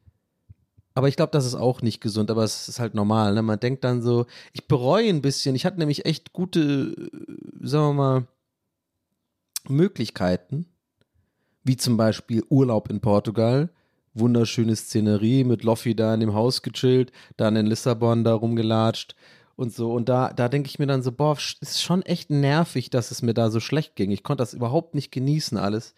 Aber 0.93 1.07
ich 1.07 1.15
glaube, 1.15 1.31
das 1.31 1.45
ist 1.45 1.55
auch 1.55 1.81
nicht 1.81 2.01
gesund, 2.01 2.31
aber 2.31 2.43
es 2.43 2.69
ist 2.69 2.79
halt 2.79 2.95
normal. 2.95 3.33
Ne? 3.33 3.43
Man 3.43 3.59
denkt 3.59 3.83
dann 3.83 4.01
so, 4.01 4.25
ich 4.53 4.67
bereue 4.67 5.09
ein 5.09 5.21
bisschen. 5.21 5.55
Ich 5.55 5.65
hatte 5.65 5.77
nämlich 5.77 6.05
echt 6.05 6.33
gute, 6.33 6.59
äh, 6.59 7.67
sagen 7.67 7.89
wir 7.89 7.93
mal, 7.93 8.27
Möglichkeiten 9.67 10.65
wie 11.67 11.77
zum 11.77 11.97
Beispiel 11.97 12.43
Urlaub 12.49 12.89
in 12.89 13.01
Portugal. 13.01 13.69
Wunderschöne 14.13 14.75
Szenerie 14.75 15.43
mit 15.43 15.63
Loffi 15.63 15.95
da 15.95 16.13
in 16.13 16.21
dem 16.21 16.33
Haus 16.33 16.63
gechillt, 16.63 17.11
dann 17.35 17.55
in 17.55 17.67
Lissabon 17.67 18.23
da 18.23 18.33
rumgelatscht 18.33 19.15
und 19.55 19.73
so. 19.73 19.91
Und 19.91 20.09
da, 20.09 20.31
da 20.33 20.47
denke 20.49 20.69
ich 20.69 20.79
mir 20.79 20.87
dann 20.87 21.03
so, 21.03 21.11
boah, 21.11 21.37
ist 21.59 21.81
schon 21.81 22.01
echt 22.03 22.29
nervig, 22.29 22.89
dass 22.89 23.11
es 23.11 23.21
mir 23.21 23.33
da 23.33 23.51
so 23.51 23.59
schlecht 23.59 23.95
ging. 23.95 24.11
Ich 24.11 24.23
konnte 24.23 24.41
das 24.41 24.53
überhaupt 24.53 24.95
nicht 24.95 25.11
genießen 25.11 25.57
alles. 25.57 25.93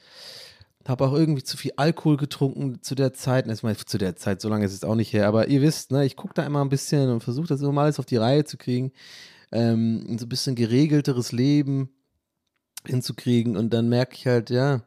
Habe 0.88 1.06
auch 1.06 1.14
irgendwie 1.14 1.44
zu 1.44 1.56
viel 1.56 1.74
Alkohol 1.76 2.18
getrunken 2.18 2.82
zu 2.82 2.96
der 2.96 3.14
Zeit. 3.14 3.48
Erstmal 3.48 3.78
zu 3.78 3.98
der 4.00 4.16
Zeit, 4.16 4.42
so 4.42 4.50
lange 4.50 4.66
ist 4.66 4.74
es 4.74 4.84
auch 4.84 4.96
nicht 4.96 5.14
her. 5.14 5.28
Aber 5.28 5.48
ihr 5.48 5.62
wisst, 5.62 5.92
ne, 5.92 6.04
ich 6.06 6.16
gucke 6.16 6.34
da 6.34 6.44
immer 6.46 6.62
ein 6.62 6.70
bisschen 6.70 7.10
und 7.12 7.24
versuche 7.24 7.48
das 7.48 7.62
immer 7.62 7.82
alles 7.82 8.00
auf 8.00 8.06
die 8.06 8.18
Reihe 8.18 8.44
zu 8.44 8.58
kriegen. 8.58 8.92
Ähm, 9.52 10.18
so 10.18 10.26
ein 10.26 10.30
bisschen 10.30 10.56
geregelteres 10.56 11.32
Leben 11.32 11.90
hinzukriegen. 12.86 13.56
Und 13.56 13.72
dann 13.72 13.88
merke 13.88 14.16
ich 14.16 14.26
halt, 14.26 14.50
ja, 14.50 14.82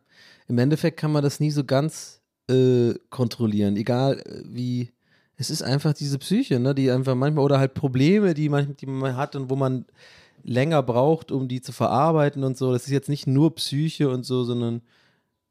im 0.48 0.58
Endeffekt 0.58 0.98
kann 0.98 1.12
man 1.12 1.22
das 1.22 1.40
nie 1.40 1.50
so 1.50 1.64
ganz 1.64 2.20
äh, 2.48 2.94
kontrollieren, 3.10 3.76
egal 3.76 4.20
äh, 4.20 4.42
wie. 4.44 4.92
Es 5.36 5.50
ist 5.50 5.62
einfach 5.62 5.92
diese 5.92 6.18
Psyche, 6.18 6.60
ne, 6.60 6.74
die 6.74 6.90
einfach 6.90 7.16
manchmal 7.16 7.44
oder 7.44 7.58
halt 7.58 7.74
Probleme, 7.74 8.32
die 8.34 8.48
man, 8.48 8.76
die 8.76 8.86
man 8.86 9.16
hat 9.16 9.34
und 9.34 9.50
wo 9.50 9.56
man 9.56 9.86
länger 10.44 10.82
braucht, 10.82 11.32
um 11.32 11.48
die 11.48 11.60
zu 11.60 11.72
verarbeiten 11.72 12.44
und 12.44 12.56
so. 12.56 12.72
Das 12.72 12.84
ist 12.84 12.90
jetzt 12.90 13.08
nicht 13.08 13.26
nur 13.26 13.54
Psyche 13.54 14.08
und 14.08 14.24
so, 14.24 14.44
sondern 14.44 14.82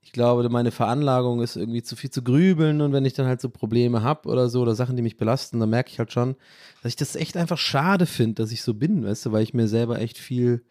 ich 0.03 0.11
glaube, 0.13 0.47
meine 0.49 0.71
Veranlagung 0.71 1.41
ist 1.41 1.55
irgendwie 1.55 1.83
zu 1.83 1.95
viel 1.95 2.09
zu 2.09 2.23
grübeln 2.23 2.81
und 2.81 2.91
wenn 2.91 3.05
ich 3.05 3.13
dann 3.13 3.27
halt 3.27 3.39
so 3.39 3.49
Probleme 3.49 4.01
habe 4.01 4.29
oder 4.29 4.49
so 4.49 4.61
oder 4.61 4.75
Sachen, 4.75 4.95
die 4.95 5.03
mich 5.03 5.17
belasten, 5.17 5.59
dann 5.59 5.69
merke 5.69 5.91
ich 5.91 5.99
halt 5.99 6.11
schon, 6.11 6.35
dass 6.81 6.89
ich 6.89 6.95
das 6.95 7.15
echt 7.15 7.37
einfach 7.37 7.57
schade 7.57 8.05
finde, 8.05 8.41
dass 8.41 8.51
ich 8.51 8.63
so 8.63 8.73
bin, 8.73 9.05
weißt 9.05 9.27
du, 9.27 9.31
weil 9.31 9.43
ich 9.43 9.53
mir 9.53 9.67
selber 9.67 9.99
echt 9.99 10.17
viel 10.17 10.63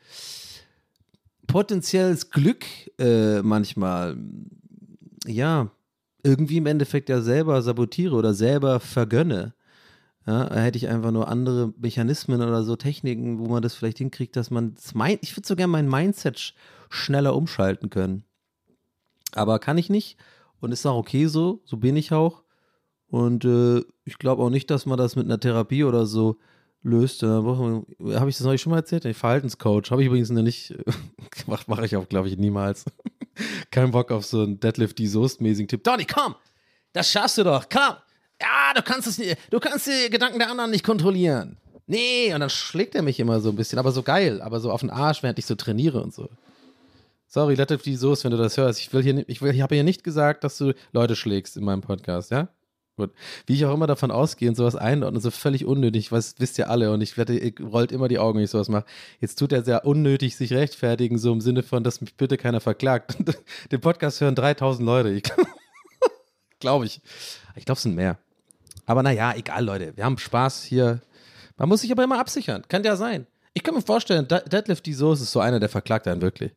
potenzielles 1.53 2.31
Glück 2.31 2.65
äh, 2.99 3.43
manchmal, 3.43 4.17
ja, 5.27 5.71
irgendwie 6.23 6.59
im 6.59 6.67
Endeffekt 6.67 7.09
ja 7.09 7.21
selber 7.21 7.63
sabotiere 7.63 8.15
oder 8.15 8.35
selber 8.35 8.81
vergönne. 8.81 9.55
Ja, 10.27 10.55
hätte 10.55 10.77
ich 10.77 10.89
einfach 10.89 11.13
nur 11.13 11.29
andere 11.29 11.73
Mechanismen 11.79 12.43
oder 12.43 12.63
so 12.63 12.77
Techniken, 12.77 13.39
wo 13.39 13.47
man 13.47 13.63
das 13.63 13.75
vielleicht 13.75 13.99
hinkriegt, 13.99 14.37
dass 14.37 14.51
man 14.51 14.75
das 14.75 14.95
mein, 14.95 15.19
ich 15.23 15.35
würde 15.37 15.49
so 15.49 15.57
gerne 15.57 15.73
mein 15.73 15.89
Mindset 15.89 16.39
sch 16.39 16.55
schneller 16.91 17.35
umschalten 17.35 17.89
können. 17.89 18.25
Aber 19.33 19.59
kann 19.59 19.79
ich 19.79 19.89
nicht 19.89 20.19
und 20.61 20.73
ist 20.73 20.85
auch 20.87 20.97
okay 20.97 21.27
so, 21.27 21.63
so 21.65 21.77
bin 21.79 21.97
ich 21.97 22.13
auch. 22.13 22.43
Und 23.07 23.45
äh, 23.45 23.83
ich 24.05 24.19
glaube 24.19 24.43
auch 24.43 24.51
nicht, 24.51 24.71
dass 24.71 24.87
man 24.87 24.99
das 24.99 25.17
mit 25.17 25.25
einer 25.25 25.41
Therapie 25.41 25.85
oder 25.85 26.07
so 26.07 26.37
löst. 26.83 27.23
Habe 27.23 27.85
ich 28.29 28.37
das 28.37 28.41
neulich 28.41 28.61
schon 28.61 28.71
mal 28.71 28.79
erzählt? 28.79 29.05
Den 29.05 29.15
Verhaltenscoach 29.15 29.91
habe 29.91 30.03
ich 30.03 30.07
übrigens 30.07 30.31
noch 30.31 30.43
nicht 30.43 30.75
gemacht, 31.45 31.69
mache 31.69 31.85
ich 31.85 31.97
auch, 31.97 32.09
glaube 32.09 32.29
ich, 32.29 32.37
niemals. 32.37 32.85
Kein 33.71 33.91
Bock 33.91 34.11
auf 34.11 34.25
so 34.25 34.43
einen 34.43 34.61
Deadlift 34.61 34.99
die 34.99 35.07
Soest-mäßigen 35.07 35.69
Tipp. 35.69 35.85
Donny, 35.85 36.05
komm! 36.05 36.35
Das 36.93 37.11
schaffst 37.11 37.39
du 37.39 37.45
doch, 37.45 37.69
komm! 37.69 37.97
Ja, 38.41 38.75
du 38.75 38.83
kannst 38.83 39.07
es 39.07 39.19
nicht, 39.19 39.37
du 39.51 39.61
kannst 39.61 39.87
die 39.87 40.11
Gedanken 40.11 40.39
der 40.39 40.51
anderen 40.51 40.71
nicht 40.71 40.85
kontrollieren. 40.85 41.59
Nee, 41.87 42.33
und 42.33 42.41
dann 42.41 42.51
schlägt 42.51 42.95
er 42.95 43.03
mich 43.03 43.21
immer 43.21 43.41
so 43.41 43.51
ein 43.51 43.57
bisschen, 43.57 43.79
aber 43.79 43.93
so 43.93 44.03
geil, 44.03 44.41
aber 44.41 44.61
so 44.61 44.71
auf 44.71 44.81
den 44.81 44.91
Arsch, 44.91 45.23
während 45.23 45.39
ich 45.39 45.47
so 45.47 45.57
trainiere 45.57 46.03
und 46.03 46.15
so. 46.15 46.29
Sorry, 47.27 47.55
Deadlift 47.55 47.87
die 47.87 48.01
wenn 48.01 48.31
du 48.31 48.37
das 48.37 48.57
hörst. 48.57 48.81
Ich 48.81 48.93
will 48.93 49.03
hier, 49.03 49.29
ich 49.29 49.43
ich 49.43 49.61
habe 49.61 49.75
hier 49.75 49.85
nicht 49.85 50.03
gesagt, 50.03 50.43
dass 50.43 50.57
du 50.57 50.73
Leute 50.93 51.15
schlägst 51.15 51.57
in 51.57 51.65
meinem 51.65 51.81
Podcast, 51.81 52.31
ja? 52.31 52.49
Gut. 53.01 53.13
Wie 53.47 53.55
ich 53.55 53.65
auch 53.65 53.73
immer 53.73 53.87
davon 53.87 54.11
ausgehe 54.11 54.49
und 54.49 54.55
sowas 54.57 54.77
einordne, 54.77 55.21
so 55.21 55.31
völlig 55.31 55.65
unnötig, 55.65 56.13
was 56.13 56.35
wisst 56.39 56.59
ihr 56.59 56.69
alle 56.69 56.93
und 56.93 57.01
ich 57.01 57.17
werde, 57.17 57.39
ihr 57.39 57.53
rollt 57.67 57.93
immer 57.93 58.09
die 58.09 58.19
Augen, 58.19 58.37
wenn 58.39 58.45
ich 58.45 58.51
sowas 58.51 58.69
mache. 58.69 58.85
Jetzt 59.21 59.39
tut 59.39 59.53
er 59.53 59.65
sehr 59.65 59.87
unnötig 59.87 60.37
sich 60.37 60.53
rechtfertigen, 60.53 61.19
so 61.19 61.33
im 61.33 61.41
Sinne 61.41 61.63
von, 61.63 61.83
dass 61.83 62.01
mich 62.03 62.15
bitte 62.17 62.37
keiner 62.37 62.61
verklagt. 62.61 63.17
Den 63.73 63.81
Podcast 63.81 64.21
hören 64.21 64.35
3000 64.35 64.85
Leute. 64.85 65.23
glaube 66.59 66.85
ich. 66.87 67.01
Ich 67.57 67.65
glaube, 67.65 67.77
es 67.77 67.83
sind 67.83 67.95
mehr. 67.95 68.19
Aber 68.87 69.03
naja, 69.03 69.33
egal, 69.37 69.65
Leute. 69.65 69.97
Wir 69.97 70.05
haben 70.05 70.19
Spaß 70.19 70.65
hier. 70.65 71.01
Man 71.57 71.69
muss 71.69 71.81
sich 71.81 71.93
aber 71.93 72.05
immer 72.05 72.19
absichern. 72.19 72.65
Kann 72.69 72.85
ja 72.85 72.97
sein. 72.97 73.27
Ich 73.55 73.63
kann 73.63 73.75
mir 73.75 73.83
vorstellen, 73.83 74.29
De- 74.29 74.47
Deadlift 74.49 74.85
die 74.87 74.95
Soße 74.95 75.23
ist 75.23 75.33
so 75.33 75.41
einer, 75.41 75.59
der 75.61 75.69
verklagt 75.69 76.07
einen 76.07 76.21
wirklich. 76.23 76.53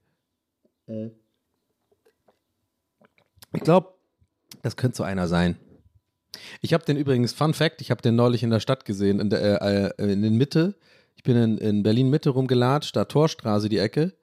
Ich 3.54 3.62
glaube, 3.62 3.94
das 4.62 4.76
könnte 4.78 4.98
so 4.98 5.04
einer 5.04 5.28
sein. 5.28 5.58
Ich 6.62 6.74
habe 6.74 6.86
den 6.86 6.98
übrigens, 6.98 7.34
Fun 7.34 7.54
Fact, 7.54 7.82
ich 7.82 7.92
habe 7.92 8.02
den 8.02 8.16
neulich 8.16 8.44
in 8.44 8.50
der 8.50 8.60
Stadt 8.60 8.86
gesehen, 8.86 9.20
in 9.20 9.30
der 9.30 9.62
äh, 9.62 9.94
äh, 9.98 10.12
in 10.12 10.22
den 10.22 10.36
Mitte. 10.36 10.76
Ich 11.16 11.24
bin 11.24 11.38
in, 11.38 11.58
in 11.58 11.84
Berlin 11.84 12.10
Mitte 12.10 12.32
rumgelatscht, 12.32 12.96
da 12.96 13.06
Torstraße 13.06 13.70
die 13.70 13.78
Ecke. 13.78 14.14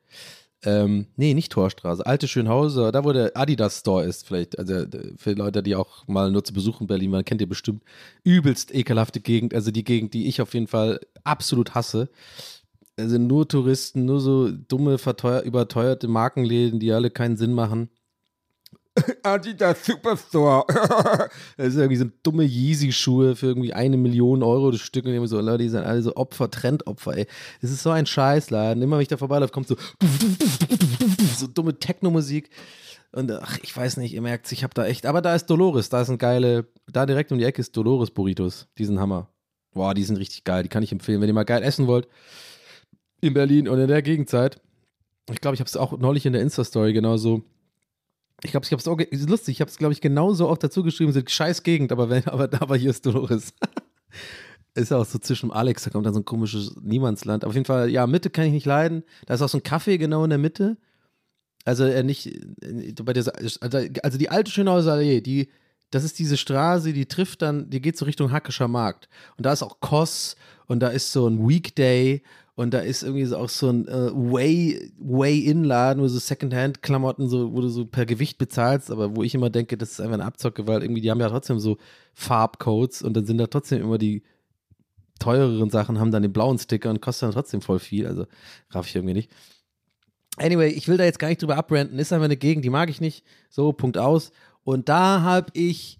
Ähm, 0.62 1.06
nee, 1.16 1.32
nicht 1.32 1.52
Torstraße, 1.52 2.04
alte 2.04 2.28
Schönhauser, 2.28 2.92
da 2.92 3.02
wo 3.02 3.12
der 3.12 3.34
Adidas 3.34 3.78
Store 3.78 4.04
ist, 4.04 4.26
vielleicht. 4.26 4.58
Also 4.58 4.74
äh, 4.74 5.14
für 5.16 5.32
Leute, 5.32 5.62
die 5.62 5.74
auch 5.74 6.06
mal 6.06 6.30
nur 6.30 6.44
zu 6.44 6.52
Besuch 6.52 6.82
in 6.82 6.86
Berlin 6.86 7.12
waren, 7.12 7.24
kennt 7.24 7.40
ihr 7.40 7.48
bestimmt. 7.48 7.82
Übelst 8.24 8.74
ekelhafte 8.74 9.20
Gegend, 9.20 9.54
also 9.54 9.70
die 9.70 9.84
Gegend, 9.84 10.12
die 10.12 10.26
ich 10.28 10.42
auf 10.42 10.52
jeden 10.52 10.66
Fall 10.66 11.00
absolut 11.24 11.74
hasse. 11.74 12.10
Also 12.98 13.16
nur 13.16 13.48
Touristen, 13.48 14.04
nur 14.04 14.20
so 14.20 14.50
dumme, 14.50 14.96
überteuerte 15.44 16.08
Markenläden, 16.08 16.78
die 16.78 16.92
alle 16.92 17.10
keinen 17.10 17.38
Sinn 17.38 17.54
machen. 17.54 17.88
Adidas 19.22 19.84
Superstore. 19.84 20.64
das 21.56 21.68
ist 21.68 21.76
irgendwie 21.76 21.96
so 21.96 22.06
dumme 22.22 22.44
Yeezy-Schuhe 22.44 23.36
für 23.36 23.46
irgendwie 23.46 23.72
eine 23.72 23.96
Million 23.96 24.42
Euro 24.42 24.70
das 24.70 24.80
Stück. 24.80 25.04
Und 25.04 25.12
immer 25.12 25.26
so, 25.26 25.40
Leute, 25.40 25.64
die 25.64 25.68
sind 25.68 25.84
alle 25.84 26.02
so 26.02 26.16
Opfer, 26.16 26.50
Trendopfer, 26.50 27.16
ey. 27.16 27.26
Das 27.60 27.70
ist 27.70 27.82
so 27.82 27.90
ein 27.90 28.06
Scheißladen. 28.06 28.82
Immer 28.82 28.96
wenn 28.96 29.02
ich 29.02 29.08
da 29.08 29.16
vorbeiläufe, 29.16 29.52
kommt 29.52 29.68
so, 29.68 29.76
so 31.38 31.46
dumme 31.46 31.78
Techno-Musik. 31.78 32.50
Und 33.12 33.30
ach, 33.32 33.58
ich 33.62 33.76
weiß 33.76 33.96
nicht, 33.96 34.14
ihr 34.14 34.22
merkt, 34.22 34.50
ich 34.52 34.62
habe 34.62 34.74
da 34.74 34.86
echt, 34.86 35.04
aber 35.04 35.20
da 35.20 35.34
ist 35.34 35.46
Dolores, 35.46 35.88
da 35.88 36.02
ist 36.02 36.10
ein 36.10 36.18
geile, 36.18 36.68
da 36.86 37.06
direkt 37.06 37.32
um 37.32 37.38
die 37.38 37.44
Ecke 37.44 37.60
ist 37.60 37.76
Dolores 37.76 38.12
Burritos. 38.12 38.68
Die 38.78 38.84
sind 38.84 39.00
Hammer. 39.00 39.28
Boah, 39.72 39.94
die 39.94 40.04
sind 40.04 40.16
richtig 40.16 40.44
geil, 40.44 40.62
die 40.62 40.68
kann 40.68 40.82
ich 40.82 40.92
empfehlen. 40.92 41.20
Wenn 41.20 41.28
ihr 41.28 41.34
mal 41.34 41.44
geil 41.44 41.62
essen 41.62 41.86
wollt, 41.86 42.08
in 43.20 43.34
Berlin 43.34 43.68
und 43.68 43.78
in 43.78 43.88
der 43.88 44.02
Gegenzeit. 44.02 44.60
Ich 45.30 45.40
glaube, 45.40 45.54
ich 45.54 45.60
habe 45.60 45.68
es 45.68 45.76
auch 45.76 45.98
neulich 45.98 46.26
in 46.26 46.32
der 46.32 46.42
Insta-Story 46.42 46.92
genauso 46.92 47.44
ich 48.42 48.50
glaube, 48.50 48.66
ich 48.66 48.72
habe 48.72 48.80
es 48.80 48.88
auch, 48.88 48.98
lustig, 49.28 49.56
ich 49.56 49.60
habe 49.60 49.70
es, 49.70 49.78
glaube 49.78 49.92
ich, 49.92 50.00
genauso 50.00 50.48
auch 50.48 50.58
dazu 50.58 50.82
geschrieben, 50.82 51.12
so 51.12 51.20
scheiß 51.26 51.62
Gegend, 51.62 51.92
aber, 51.92 52.08
wenn, 52.08 52.24
aber, 52.28 52.48
aber 52.60 52.76
hier 52.76 52.90
ist 52.90 53.04
Dolores. 53.06 53.52
ist 54.74 54.90
ja 54.90 54.98
auch 54.98 55.04
so 55.04 55.18
zwischen 55.18 55.50
Alex, 55.50 55.84
da 55.84 55.90
kommt 55.90 56.06
dann 56.06 56.14
so 56.14 56.20
ein 56.20 56.24
komisches 56.24 56.76
Niemandsland. 56.80 57.44
Auf 57.44 57.54
jeden 57.54 57.66
Fall, 57.66 57.90
ja, 57.90 58.06
Mitte 58.06 58.30
kann 58.30 58.46
ich 58.46 58.52
nicht 58.52 58.66
leiden. 58.66 59.02
Da 59.26 59.34
ist 59.34 59.42
auch 59.42 59.48
so 59.48 59.58
ein 59.58 59.62
Café 59.62 59.98
genau 59.98 60.24
in 60.24 60.30
der 60.30 60.38
Mitte. 60.38 60.76
Also 61.64 61.84
äh, 61.84 62.02
nicht, 62.02 62.26
äh, 62.62 62.92
bei 63.02 63.12
der, 63.12 63.24
also, 63.36 63.78
also 64.02 64.18
die 64.18 64.30
alte 64.30 64.50
Schönhauser 64.50 64.98
die, 65.00 65.50
das 65.90 66.04
ist 66.04 66.18
diese 66.18 66.36
Straße, 66.36 66.92
die 66.92 67.06
trifft 67.06 67.42
dann, 67.42 67.68
die 67.68 67.80
geht 67.80 67.98
so 67.98 68.04
Richtung 68.04 68.30
Hackischer 68.30 68.68
Markt. 68.68 69.08
Und 69.36 69.44
da 69.44 69.52
ist 69.52 69.62
auch 69.62 69.80
Koss 69.80 70.36
und 70.66 70.80
da 70.80 70.88
ist 70.88 71.12
so 71.12 71.26
ein 71.26 71.46
Weekday 71.46 72.22
und 72.60 72.74
da 72.74 72.80
ist 72.80 73.02
irgendwie 73.02 73.24
so 73.24 73.38
auch 73.38 73.48
so 73.48 73.70
ein 73.70 73.88
äh, 73.88 74.10
Way, 74.12 74.92
Way-In-Laden, 74.98 76.02
wo 76.02 76.08
so 76.08 76.18
Secondhand-Klamotten, 76.18 77.26
so, 77.26 77.54
wo 77.54 77.62
du 77.62 77.70
so 77.70 77.86
per 77.86 78.04
Gewicht 78.04 78.36
bezahlst, 78.36 78.90
aber 78.90 79.16
wo 79.16 79.22
ich 79.22 79.34
immer 79.34 79.48
denke, 79.48 79.78
das 79.78 79.92
ist 79.92 80.00
einfach 80.02 80.12
eine 80.12 80.26
Abzocke, 80.26 80.66
weil 80.66 80.82
irgendwie 80.82 81.00
die 81.00 81.10
haben 81.10 81.20
ja 81.20 81.30
trotzdem 81.30 81.58
so 81.58 81.78
Farbcodes 82.12 83.00
und 83.00 83.14
dann 83.14 83.24
sind 83.24 83.38
da 83.38 83.46
trotzdem 83.46 83.80
immer 83.80 83.96
die 83.96 84.24
teureren 85.18 85.70
Sachen, 85.70 85.98
haben 85.98 86.10
dann 86.10 86.20
den 86.20 86.34
blauen 86.34 86.58
Sticker 86.58 86.90
und 86.90 87.00
kosten 87.00 87.24
dann 87.24 87.32
trotzdem 87.32 87.62
voll 87.62 87.78
viel. 87.78 88.06
Also 88.06 88.26
raff 88.68 88.86
ich 88.86 88.94
irgendwie 88.94 89.14
nicht. 89.14 89.30
Anyway, 90.36 90.68
ich 90.68 90.86
will 90.86 90.98
da 90.98 91.04
jetzt 91.04 91.18
gar 91.18 91.28
nicht 91.28 91.40
drüber 91.40 91.56
abrenten. 91.56 91.98
Ist 91.98 92.12
einfach 92.12 92.26
eine 92.26 92.36
Gegend, 92.36 92.66
die 92.66 92.70
mag 92.70 92.90
ich 92.90 93.00
nicht. 93.00 93.24
So, 93.48 93.72
Punkt 93.72 93.96
aus. 93.96 94.32
Und 94.64 94.90
da 94.90 95.22
habe 95.22 95.50
ich 95.54 95.98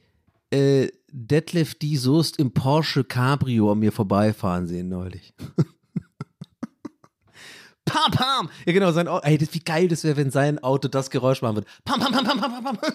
äh, 0.50 0.88
Detlef 1.10 1.74
die 1.74 1.96
Soest 1.96 2.38
im 2.38 2.52
Porsche 2.52 3.02
Cabrio 3.02 3.72
an 3.72 3.78
mir 3.78 3.92
vorbeifahren 3.92 4.66
sehen 4.66 4.90
neulich. 4.90 5.32
pam, 7.90 8.10
pam. 8.12 8.50
Ja, 8.66 8.72
genau, 8.72 8.92
sein 8.92 9.08
Auto. 9.08 9.26
Ey, 9.26 9.38
das, 9.38 9.52
wie 9.54 9.60
geil 9.60 9.88
das 9.88 10.04
wäre, 10.04 10.16
wenn 10.16 10.30
sein 10.30 10.58
Auto 10.62 10.88
das 10.88 11.10
Geräusch 11.10 11.42
machen 11.42 11.56
würde. 11.56 11.68
Pam, 11.84 12.00
pam, 12.00 12.12
pam, 12.12 12.24
pam, 12.24 12.40
pam, 12.40 12.64
pam, 12.64 12.76
pam. 12.76 12.92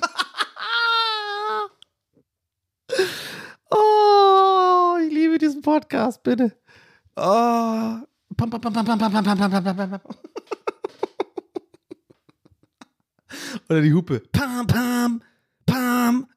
oh, 3.72 4.98
ich 5.06 5.14
liebe 5.14 5.38
diesen 5.38 5.62
Podcast, 5.62 6.24
bitte. 6.24 6.58
Oh. 7.16 7.22
Pam, 8.38 8.50
pam, 8.50 8.62
pam, 8.62 8.74
pam, 8.74 8.86
pam, 8.86 9.00
pam, 9.00 9.12
pam, 9.12 9.24
pam, 9.24 9.38
pam, 9.52 9.64
pam, 9.64 9.90
pam. 9.90 10.02
Oder 13.70 13.82
die 13.82 13.94
Hupe. 13.94 14.22
Pam, 14.32 14.68
pam, 14.68 15.22
pam. 15.66 16.28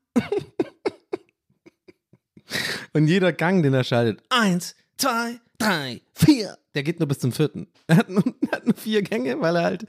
Und 2.93 3.07
jeder 3.07 3.33
Gang, 3.33 3.63
den 3.63 3.75
er 3.75 3.85
schaltet. 3.85 4.23
Eins, 4.31 4.75
zwei, 4.97 5.41
drei, 5.59 6.01
vier. 6.15 6.57
Der 6.75 6.83
geht 6.83 7.01
nur 7.01 7.09
bis 7.09 7.19
zum 7.19 7.33
vierten. 7.33 7.67
Er 7.87 7.97
hat 7.97 8.09
nur, 8.09 8.23
hat 8.53 8.65
nur 8.65 8.75
vier 8.75 9.03
Gänge, 9.03 9.41
weil 9.41 9.57
er 9.57 9.65
halt. 9.65 9.87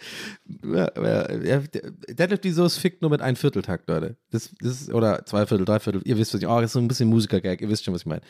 Er, 0.63 1.61
Deadlift 1.61 2.43
die 2.43 2.51
Soße 2.51 2.79
fickt 2.79 3.01
nur 3.01 3.11
mit 3.11 3.21
einem 3.21 3.35
Vierteltakt, 3.35 3.87
Leute. 3.87 4.17
Das, 4.31 4.49
das 4.59 4.89
oder 4.89 5.25
zwei 5.25 5.45
Viertel, 5.45 5.65
drei 5.65 5.79
Viertel. 5.79 6.01
Ihr 6.05 6.17
wisst, 6.17 6.33
was 6.33 6.41
ich. 6.41 6.47
Oh, 6.47 6.59
das 6.59 6.69
ist 6.69 6.73
so 6.73 6.79
ein 6.79 6.87
bisschen 6.87 7.09
Musiker-Gag. 7.09 7.61
Ihr 7.61 7.69
wisst 7.69 7.85
schon, 7.85 7.93
was 7.93 8.01
ich 8.01 8.07
meine. 8.07 8.21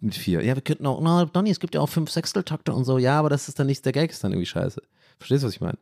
Mit 0.00 0.14
vier. 0.14 0.42
Ja, 0.42 0.54
wir 0.54 0.62
könnten 0.62 0.86
auch. 0.86 1.00
Na, 1.00 1.24
Donny, 1.24 1.50
es 1.50 1.60
gibt 1.60 1.74
ja 1.74 1.80
auch 1.80 1.88
fünf 1.88 2.10
Sechsteltakte 2.10 2.72
und 2.72 2.84
so. 2.84 2.98
Ja, 2.98 3.18
aber 3.18 3.30
das 3.30 3.48
ist 3.48 3.58
dann 3.58 3.66
nicht 3.66 3.84
der 3.84 3.92
Gag, 3.92 4.10
ist 4.10 4.22
dann 4.22 4.32
irgendwie 4.32 4.46
scheiße. 4.46 4.82
Verstehst 5.18 5.42
du, 5.42 5.46
was 5.46 5.54
ich 5.54 5.60
meine? 5.60 5.78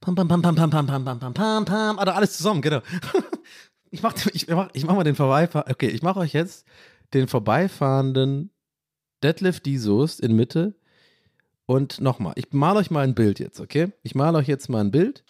Pam, 0.00 0.14
pam, 0.14 0.28
pam, 0.28 0.42
pam, 0.42 0.54
pam, 0.54 0.70
pam, 0.70 0.86
pam, 0.86 1.04
pam, 1.04 1.18
pam, 1.20 1.34
pam, 1.34 1.64
pam. 1.64 1.98
Oder 1.98 2.16
alles 2.16 2.36
zusammen, 2.36 2.62
genau. 2.62 2.80
Ich 3.90 4.02
mach, 4.02 4.14
ich 4.34 4.46
mach, 4.48 4.68
ich 4.74 4.84
mach 4.84 4.94
mal 4.94 5.04
den 5.04 5.14
Vorbeifahren. 5.14 5.72
Okay, 5.72 5.88
ich 5.88 6.02
mache 6.02 6.20
euch 6.20 6.34
jetzt 6.34 6.66
den 7.14 7.26
vorbeifahrenden 7.26 8.50
Deadlift 9.22 9.66
die 9.66 9.78
Soest 9.78 10.20
in 10.20 10.34
Mitte. 10.34 10.74
Und 11.66 12.00
nochmal, 12.00 12.32
ich 12.36 12.46
male 12.52 12.78
euch 12.78 12.90
mal 12.90 13.04
ein 13.04 13.14
Bild 13.14 13.38
jetzt, 13.38 13.60
okay? 13.60 13.92
Ich 14.02 14.14
male 14.14 14.38
euch 14.38 14.48
jetzt 14.48 14.68
mal 14.68 14.80
ein 14.80 14.90
Bild. 14.90 15.22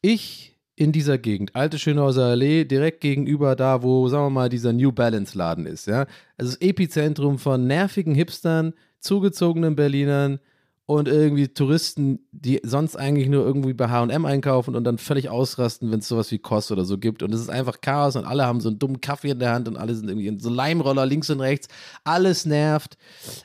Ich 0.00 0.56
in 0.76 0.92
dieser 0.92 1.16
Gegend, 1.16 1.56
alte 1.56 1.78
Schönhauser 1.78 2.26
Allee, 2.26 2.64
direkt 2.64 3.00
gegenüber 3.00 3.56
da, 3.56 3.82
wo, 3.82 4.08
sagen 4.08 4.26
wir 4.26 4.30
mal, 4.30 4.48
dieser 4.50 4.74
New 4.74 4.92
Balance 4.92 5.36
Laden 5.36 5.66
ist, 5.66 5.86
ja? 5.86 6.06
Also 6.36 6.52
das 6.52 6.60
Epizentrum 6.60 7.38
von 7.38 7.66
nervigen 7.66 8.14
Hipstern, 8.14 8.74
zugezogenen 9.00 9.74
Berlinern, 9.74 10.38
und 10.86 11.08
irgendwie 11.08 11.48
Touristen, 11.48 12.20
die 12.30 12.60
sonst 12.62 12.94
eigentlich 12.96 13.28
nur 13.28 13.44
irgendwie 13.44 13.74
bei 13.74 13.88
H&M 13.88 14.24
einkaufen 14.24 14.76
und 14.76 14.84
dann 14.84 14.98
völlig 14.98 15.28
ausrasten, 15.28 15.90
wenn 15.90 15.98
es 15.98 16.08
sowas 16.08 16.30
wie 16.30 16.38
Kost 16.38 16.70
oder 16.70 16.84
so 16.84 16.96
gibt 16.96 17.24
und 17.24 17.34
es 17.34 17.40
ist 17.40 17.50
einfach 17.50 17.80
Chaos 17.80 18.14
und 18.14 18.24
alle 18.24 18.46
haben 18.46 18.60
so 18.60 18.68
einen 18.68 18.78
dummen 18.78 19.00
Kaffee 19.00 19.30
in 19.30 19.40
der 19.40 19.52
Hand 19.52 19.66
und 19.66 19.76
alle 19.76 19.94
sind 19.96 20.08
irgendwie 20.08 20.28
in 20.28 20.38
so 20.38 20.48
Leimroller 20.48 21.04
links 21.04 21.28
und 21.28 21.40
rechts, 21.40 21.66
alles 22.04 22.46
nervt 22.46 22.96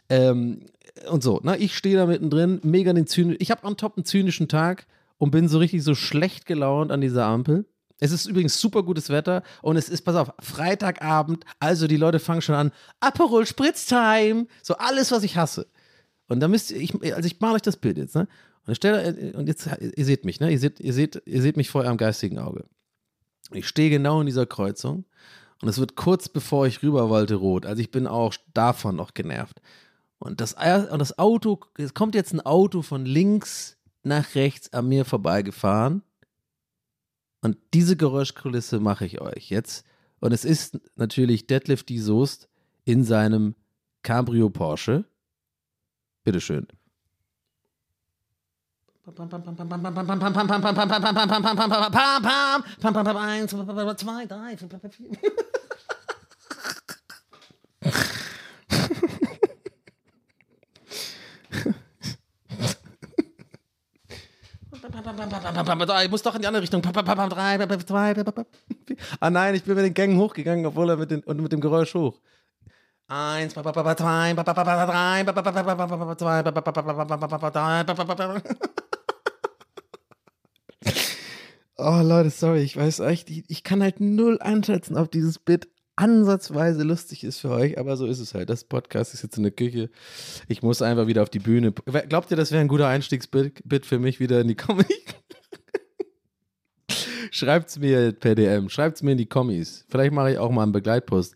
ähm, 0.09 0.65
und 1.09 1.23
so. 1.23 1.39
Ne? 1.43 1.57
Ich 1.57 1.75
stehe 1.75 1.97
da 1.97 2.05
mittendrin, 2.05 2.59
mega 2.63 2.93
den 2.93 3.07
Zynisch, 3.07 3.37
ich 3.39 3.49
habe 3.49 3.65
on 3.65 3.75
top 3.75 3.97
einen 3.97 4.05
zynischen 4.05 4.47
Tag 4.47 4.85
und 5.17 5.31
bin 5.31 5.47
so 5.49 5.57
richtig 5.57 5.83
so 5.83 5.95
schlecht 5.95 6.45
gelaunt 6.45 6.91
an 6.91 7.01
dieser 7.01 7.25
Ampel. 7.25 7.65
Es 7.99 8.11
ist 8.11 8.25
übrigens 8.25 8.59
super 8.59 8.83
gutes 8.83 9.09
Wetter 9.09 9.41
und 9.63 9.77
es 9.77 9.89
ist, 9.89 10.03
pass 10.03 10.15
auf, 10.15 10.31
Freitagabend, 10.39 11.43
also 11.59 11.87
die 11.87 11.97
Leute 11.97 12.19
fangen 12.19 12.41
schon 12.41 12.55
an, 12.55 12.71
Aperol 12.99 13.47
Spritztime, 13.47 14.45
so 14.61 14.75
alles, 14.75 15.11
was 15.11 15.23
ich 15.23 15.37
hasse. 15.37 15.67
Und 16.31 16.39
da 16.39 16.47
müsst 16.47 16.71
ihr, 16.71 16.79
ich, 16.79 16.93
also 17.13 17.27
ich 17.27 17.41
male 17.41 17.55
euch 17.55 17.61
das 17.61 17.75
Bild 17.75 17.97
jetzt, 17.97 18.15
ne? 18.15 18.25
Und, 18.65 18.75
stell, 18.75 19.33
und 19.35 19.47
jetzt, 19.47 19.67
ihr 19.81 20.05
seht 20.05 20.23
mich, 20.23 20.39
ne? 20.39 20.49
Ihr 20.49 20.59
seht, 20.59 20.79
ihr, 20.79 20.93
seht, 20.93 21.21
ihr 21.25 21.41
seht 21.41 21.57
mich 21.57 21.69
vor 21.69 21.81
eurem 21.81 21.97
geistigen 21.97 22.39
Auge. 22.39 22.63
Ich 23.51 23.67
stehe 23.67 23.89
genau 23.89 24.21
in 24.21 24.27
dieser 24.27 24.45
Kreuzung 24.45 25.03
und 25.61 25.67
es 25.67 25.77
wird 25.77 25.97
kurz 25.97 26.29
bevor 26.29 26.67
ich 26.67 26.83
rüber 26.83 27.09
wollte 27.09 27.35
rot. 27.35 27.65
Also 27.65 27.81
ich 27.81 27.91
bin 27.91 28.07
auch 28.07 28.33
davon 28.53 28.95
noch 28.95 29.13
genervt. 29.13 29.61
Und 30.19 30.39
das, 30.39 30.53
und 30.53 30.99
das 30.99 31.19
Auto, 31.19 31.59
es 31.77 31.93
kommt 31.93 32.15
jetzt 32.15 32.31
ein 32.31 32.39
Auto 32.39 32.81
von 32.81 33.05
links 33.05 33.75
nach 34.03 34.33
rechts 34.33 34.71
an 34.71 34.87
mir 34.87 35.03
vorbeigefahren. 35.03 36.01
Und 37.41 37.57
diese 37.73 37.97
Geräuschkulisse 37.97 38.79
mache 38.79 39.05
ich 39.05 39.19
euch 39.19 39.49
jetzt. 39.49 39.85
Und 40.21 40.31
es 40.31 40.45
ist 40.45 40.79
natürlich 40.95 41.45
Deadlift 41.45 41.89
die 41.89 41.99
Soest 41.99 42.47
in 42.85 43.03
seinem 43.03 43.53
Cabrio 44.01 44.49
Porsche. 44.49 45.03
Bitteschön. 46.23 46.67
Eins, 53.17 53.51
zwei, 53.51 54.25
drei, 54.25 54.89
vier. 54.89 55.11
Ich 66.03 66.11
muss 66.11 66.21
doch 66.21 66.35
in 66.35 66.41
die 66.41 66.47
andere 66.47 66.63
Richtung. 66.63 66.81
Ah 69.19 69.29
nein, 69.29 69.55
ich 69.55 69.63
bin 69.63 69.75
mit 69.75 69.85
den 69.85 69.93
Gängen 69.93 70.17
hochgegangen, 70.17 70.65
obwohl 70.65 70.89
er 70.89 70.97
mit, 70.97 71.11
den, 71.11 71.21
und 71.23 71.41
mit 71.41 71.51
dem 71.51 71.61
Geräusch 71.61 71.93
hoch. 71.93 72.19
Eins, 73.11 73.53
zwei, 73.53 73.61
drei. 73.61 74.33
Oh 81.77 82.01
Leute, 82.03 82.29
sorry, 82.29 82.61
ich 82.61 82.77
weiß 82.77 82.99
echt, 82.99 83.29
ich, 83.29 83.43
ich 83.49 83.63
kann 83.65 83.81
halt 83.81 83.99
null 83.99 84.39
einschätzen, 84.39 84.97
ob 84.97 85.11
dieses 85.11 85.39
Bit 85.39 85.67
ansatzweise 85.97 86.83
lustig 86.83 87.25
ist 87.25 87.39
für 87.39 87.49
euch, 87.49 87.77
aber 87.77 87.97
so 87.97 88.05
ist 88.05 88.19
es 88.19 88.33
halt. 88.33 88.49
Das 88.49 88.63
Podcast 88.63 89.13
ist 89.13 89.23
jetzt 89.23 89.35
in 89.35 89.43
der 89.43 89.51
Küche. 89.51 89.89
Ich 90.47 90.61
muss 90.61 90.81
einfach 90.81 91.07
wieder 91.07 91.23
auf 91.23 91.29
die 91.29 91.39
Bühne. 91.39 91.73
Glaubt 92.07 92.31
ihr, 92.31 92.37
das 92.37 92.51
wäre 92.51 92.61
ein 92.61 92.69
guter 92.69 92.87
Einstiegsbit 92.87 93.85
für 93.85 93.99
mich 93.99 94.21
wieder 94.21 94.39
in 94.39 94.47
die 94.47 94.55
Comedy? 94.55 94.95
Schreibt's 97.31 97.79
mir 97.79 98.11
per 98.11 98.35
DM, 98.35 98.69
schreibt's 98.69 99.01
mir 99.01 99.13
in 99.13 99.17
die 99.17 99.25
Kommis. 99.25 99.85
Vielleicht 99.89 100.13
mache 100.13 100.31
ich 100.31 100.37
auch 100.37 100.51
mal 100.51 100.63
einen 100.63 100.73
Begleitpost. 100.73 101.33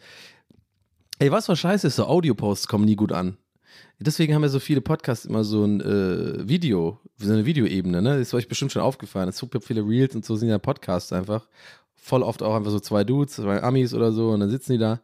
Ey, 1.18 1.32
was 1.32 1.46
für 1.46 1.56
scheiße 1.56 1.88
ist, 1.88 1.96
so 1.96 2.06
Audioposts 2.06 2.68
kommen 2.68 2.84
nie 2.84 2.98
gut 2.98 3.14
an. 3.14 3.38
Deswegen 4.00 4.36
haben 4.36 4.42
ja 4.44 4.50
so 4.50 4.60
viele 4.60 4.82
Podcasts 4.82 5.24
immer 5.24 5.46
so 5.46 5.64
ein 5.64 5.80
äh, 5.80 6.48
Video, 6.48 7.00
so 7.18 7.32
eine 7.32 7.46
Videoebene, 7.46 8.02
ne? 8.02 8.18
Das 8.18 8.28
ist 8.28 8.34
euch 8.34 8.50
bestimmt 8.50 8.74
schon 8.74 8.82
aufgefallen. 8.82 9.30
Es 9.30 9.40
gibt 9.40 9.64
viele 9.64 9.82
Reels 9.82 10.14
und 10.14 10.26
so 10.26 10.36
sind 10.36 10.50
ja 10.50 10.58
Podcasts 10.58 11.14
einfach. 11.14 11.48
Voll 11.96 12.22
oft 12.22 12.44
auch 12.44 12.54
einfach 12.54 12.72
so 12.72 12.82
zwei 12.82 13.06
Dudes, 13.06 13.36
zwei 13.36 13.64
Amis 13.64 13.94
oder 13.94 14.12
so 14.12 14.32
und 14.32 14.42
dann 14.42 14.50
sitzen 14.50 14.74
die 14.74 14.78
da. 14.78 15.00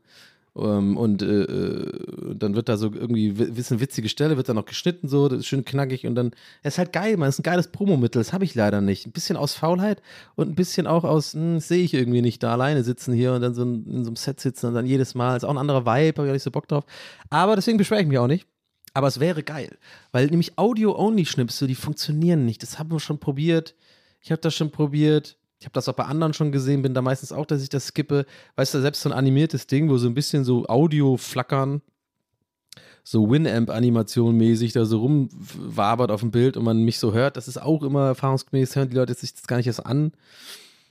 Um, 0.54 0.98
und 0.98 1.22
äh, 1.22 1.44
äh 1.44 2.36
dann 2.36 2.56
wird 2.56 2.68
da 2.68 2.76
so 2.76 2.92
irgendwie 2.94 3.38
wissen 3.38 3.80
witzige 3.80 4.10
Stelle, 4.10 4.36
wird 4.36 4.50
da 4.50 4.54
noch 4.54 4.66
geschnitten, 4.66 5.08
so, 5.08 5.30
das 5.30 5.40
ist 5.40 5.46
schön 5.46 5.64
knackig 5.64 6.06
und 6.06 6.16
dann, 6.16 6.32
ist 6.62 6.78
halt 6.78 6.92
geil, 6.92 7.16
man, 7.16 7.30
ist 7.30 7.40
ein 7.40 7.44
geiles 7.44 7.70
Promomittel, 7.70 8.20
das 8.20 8.34
habe 8.34 8.44
ich 8.44 8.54
leider 8.54 8.82
nicht. 8.82 9.06
Ein 9.06 9.14
bisschen 9.14 9.38
aus 9.38 9.54
Faulheit 9.54 10.02
und 10.36 10.50
ein 10.50 10.56
bisschen 10.56 10.88
auch 10.88 11.06
aus, 11.06 11.36
hm, 11.36 11.62
sehe 11.62 11.84
ich 11.84 11.94
irgendwie 11.94 12.22
nicht 12.22 12.44
da 12.44 12.52
alleine 12.52 12.84
sitzen 12.84 13.14
hier 13.14 13.32
und 13.34 13.42
dann 13.42 13.54
so 13.54 13.62
in, 13.64 13.86
in 13.86 14.04
so 14.04 14.10
einem 14.10 14.18
Set 14.18 14.42
sitzen 14.42 14.68
und 14.68 14.74
dann 14.74 14.86
jedes 14.86 15.16
Mal, 15.16 15.38
ist 15.38 15.46
auch 15.46 15.52
ein 15.52 15.58
anderer 15.58 15.86
Vibe, 15.86 16.18
habe 16.18 16.28
ich 16.28 16.32
auch 16.32 16.34
nicht 16.34 16.44
so 16.44 16.52
Bock 16.52 16.68
drauf. 16.68 16.84
Aber 17.30 17.56
deswegen 17.56 17.78
beschwere 17.78 18.02
ich 18.02 18.08
mich 18.08 18.18
auch 18.18 18.28
nicht. 18.28 18.46
Aber 18.94 19.08
es 19.08 19.22
wäre 19.22 19.44
geil, 19.44 19.78
weil 20.12 20.28
nämlich 20.28 20.58
Audio-Only-Schnipsel, 20.58 21.68
die 21.68 21.76
funktionieren 21.76 22.46
nicht. 22.46 22.62
Das 22.62 22.78
haben 22.78 22.92
wir 22.92 23.00
schon 23.00 23.20
probiert. 23.20 23.74
Ich 24.20 24.32
habe 24.32 24.42
das 24.42 24.54
schon 24.54 24.72
probiert. 24.72 25.38
Ich 25.62 25.66
habe 25.66 25.74
das 25.74 25.88
auch 25.88 25.94
bei 25.94 26.06
anderen 26.06 26.34
schon 26.34 26.52
gesehen, 26.52 26.82
bin 26.82 26.96
da 26.96 27.04
meistens 27.04 27.32
auch, 27.32 27.46
dass 27.46 27.62
ich 27.62 27.70
das 27.70 27.86
skippe. 27.88 28.26
Weißt 28.56 28.74
du, 28.74 28.82
selbst 28.82 29.02
so 29.02 29.10
ein 29.10 29.14
animiertes 29.16 29.68
Ding, 29.68 29.90
wo 29.90 29.98
so 29.98 30.08
ein 30.08 30.16
bisschen 30.16 30.44
so 30.44 30.66
Audio 30.66 31.18
flackern, 31.18 31.82
so 33.04 33.30
Winamp-Animation 33.30 34.36
mäßig 34.36 34.74
da 34.74 34.86
so 34.86 35.00
rumwabert 35.00 36.12
auf 36.12 36.22
dem 36.22 36.32
Bild 36.32 36.58
und 36.58 36.66
man 36.66 36.84
mich 36.84 36.98
so 36.98 37.14
hört, 37.14 37.38
das 37.38 37.48
ist 37.48 37.62
auch 37.62 37.84
immer 37.84 38.08
erfahrungsgemäß, 38.08 38.76
hören 38.76 38.90
die 38.90 38.96
Leute 38.96 39.14
sich 39.14 39.34
das 39.34 39.46
gar 39.46 39.58
nicht 39.58 39.68
erst 39.68 39.86
an. 39.86 40.14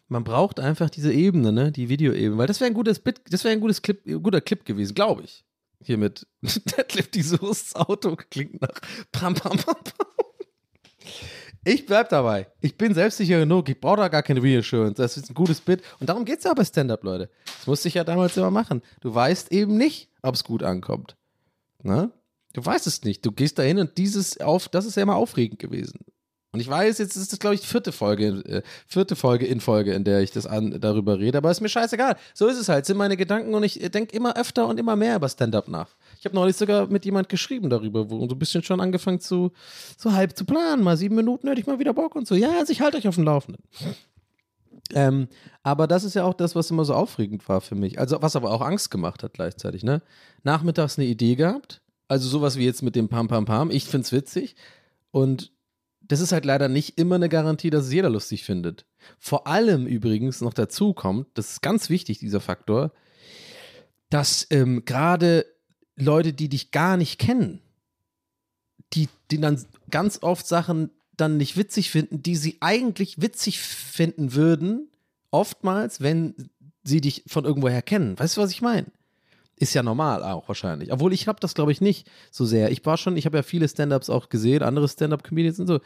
Man 0.08 0.24
braucht 0.24 0.60
einfach 0.60 0.88
diese 0.88 1.12
Ebene, 1.12 1.52
ne, 1.52 1.72
die 1.72 1.88
Videoebene, 1.88 2.38
weil 2.38 2.46
das 2.46 2.60
wäre 2.60 2.70
ein 2.70 2.74
gutes 2.74 3.00
Bit, 3.00 3.20
das 3.28 3.44
wäre 3.44 3.52
ein 3.52 3.60
gutes 3.60 3.82
Clip, 3.82 4.00
guter 4.22 4.40
Clip 4.40 4.64
gewesen, 4.64 4.94
glaube 4.94 5.22
ich 5.24 5.44
hier 5.82 5.98
mit 5.98 6.26
Deadlift 6.42 7.14
die 7.14 7.22
Soße 7.22 7.76
Auto 7.76 8.16
klingt 8.16 8.60
nach 8.60 8.80
pam, 9.12 9.34
pam, 9.34 9.56
pam, 9.56 9.76
pam. 9.82 10.16
Ich 11.64 11.84
bleib 11.84 12.08
dabei. 12.08 12.46
Ich 12.60 12.76
bin 12.78 12.94
selbstsicher 12.94 13.38
genug. 13.40 13.68
Ich 13.68 13.80
brauche 13.80 13.98
da 13.98 14.08
gar 14.08 14.22
keine 14.22 14.42
Reassurance. 14.42 14.94
Das 14.94 15.16
ist 15.16 15.30
ein 15.30 15.34
gutes 15.34 15.60
Bit. 15.60 15.82
Und 16.00 16.08
darum 16.08 16.24
geht 16.24 16.38
es 16.38 16.44
ja 16.44 16.54
bei 16.54 16.64
Stand-Up, 16.64 17.02
Leute. 17.04 17.30
Das 17.44 17.66
musste 17.66 17.88
ich 17.88 17.94
ja 17.94 18.04
damals 18.04 18.36
immer 18.36 18.50
machen. 18.50 18.82
Du 19.00 19.14
weißt 19.14 19.52
eben 19.52 19.76
nicht, 19.76 20.08
ob 20.22 20.34
es 20.34 20.44
gut 20.44 20.62
ankommt. 20.62 21.16
Ne? 21.82 22.10
Du 22.54 22.64
weißt 22.64 22.86
es 22.86 23.04
nicht. 23.04 23.24
Du 23.26 23.32
gehst 23.32 23.58
dahin 23.58 23.78
und 23.78 23.98
dieses 23.98 24.40
auf, 24.40 24.68
das 24.68 24.86
ist 24.86 24.96
ja 24.96 25.02
immer 25.02 25.16
aufregend 25.16 25.58
gewesen. 25.58 26.00
Und 26.52 26.58
ich 26.58 26.68
weiß, 26.68 26.98
jetzt 26.98 27.16
ist 27.16 27.32
das, 27.32 27.38
glaube 27.38 27.54
ich, 27.54 27.60
die 27.60 27.68
vierte 27.68 27.92
Folge, 27.92 28.42
äh, 28.44 28.62
vierte 28.86 29.14
Folge 29.14 29.46
in 29.46 29.60
Folge, 29.60 29.92
in 29.92 30.02
der 30.02 30.20
ich 30.20 30.32
das 30.32 30.46
an, 30.46 30.80
darüber 30.80 31.18
rede, 31.18 31.38
aber 31.38 31.50
ist 31.50 31.60
mir 31.60 31.68
scheißegal. 31.68 32.16
So 32.34 32.48
ist 32.48 32.58
es 32.58 32.68
halt, 32.68 32.86
sind 32.86 32.96
meine 32.96 33.16
Gedanken 33.16 33.54
und 33.54 33.62
ich 33.62 33.74
denke 33.90 34.16
immer 34.16 34.36
öfter 34.36 34.66
und 34.66 34.80
immer 34.80 34.96
mehr 34.96 35.16
über 35.16 35.28
Stand-up 35.28 35.68
nach. 35.68 35.90
Ich 36.18 36.24
habe 36.24 36.34
neulich 36.34 36.56
sogar 36.56 36.88
mit 36.88 37.04
jemand 37.04 37.28
geschrieben 37.28 37.70
darüber, 37.70 38.10
wo 38.10 38.26
so 38.28 38.34
ein 38.34 38.38
bisschen 38.38 38.64
schon 38.64 38.80
angefangen 38.80 39.20
zu, 39.20 39.52
so 39.96 40.12
halb 40.12 40.36
zu 40.36 40.44
planen. 40.44 40.82
Mal 40.82 40.96
sieben 40.96 41.14
Minuten 41.14 41.46
hätte 41.46 41.60
ich 41.60 41.68
mal 41.68 41.78
wieder 41.78 41.94
Bock 41.94 42.16
und 42.16 42.26
so. 42.26 42.34
Ja, 42.34 42.58
also 42.58 42.72
ich 42.72 42.80
halte 42.80 42.96
euch 42.96 43.06
auf 43.06 43.14
dem 43.14 43.24
Laufenden. 43.24 43.62
Ähm, 44.92 45.28
aber 45.62 45.86
das 45.86 46.02
ist 46.02 46.14
ja 46.14 46.24
auch 46.24 46.34
das, 46.34 46.56
was 46.56 46.70
immer 46.70 46.84
so 46.84 46.94
aufregend 46.94 47.48
war 47.48 47.60
für 47.60 47.76
mich. 47.76 48.00
Also, 48.00 48.22
was 48.22 48.34
aber 48.34 48.50
auch 48.50 48.60
Angst 48.60 48.90
gemacht 48.90 49.22
hat 49.22 49.34
gleichzeitig, 49.34 49.84
ne? 49.84 50.02
Nachmittags 50.42 50.98
eine 50.98 51.06
Idee 51.06 51.36
gehabt. 51.36 51.80
Also 52.08 52.28
sowas 52.28 52.56
wie 52.56 52.64
jetzt 52.64 52.82
mit 52.82 52.96
dem 52.96 53.08
Pam 53.08 53.28
Pam 53.28 53.44
Pam. 53.44 53.70
Ich 53.70 53.84
find's 53.84 54.10
witzig. 54.10 54.56
Und 55.12 55.52
das 56.10 56.18
ist 56.20 56.32
halt 56.32 56.44
leider 56.44 56.68
nicht 56.68 56.98
immer 56.98 57.14
eine 57.14 57.28
Garantie, 57.28 57.70
dass 57.70 57.86
es 57.86 57.92
jeder 57.92 58.10
lustig 58.10 58.42
findet. 58.42 58.84
Vor 59.20 59.46
allem 59.46 59.86
übrigens 59.86 60.40
noch 60.40 60.52
dazu 60.52 60.92
kommt, 60.92 61.28
das 61.34 61.52
ist 61.52 61.62
ganz 61.62 61.88
wichtig, 61.88 62.18
dieser 62.18 62.40
Faktor, 62.40 62.92
dass 64.08 64.44
ähm, 64.50 64.84
gerade 64.84 65.46
Leute, 65.94 66.32
die 66.32 66.48
dich 66.48 66.72
gar 66.72 66.96
nicht 66.96 67.20
kennen, 67.20 67.62
die, 68.92 69.08
die 69.30 69.40
dann 69.40 69.64
ganz 69.88 70.18
oft 70.22 70.48
Sachen 70.48 70.90
dann 71.16 71.36
nicht 71.36 71.56
witzig 71.56 71.92
finden, 71.92 72.24
die 72.24 72.34
sie 72.34 72.56
eigentlich 72.60 73.22
witzig 73.22 73.60
finden 73.60 74.34
würden, 74.34 74.90
oftmals, 75.30 76.00
wenn 76.00 76.34
sie 76.82 77.00
dich 77.00 77.22
von 77.28 77.44
irgendwoher 77.44 77.82
kennen. 77.82 78.18
Weißt 78.18 78.36
du, 78.36 78.40
was 78.40 78.50
ich 78.50 78.62
meine? 78.62 78.88
Ist 79.60 79.74
ja 79.74 79.82
normal 79.82 80.22
auch 80.22 80.48
wahrscheinlich. 80.48 80.90
Obwohl 80.90 81.12
ich 81.12 81.28
habe 81.28 81.38
das, 81.38 81.52
glaube 81.52 81.70
ich, 81.70 81.82
nicht 81.82 82.10
so 82.30 82.46
sehr. 82.46 82.72
Ich 82.72 82.84
war 82.86 82.96
schon, 82.96 83.18
ich 83.18 83.26
habe 83.26 83.36
ja 83.36 83.42
viele 83.42 83.68
Stand-Ups 83.68 84.08
auch 84.08 84.30
gesehen, 84.30 84.62
andere 84.62 84.88
Stand-Up-Comedians 84.88 85.60
und 85.60 85.66
so. 85.66 85.80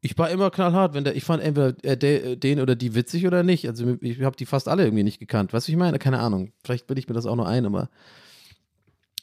Ich 0.00 0.18
war 0.18 0.30
immer 0.30 0.50
knallhart, 0.50 0.94
wenn 0.94 1.04
der, 1.04 1.14
ich 1.14 1.22
fand 1.22 1.40
entweder 1.40 1.76
äh, 1.84 2.36
den 2.36 2.58
oder 2.58 2.74
die 2.74 2.96
witzig 2.96 3.28
oder 3.28 3.44
nicht. 3.44 3.68
Also 3.68 3.96
ich 4.00 4.20
habe 4.22 4.34
die 4.34 4.46
fast 4.46 4.66
alle 4.66 4.82
irgendwie 4.82 5.04
nicht 5.04 5.20
gekannt. 5.20 5.52
Weißt 5.52 5.68
du, 5.68 5.72
ich 5.72 5.78
meine? 5.78 6.00
Keine 6.00 6.18
Ahnung. 6.18 6.50
Vielleicht 6.64 6.88
bilde 6.88 6.98
ich 6.98 7.08
mir 7.08 7.14
das 7.14 7.24
auch 7.24 7.36
nur 7.36 7.46
ein, 7.46 7.66
aber. 7.66 7.88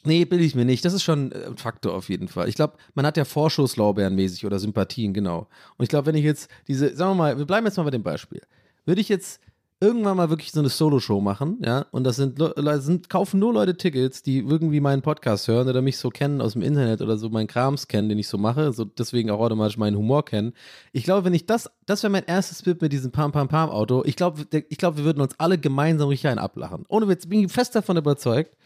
Nee, 0.04 0.24
bilde 0.24 0.44
ich 0.44 0.54
mir 0.54 0.64
nicht. 0.64 0.86
Das 0.86 0.94
ist 0.94 1.02
schon 1.02 1.30
äh, 1.32 1.44
ein 1.44 1.58
Faktor 1.58 1.92
auf 1.92 2.08
jeden 2.08 2.28
Fall. 2.28 2.48
Ich 2.48 2.54
glaube, 2.54 2.78
man 2.94 3.04
hat 3.04 3.18
ja 3.18 3.26
Vorschusslorbeeren 3.26 4.14
mäßig 4.14 4.46
oder 4.46 4.58
Sympathien, 4.58 5.12
genau. 5.12 5.48
Und 5.76 5.82
ich 5.82 5.90
glaube, 5.90 6.06
wenn 6.06 6.14
ich 6.14 6.24
jetzt 6.24 6.50
diese, 6.66 6.96
sagen 6.96 7.10
wir 7.10 7.14
mal, 7.14 7.36
wir 7.36 7.44
bleiben 7.44 7.66
jetzt 7.66 7.76
mal 7.76 7.82
bei 7.82 7.90
dem 7.90 8.02
Beispiel. 8.02 8.40
Würde 8.86 9.02
ich 9.02 9.10
jetzt 9.10 9.42
irgendwann 9.80 10.16
mal 10.16 10.28
wirklich 10.28 10.50
so 10.50 10.60
eine 10.60 10.68
Solo-Show 10.68 11.20
machen, 11.20 11.58
ja, 11.64 11.86
und 11.92 12.04
das 12.04 12.16
sind, 12.16 12.42
sind, 12.78 13.08
kaufen 13.08 13.38
nur 13.38 13.52
Leute 13.52 13.76
Tickets, 13.76 14.22
die 14.22 14.38
irgendwie 14.38 14.80
meinen 14.80 15.02
Podcast 15.02 15.46
hören 15.46 15.68
oder 15.68 15.82
mich 15.82 15.98
so 15.98 16.10
kennen 16.10 16.40
aus 16.40 16.54
dem 16.54 16.62
Internet 16.62 17.00
oder 17.00 17.16
so 17.16 17.28
meinen 17.28 17.46
Krams 17.46 17.86
kennen, 17.86 18.08
den 18.08 18.18
ich 18.18 18.28
so 18.28 18.38
mache, 18.38 18.72
so 18.72 18.84
deswegen 18.84 19.30
auch 19.30 19.38
automatisch 19.38 19.76
meinen 19.76 19.96
Humor 19.96 20.24
kennen. 20.24 20.52
Ich 20.92 21.04
glaube, 21.04 21.24
wenn 21.24 21.34
ich 21.34 21.46
das, 21.46 21.70
das 21.86 22.02
wäre 22.02 22.10
mein 22.10 22.24
erstes 22.24 22.62
Bild 22.62 22.82
mit 22.82 22.92
diesem 22.92 23.12
Pam 23.12 23.30
Pam 23.30 23.48
Pam 23.48 23.70
Auto. 23.70 24.02
Ich 24.04 24.16
glaube, 24.16 24.46
ich 24.68 24.78
glaube, 24.78 24.98
wir 24.98 25.04
würden 25.04 25.20
uns 25.20 25.38
alle 25.38 25.58
gemeinsam 25.58 26.08
richtig 26.08 26.28
einen 26.28 26.40
ablachen. 26.40 26.84
Ohne 26.88 27.08
Witz, 27.08 27.26
bin 27.26 27.44
ich 27.44 27.52
fest 27.52 27.76
davon 27.76 27.96
überzeugt. 27.96 28.56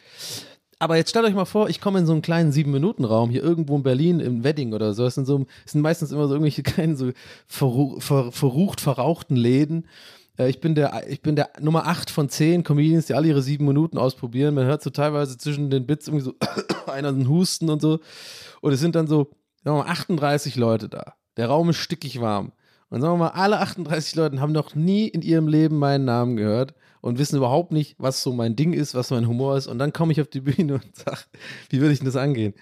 Aber 0.79 0.97
jetzt 0.97 1.11
stellt 1.11 1.27
euch 1.27 1.35
mal 1.35 1.45
vor, 1.45 1.69
ich 1.69 1.81
komme 1.81 2.01
in 2.01 2.07
so 2.07 2.13
einen 2.13 2.23
kleinen 2.23 2.51
Sieben-Minuten-Raum 2.51 3.31
hier 3.31 3.41
irgendwo 3.41 3.77
in 3.77 3.85
Berlin 3.85 4.19
im 4.19 4.43
Wedding 4.43 4.73
oder 4.73 4.95
so. 4.95 5.07
Es 5.07 5.15
sind, 5.15 5.27
so, 5.27 5.47
sind 5.65 5.81
meistens 5.81 6.11
immer 6.11 6.27
so 6.27 6.35
irgendwelche 6.35 6.63
kleinen, 6.65 6.97
so 6.97 7.13
verruch, 7.47 8.03
ver, 8.03 8.33
verrucht, 8.33 8.81
verrauchten 8.81 9.37
Läden. 9.37 9.85
Äh, 10.39 10.49
ich 10.49 10.61
bin 10.61 10.75
der, 10.75 11.09
ich 11.09 11.23
bin 11.23 11.37
der 11.37 11.51
Nummer 11.61 11.87
8 11.87 12.11
von 12.11 12.29
10 12.29 12.65
Comedians, 12.65 13.07
die 13.07 13.15
alle 13.15 13.29
ihre 13.29 13.43
sieben 13.43 13.67
Minuten 13.67 13.99
ausprobieren. 13.99 14.55
Man 14.55 14.67
hört 14.67 14.83
so 14.83 14.91
teilweise 14.91 15.39
zwischen 15.39 15.71
den 15.71 15.87
Bits 15.87 16.09
irgendwie 16.09 16.25
so 16.25 16.35
einer 16.87 17.09
einen 17.09 17.29
Husten 17.29 17.71
und 17.71 17.81
so. 17.81 18.01
Und 18.61 18.73
es 18.73 18.81
sind 18.81 18.95
dann 18.95 19.07
so, 19.07 19.31
sagen 19.65 19.77
wir 19.77 19.85
mal, 19.85 19.91
38 19.91 20.57
Leute 20.57 20.89
da. 20.89 21.15
Der 21.37 21.49
Raum 21.49 21.71
ist 21.71 21.79
stickig 21.79 22.21
warm. 22.21 22.53
Und 22.91 23.01
sagen 23.01 23.15
wir 23.15 23.19
mal, 23.19 23.29
alle 23.29 23.59
38 23.61 24.17
Leute 24.17 24.41
haben 24.41 24.53
noch 24.53 24.75
nie 24.75 25.09
in 25.09 25.23
ihrem 25.23 25.49
Leben 25.49 25.79
meinen 25.79 26.05
Namen 26.05 26.37
gehört 26.37 26.75
und 27.01 27.19
wissen 27.19 27.37
überhaupt 27.37 27.73
nicht, 27.73 27.97
was 27.99 28.23
so 28.23 28.35
mein 28.35 28.55
Ding 28.55 28.75
ist, 28.75 28.95
was 28.95 29.11
mein 29.11 29.27
Humor 29.27 29.57
ist. 29.57 29.67
Und 29.67 29.79
dann 29.79 29.95
komme 29.95 30.13
ich 30.13 30.21
auf 30.21 30.29
die 30.29 30.43
Bühne 30.43 30.75
und 30.75 30.97
sage, 30.97 31.23
wie 31.71 31.81
würde 31.81 31.93
ich 31.93 32.01
denn 32.01 32.07
das 32.07 32.17
angehen? 32.17 32.53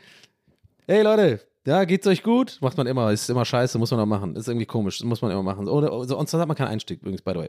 Hey 0.87 1.03
Leute, 1.03 1.41
ja, 1.67 1.85
geht's 1.85 2.07
euch 2.07 2.23
gut? 2.23 2.59
Macht 2.61 2.77
man 2.77 2.87
immer, 2.87 3.13
ist 3.13 3.29
immer 3.29 3.45
scheiße, 3.45 3.79
muss 3.79 3.91
man 3.91 4.01
auch 4.01 4.07
machen. 4.07 4.37
Ist 4.37 4.49
irgendwie 4.49 4.67
komisch, 4.67 5.03
muss 5.05 5.21
man 5.21 5.31
immer 5.31 5.43
machen. 5.43 5.69
Ohne, 5.69 5.91
sonst 6.07 6.33
hat 6.33 6.49
man 6.49 6.57
keinen 6.57 6.69
Einstieg 6.69 7.01
übrigens, 7.01 7.23
by 7.23 7.33
the 7.33 7.39
way. 7.39 7.49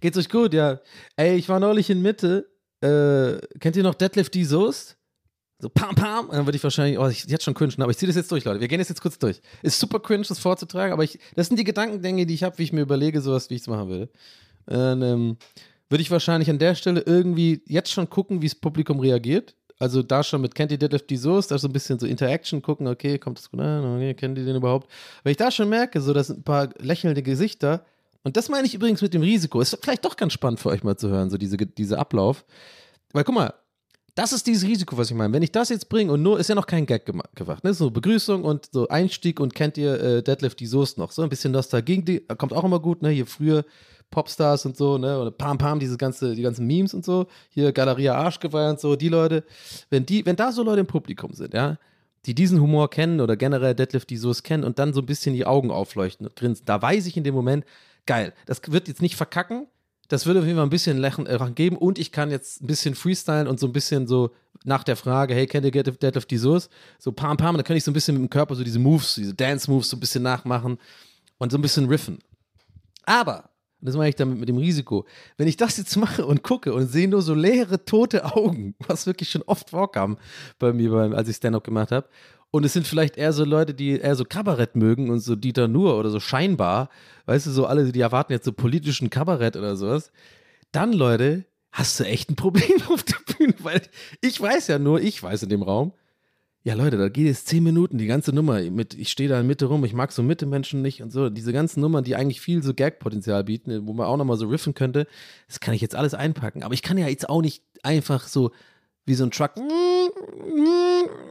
Geht's 0.00 0.18
euch 0.18 0.28
gut? 0.28 0.52
Ja. 0.52 0.80
Ey, 1.16 1.36
ich 1.36 1.48
war 1.48 1.60
neulich 1.60 1.90
in 1.90 2.02
Mitte. 2.02 2.50
Äh, 2.80 3.38
kennt 3.58 3.76
ihr 3.76 3.84
noch 3.84 3.94
Deadlift 3.94 4.34
die 4.34 4.44
Soest? 4.44 4.96
So 5.60 5.68
pam 5.68 5.94
pam. 5.94 6.28
Und 6.28 6.34
dann 6.34 6.44
würde 6.44 6.56
ich 6.56 6.64
wahrscheinlich, 6.64 6.98
oh, 6.98 7.06
ich 7.06 7.24
jetzt 7.26 7.44
schon 7.44 7.54
cringen, 7.54 7.80
aber 7.80 7.92
ich 7.92 7.98
ziehe 7.98 8.08
das 8.08 8.16
jetzt 8.16 8.32
durch, 8.32 8.44
Leute. 8.44 8.60
Wir 8.60 8.66
gehen 8.66 8.80
das 8.80 8.88
jetzt 8.88 9.00
kurz 9.00 9.16
durch. 9.16 9.40
Ist 9.62 9.78
super 9.78 10.00
cringe, 10.00 10.24
das 10.28 10.40
vorzutragen, 10.40 10.92
aber 10.92 11.04
ich, 11.04 11.20
das 11.36 11.46
sind 11.46 11.56
die 11.56 11.64
Gedankengänge, 11.64 12.26
die 12.26 12.34
ich 12.34 12.42
habe, 12.42 12.58
wie 12.58 12.64
ich 12.64 12.72
mir 12.72 12.80
überlege, 12.80 13.20
sowas, 13.20 13.48
wie 13.48 13.54
ich 13.54 13.60
es 13.60 13.68
machen 13.68 13.88
will. 13.88 14.08
Und, 14.66 15.02
ähm, 15.02 15.36
würde 15.88 16.02
ich 16.02 16.10
wahrscheinlich 16.10 16.48
an 16.48 16.58
der 16.58 16.74
Stelle 16.74 17.02
irgendwie 17.02 17.62
jetzt 17.66 17.92
schon 17.92 18.08
gucken, 18.08 18.40
wie 18.40 18.46
das 18.46 18.54
Publikum 18.54 18.98
reagiert. 18.98 19.54
Also 19.78 20.02
da 20.02 20.22
schon 20.22 20.40
mit 20.40 20.54
kennt 20.54 20.70
ihr 20.70 20.78
Deadlift 20.78 21.10
die 21.10 21.16
Soest, 21.16 21.50
also 21.52 21.68
ein 21.68 21.72
bisschen 21.72 21.98
so 21.98 22.06
Interaction 22.06 22.62
gucken, 22.62 22.86
okay, 22.86 23.18
kommt 23.18 23.38
das 23.38 23.50
gut 23.50 23.60
an, 23.60 23.96
okay, 23.96 24.14
kennt 24.14 24.38
ihr 24.38 24.44
den 24.44 24.56
überhaupt? 24.56 24.90
Wenn 25.24 25.32
ich 25.32 25.36
da 25.36 25.50
schon 25.50 25.68
merke, 25.68 26.00
so 26.00 26.12
das 26.12 26.28
sind 26.28 26.40
ein 26.40 26.44
paar 26.44 26.68
lächelnde 26.78 27.22
Gesichter, 27.22 27.84
und 28.24 28.36
das 28.36 28.48
meine 28.48 28.66
ich 28.66 28.74
übrigens 28.74 29.02
mit 29.02 29.14
dem 29.14 29.22
Risiko, 29.22 29.60
ist 29.60 29.76
vielleicht 29.82 30.04
doch 30.04 30.16
ganz 30.16 30.32
spannend 30.32 30.60
für 30.60 30.68
euch 30.68 30.84
mal 30.84 30.96
zu 30.96 31.08
hören, 31.08 31.28
so 31.30 31.36
diese, 31.36 31.56
dieser 31.56 31.98
Ablauf. 31.98 32.44
Weil 33.12 33.24
guck 33.24 33.34
mal, 33.34 33.52
das 34.14 34.32
ist 34.32 34.46
dieses 34.46 34.68
Risiko, 34.68 34.96
was 34.96 35.10
ich 35.10 35.16
meine. 35.16 35.32
Wenn 35.32 35.42
ich 35.42 35.50
das 35.50 35.70
jetzt 35.70 35.88
bringe 35.88 36.12
und 36.12 36.22
nur, 36.22 36.38
ist 36.38 36.48
ja 36.48 36.54
noch 36.54 36.66
kein 36.66 36.86
Gag 36.86 37.08
gema- 37.08 37.24
gemacht, 37.34 37.64
ne? 37.64 37.74
So 37.74 37.90
Begrüßung 37.90 38.44
und 38.44 38.68
so 38.70 38.86
Einstieg 38.88 39.40
und 39.40 39.54
kennt 39.54 39.76
ihr 39.76 40.00
äh, 40.00 40.22
Deadlift 40.22 40.60
die 40.60 40.66
Soest 40.66 40.98
noch? 40.98 41.10
So 41.10 41.22
ein 41.22 41.30
bisschen 41.30 41.50
Nostalgie, 41.50 42.02
die 42.02 42.20
kommt 42.20 42.52
auch 42.52 42.62
immer 42.62 42.78
gut, 42.78 43.02
ne? 43.02 43.08
Hier 43.08 43.26
früher 43.26 43.64
Popstars 44.12 44.64
und 44.64 44.76
so, 44.76 44.96
ne? 44.98 45.18
Oder 45.18 45.32
Pam 45.32 45.58
Pam, 45.58 45.80
diese 45.80 45.96
ganze, 45.96 46.36
die 46.36 46.42
ganzen 46.42 46.68
Memes 46.68 46.94
und 46.94 47.04
so. 47.04 47.26
Hier 47.50 47.72
Galeria 47.72 48.14
Arschgeweih 48.14 48.70
und 48.70 48.78
so, 48.78 48.94
die 48.94 49.08
Leute. 49.08 49.42
Wenn 49.90 50.06
die, 50.06 50.24
wenn 50.24 50.36
da 50.36 50.52
so 50.52 50.62
Leute 50.62 50.80
im 50.80 50.86
Publikum 50.86 51.34
sind, 51.34 51.54
ja, 51.54 51.78
die 52.26 52.34
diesen 52.36 52.60
Humor 52.60 52.88
kennen 52.88 53.20
oder 53.20 53.36
generell 53.36 53.74
Deadlift 53.74 54.08
die 54.10 54.16
Soest 54.16 54.44
kennen 54.44 54.62
und 54.62 54.78
dann 54.78 54.92
so 54.92 55.00
ein 55.00 55.06
bisschen 55.06 55.34
die 55.34 55.44
Augen 55.44 55.72
aufleuchten 55.72 56.26
und 56.26 56.36
grinsen, 56.36 56.64
da 56.64 56.80
weiß 56.80 57.06
ich 57.06 57.16
in 57.16 57.24
dem 57.24 57.34
Moment, 57.34 57.64
geil, 58.06 58.32
das 58.46 58.60
wird 58.68 58.86
jetzt 58.86 59.02
nicht 59.02 59.16
verkacken, 59.16 59.66
das 60.08 60.26
würde 60.26 60.40
auf 60.40 60.46
jeden 60.46 60.56
Fall 60.56 60.66
ein 60.66 60.70
bisschen 60.70 60.98
Lachen 60.98 61.26
äh, 61.26 61.38
geben 61.54 61.76
und 61.76 61.98
ich 61.98 62.12
kann 62.12 62.30
jetzt 62.30 62.62
ein 62.62 62.66
bisschen 62.66 62.94
freestylen 62.94 63.48
und 63.48 63.58
so 63.58 63.66
ein 63.66 63.72
bisschen 63.72 64.06
so 64.06 64.30
nach 64.64 64.84
der 64.84 64.96
Frage, 64.96 65.34
hey, 65.34 65.46
kennt 65.46 65.64
ihr 65.64 65.72
Deadlift 65.72 66.30
die 66.30 66.38
Soße? 66.38 66.68
So 66.98 67.12
pam 67.12 67.36
pam, 67.36 67.56
dann 67.56 67.64
kann 67.64 67.76
ich 67.76 67.84
so 67.84 67.90
ein 67.90 67.94
bisschen 67.94 68.14
mit 68.14 68.22
dem 68.22 68.30
Körper 68.30 68.54
so 68.54 68.62
diese 68.62 68.78
Moves, 68.78 69.14
diese 69.16 69.34
Dance-Moves 69.34 69.90
so 69.90 69.96
ein 69.96 70.00
bisschen 70.00 70.22
nachmachen 70.22 70.78
und 71.38 71.50
so 71.50 71.58
ein 71.58 71.62
bisschen 71.62 71.88
riffen. 71.88 72.18
Aber, 73.04 73.50
und 73.82 73.88
das 73.88 73.96
mache 73.96 74.10
ich 74.10 74.14
damit 74.14 74.38
mit 74.38 74.48
dem 74.48 74.58
Risiko, 74.58 75.06
wenn 75.38 75.48
ich 75.48 75.56
das 75.56 75.76
jetzt 75.76 75.96
mache 75.96 76.24
und 76.24 76.44
gucke 76.44 76.72
und 76.72 76.86
sehe 76.86 77.08
nur 77.08 77.20
so 77.20 77.34
leere, 77.34 77.84
tote 77.84 78.24
Augen, 78.24 78.76
was 78.86 79.06
wirklich 79.06 79.28
schon 79.28 79.42
oft 79.42 79.70
vorkam 79.70 80.18
bei 80.60 80.72
mir, 80.72 80.92
beim, 80.92 81.12
als 81.12 81.28
ich 81.28 81.34
Stand-Up 81.34 81.64
gemacht 81.64 81.90
habe, 81.90 82.08
und 82.52 82.64
es 82.64 82.74
sind 82.74 82.86
vielleicht 82.86 83.16
eher 83.16 83.32
so 83.32 83.44
Leute, 83.44 83.74
die 83.74 83.98
eher 83.98 84.14
so 84.14 84.24
Kabarett 84.24 84.76
mögen 84.76 85.10
und 85.10 85.18
so 85.18 85.34
Dieter 85.34 85.66
Nuhr 85.66 85.98
oder 85.98 86.10
so 86.10 86.20
scheinbar, 86.20 86.90
weißt 87.26 87.46
du, 87.46 87.50
so 87.50 87.66
alle, 87.66 87.90
die 87.90 88.00
erwarten 88.00 88.32
jetzt 88.32 88.44
so 88.44 88.52
politischen 88.52 89.10
Kabarett 89.10 89.56
oder 89.56 89.74
sowas, 89.74 90.12
dann, 90.70 90.92
Leute, 90.92 91.44
hast 91.72 91.98
du 91.98 92.04
echt 92.04 92.30
ein 92.30 92.36
Problem 92.36 92.82
auf 92.88 93.02
der 93.02 93.16
Bühne, 93.34 93.54
weil 93.58 93.82
ich 94.20 94.40
weiß 94.40 94.68
ja 94.68 94.78
nur, 94.78 95.00
ich 95.00 95.20
weiß 95.20 95.42
in 95.42 95.48
dem 95.48 95.62
Raum, 95.62 95.92
ja 96.64 96.74
Leute, 96.74 96.96
da 96.96 97.08
geht 97.08 97.26
jetzt 97.26 97.48
zehn 97.48 97.62
Minuten, 97.62 97.98
die 97.98 98.06
ganze 98.06 98.32
Nummer 98.32 98.60
mit, 98.60 98.94
ich 98.94 99.08
stehe 99.08 99.28
da 99.28 99.40
in 99.40 99.46
Mitte 99.46 99.66
rum, 99.66 99.84
ich 99.84 99.94
mag 99.94 100.12
so 100.12 100.22
Mitte-Menschen 100.22 100.80
nicht 100.80 101.02
und 101.02 101.10
so, 101.10 101.28
diese 101.28 101.52
ganzen 101.52 101.80
Nummern, 101.80 102.04
die 102.04 102.14
eigentlich 102.14 102.40
viel 102.40 102.62
so 102.62 102.72
Gag-Potenzial 102.72 103.44
bieten, 103.44 103.86
wo 103.86 103.92
man 103.92 104.06
auch 104.06 104.16
nochmal 104.16 104.36
so 104.36 104.46
riffen 104.46 104.74
könnte, 104.74 105.06
das 105.48 105.60
kann 105.60 105.74
ich 105.74 105.80
jetzt 105.80 105.96
alles 105.96 106.14
einpacken, 106.14 106.62
aber 106.62 106.74
ich 106.74 106.82
kann 106.82 106.98
ja 106.98 107.08
jetzt 107.08 107.28
auch 107.28 107.42
nicht 107.42 107.64
einfach 107.82 108.28
so 108.28 108.52
wie 109.04 109.14
so 109.14 109.24
ein 109.24 109.32
Truck 109.32 109.52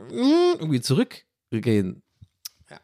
irgendwie 0.09 0.81
zurückgehen. 0.81 2.01
Ja. 2.69 2.79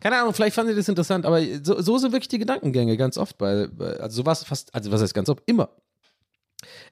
Keine 0.00 0.16
Ahnung, 0.16 0.34
vielleicht 0.34 0.54
fand 0.56 0.68
ihr 0.68 0.76
das 0.76 0.88
interessant, 0.88 1.24
aber 1.24 1.40
so, 1.62 1.80
so 1.80 1.98
sind 1.98 2.12
wirklich 2.12 2.28
die 2.28 2.38
Gedankengänge 2.38 2.96
ganz 2.96 3.16
oft, 3.16 3.38
bei 3.38 3.68
also 4.00 4.22
sowas 4.22 4.44
fast, 4.44 4.74
also 4.74 4.90
was 4.90 5.00
heißt 5.00 5.14
ganz 5.14 5.28
oft, 5.28 5.42
immer. 5.46 5.70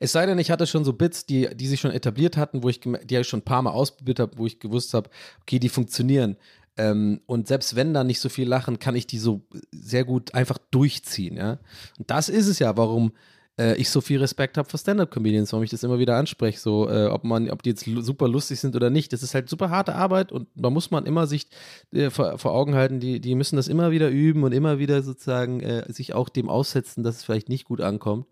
Es 0.01 0.13
sei 0.13 0.27
denn, 0.27 0.39
ich 0.39 0.51
hatte 0.51 0.67
schon 0.67 0.85
so 0.85 0.93
Bits, 0.93 1.27
die, 1.27 1.49
die 1.55 1.67
sich 1.67 1.81
schon 1.81 1.91
etabliert 1.91 2.37
hatten, 2.37 2.63
wo 2.63 2.69
ich, 2.69 2.81
die 2.81 3.17
ich 3.17 3.29
schon 3.29 3.41
ein 3.41 3.45
paar 3.45 3.63
Mal 3.63 3.71
ausprobiert 3.71 4.21
habe, 4.21 4.39
wo 4.39 4.47
ich 4.47 4.61
gewusst 4.61 4.95
habe, 4.95 5.11
okay, 5.43 5.59
die 5.59 5.69
funktionieren. 5.69 6.37
Ähm, 6.77 7.21
und 7.27 7.49
selbst 7.49 7.77
wenn 7.77 7.93
da 7.93 8.03
nicht 8.05 8.21
so 8.21 8.29
viel 8.29 8.49
lachen, 8.49 8.79
kann 8.79 8.97
ich 8.97 9.07
die 9.07 9.19
so 9.19 9.43
sehr 9.73 10.05
gut 10.05 10.35
einfach 10.35 10.59
durchziehen, 10.71 11.37
ja. 11.37 11.59
Und 11.99 12.11
das 12.11 12.29
ist 12.29 12.47
es 12.47 12.59
ja, 12.59 12.77
warum 12.77 13.13
äh, 13.59 13.77
ich 13.77 13.91
so 13.91 14.01
viel 14.01 14.21
Respekt 14.21 14.57
habe 14.57 14.69
für 14.69 14.79
Stand-Up-Comedians, 14.79 15.53
warum 15.53 15.65
ich 15.65 15.71
das 15.71 15.83
immer 15.83 15.99
wieder 15.99 16.17
anspreche, 16.17 16.59
so, 16.59 16.89
äh, 16.89 17.07
ob 17.07 17.25
man, 17.25 17.51
ob 17.51 17.63
die 17.63 17.71
jetzt 17.71 17.85
super 17.85 18.29
lustig 18.29 18.61
sind 18.61 18.75
oder 18.77 18.91
nicht. 18.91 19.13
Das 19.13 19.23
ist 19.23 19.35
halt 19.35 19.49
super 19.49 19.71
harte 19.71 19.95
Arbeit 19.95 20.33
und 20.33 20.49
da 20.55 20.71
muss 20.71 20.91
man 20.91 21.05
immer 21.07 21.27
sich 21.27 21.49
äh, 21.93 22.11
vor, 22.11 22.39
vor 22.39 22.53
Augen 22.53 22.75
halten, 22.75 23.01
die, 23.01 23.21
die 23.21 23.35
müssen 23.35 23.57
das 23.57 23.69
immer 23.69 23.91
wieder 23.91 24.09
üben 24.09 24.43
und 24.43 24.53
immer 24.53 24.79
wieder 24.79 25.03
sozusagen 25.03 25.61
äh, 25.61 25.93
sich 25.93 26.15
auch 26.15 26.29
dem 26.29 26.49
aussetzen, 26.49 27.03
dass 27.03 27.17
es 27.17 27.25
vielleicht 27.25 27.49
nicht 27.49 27.65
gut 27.65 27.81
ankommt 27.81 28.27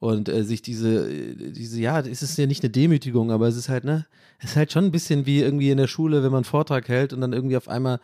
und 0.00 0.28
äh, 0.28 0.44
sich 0.44 0.62
diese, 0.62 1.10
äh, 1.10 1.52
diese, 1.52 1.80
ja, 1.80 2.00
es 2.00 2.22
ist 2.22 2.38
ja 2.38 2.46
nicht 2.46 2.62
eine 2.62 2.70
Demütigung, 2.70 3.32
aber 3.32 3.48
es 3.48 3.56
ist 3.56 3.68
halt, 3.68 3.84
ne, 3.84 4.06
es 4.38 4.50
ist 4.50 4.56
halt 4.56 4.72
schon 4.72 4.84
ein 4.84 4.92
bisschen 4.92 5.26
wie 5.26 5.40
irgendwie 5.40 5.70
in 5.70 5.78
der 5.78 5.88
Schule, 5.88 6.22
wenn 6.22 6.30
man 6.30 6.38
einen 6.38 6.44
Vortrag 6.44 6.88
hält 6.88 7.12
und 7.12 7.20
dann 7.20 7.32
irgendwie 7.32 7.56
auf 7.56 7.68
einmal 7.68 8.00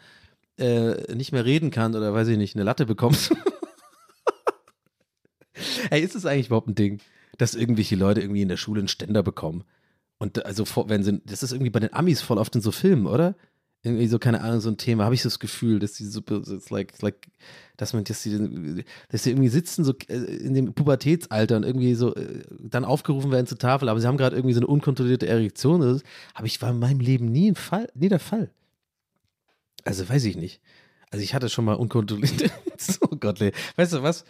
äh, 0.58 1.14
nicht 1.14 1.32
mehr 1.32 1.44
reden 1.44 1.70
kann 1.70 1.94
oder 1.94 2.12
weiß 2.12 2.28
ich 2.28 2.38
nicht, 2.38 2.56
eine 2.56 2.64
Latte 2.64 2.86
bekommt. 2.86 3.30
Ey, 5.90 6.02
ist 6.02 6.16
es 6.16 6.26
eigentlich 6.26 6.46
überhaupt 6.46 6.68
ein 6.68 6.74
Ding, 6.74 7.00
dass 7.38 7.54
irgendwelche 7.54 7.96
Leute 7.96 8.20
irgendwie 8.20 8.42
in 8.42 8.48
der 8.48 8.56
Schule 8.56 8.80
einen 8.80 8.88
Ständer 8.88 9.22
bekommen? 9.22 9.64
Und 10.18 10.44
also, 10.46 10.64
wenn 10.88 11.02
sie, 11.02 11.20
das 11.24 11.42
ist 11.42 11.52
irgendwie 11.52 11.70
bei 11.70 11.80
den 11.80 11.92
Amis 11.92 12.22
voll 12.22 12.38
oft 12.38 12.54
in 12.54 12.60
so 12.60 12.72
Filmen, 12.72 13.06
oder? 13.06 13.36
Irgendwie 13.86 14.06
so, 14.06 14.18
keine 14.18 14.40
Ahnung, 14.40 14.60
so 14.60 14.70
ein 14.70 14.78
Thema, 14.78 15.04
habe 15.04 15.14
ich 15.14 15.22
so 15.22 15.28
das 15.28 15.38
Gefühl, 15.38 15.78
dass 15.78 15.92
die 15.92 16.04
super, 16.06 16.36
it's 16.36 16.70
like, 16.70 17.00
like, 17.02 17.28
dass 17.76 17.92
man, 17.92 18.02
dass 18.04 18.22
die, 18.22 18.82
dass 19.10 19.22
sie 19.24 19.30
irgendwie 19.30 19.50
sitzen, 19.50 19.84
so 19.84 19.92
äh, 20.08 20.14
in 20.14 20.54
dem 20.54 20.72
Pubertätsalter 20.72 21.56
und 21.58 21.64
irgendwie 21.64 21.94
so 21.94 22.14
äh, 22.14 22.44
dann 22.60 22.84
aufgerufen 22.86 23.30
werden 23.30 23.46
zur 23.46 23.58
Tafel, 23.58 23.88
aber 23.90 24.00
sie 24.00 24.06
haben 24.06 24.16
gerade 24.16 24.36
irgendwie 24.36 24.54
so 24.54 24.60
eine 24.60 24.68
unkontrollierte 24.68 25.26
Erektion. 25.26 25.82
Das 25.82 26.02
habe 26.34 26.46
ich 26.46 26.60
war 26.62 26.70
in 26.70 26.78
meinem 26.78 27.00
Leben 27.00 27.26
nie 27.30 27.50
ein 27.50 27.56
Fall, 27.56 27.88
nie 27.94 28.08
der 28.08 28.20
Fall. 28.20 28.50
Also 29.84 30.08
weiß 30.08 30.24
ich 30.24 30.36
nicht. 30.36 30.60
Also 31.10 31.22
ich 31.22 31.34
hatte 31.34 31.48
schon 31.50 31.66
mal 31.66 31.74
unkontrollierte. 31.74 32.50
oh 33.02 33.16
Gott, 33.20 33.40
weißt 33.76 33.92
du 33.92 34.02
was? 34.02 34.24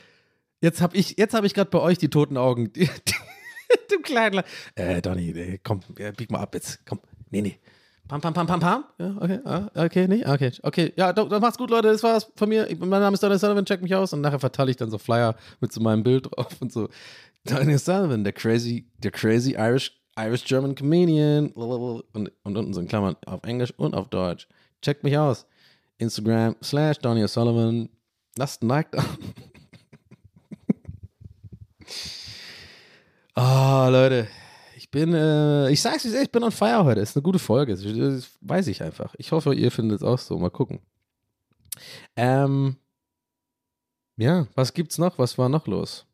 Jetzt 0.61 0.81
habe 0.81 0.97
ich, 0.97 1.17
jetzt 1.17 1.35
habe 1.35 1.47
ich 1.47 1.55
gerade 1.55 1.71
bei 1.71 1.79
euch 1.79 1.99
die 1.99 2.09
toten 2.09 2.37
Augen. 2.37 2.73
Die, 2.73 2.87
die, 2.87 3.15
dem 3.93 4.03
kleinen. 4.03 4.35
Le- 4.37 4.45
Äh, 4.75 5.01
Donny, 5.01 5.61
komm, 5.63 5.81
bieg 6.17 6.31
mal 6.31 6.41
ab 6.41 6.55
jetzt. 6.55 6.85
Komm, 6.87 7.01
nee, 7.31 7.41
nee. 7.43 7.59
Pam, 8.07 8.21
pam, 8.21 8.35
pam, 8.35 8.47
pam, 8.47 8.61
pam. 8.61 8.85
Ja, 8.99 9.17
okay, 9.19 9.41
ah, 9.47 9.71
okay, 9.75 10.07
nicht? 10.07 10.29
Okay, 10.29 10.53
okay. 10.63 10.93
Ja, 10.97 11.13
doch, 11.15 11.27
dann 11.29 11.41
macht's 11.41 11.57
gut, 11.57 11.71
Leute. 11.71 11.89
Das 11.89 12.03
war's 12.03 12.31
von 12.37 12.51
mir. 12.51 12.71
Ich, 12.71 12.79
mein 12.79 12.91
Name 12.91 13.15
ist 13.15 13.23
Donny 13.23 13.39
Sullivan, 13.39 13.65
check 13.65 13.81
mich 13.81 13.95
aus. 13.95 14.13
Und 14.13 14.21
nachher 14.21 14.39
verteile 14.39 14.71
ich 14.71 14.77
dann 14.77 14.91
so 14.91 14.99
Flyer 14.99 15.35
mit 15.61 15.73
so 15.73 15.81
meinem 15.81 16.03
Bild 16.03 16.27
drauf 16.27 16.55
und 16.61 16.71
so. 16.71 16.89
Donny 17.45 17.79
Sullivan, 17.79 18.23
der 18.23 18.35
crazy, 18.35 18.87
der 18.99 19.11
crazy 19.11 19.53
Irish, 19.53 19.93
Irish 20.19 20.45
German 20.45 20.75
Comedian. 20.75 21.49
Und, 21.53 22.31
und 22.43 22.57
unten 22.57 22.75
so 22.75 22.81
in 22.81 22.89
Klammern 22.89 23.17
auf 23.25 23.43
Englisch 23.45 23.73
und 23.79 23.95
auf 23.95 24.09
Deutsch. 24.09 24.49
Checkt 24.83 25.03
mich 25.03 25.17
aus. 25.17 25.47
Instagram 25.97 26.57
slash 26.63 26.99
Donny 26.99 27.27
Sullivan. 27.27 27.89
Lasst 28.37 28.63
ein 28.63 28.69
Like 28.69 28.93
da. 28.93 29.03
Ah, 33.37 33.89
Leute. 33.89 34.29
Bin, 34.95 35.13
äh, 35.13 35.71
ich 35.71 35.83
sag's 35.83 36.05
dir, 36.05 36.23
ich 36.23 36.31
bin 36.31 36.45
on 36.45 36.53
fire 36.53 36.85
heute. 36.85 37.01
Ist 37.01 37.17
eine 37.17 37.25
gute 37.25 37.41
Folge. 37.41 37.75
Das, 37.75 37.83
das 37.83 38.31
weiß 38.43 38.69
ich 38.69 38.81
einfach. 38.81 39.13
Ich 39.19 39.33
hoffe, 39.33 39.53
ihr 39.53 39.73
findet 39.73 39.97
es 39.97 40.03
auch 40.05 40.21
so. 40.21 40.39
Mal 40.39 40.51
gucken. 40.51 40.79
Ähm, 42.15 42.77
ja, 44.17 44.47
was 44.55 44.73
gibt's 44.73 44.97
noch? 44.99 45.19
Was 45.19 45.37
war 45.37 45.49
noch 45.49 45.67
los? 45.67 46.07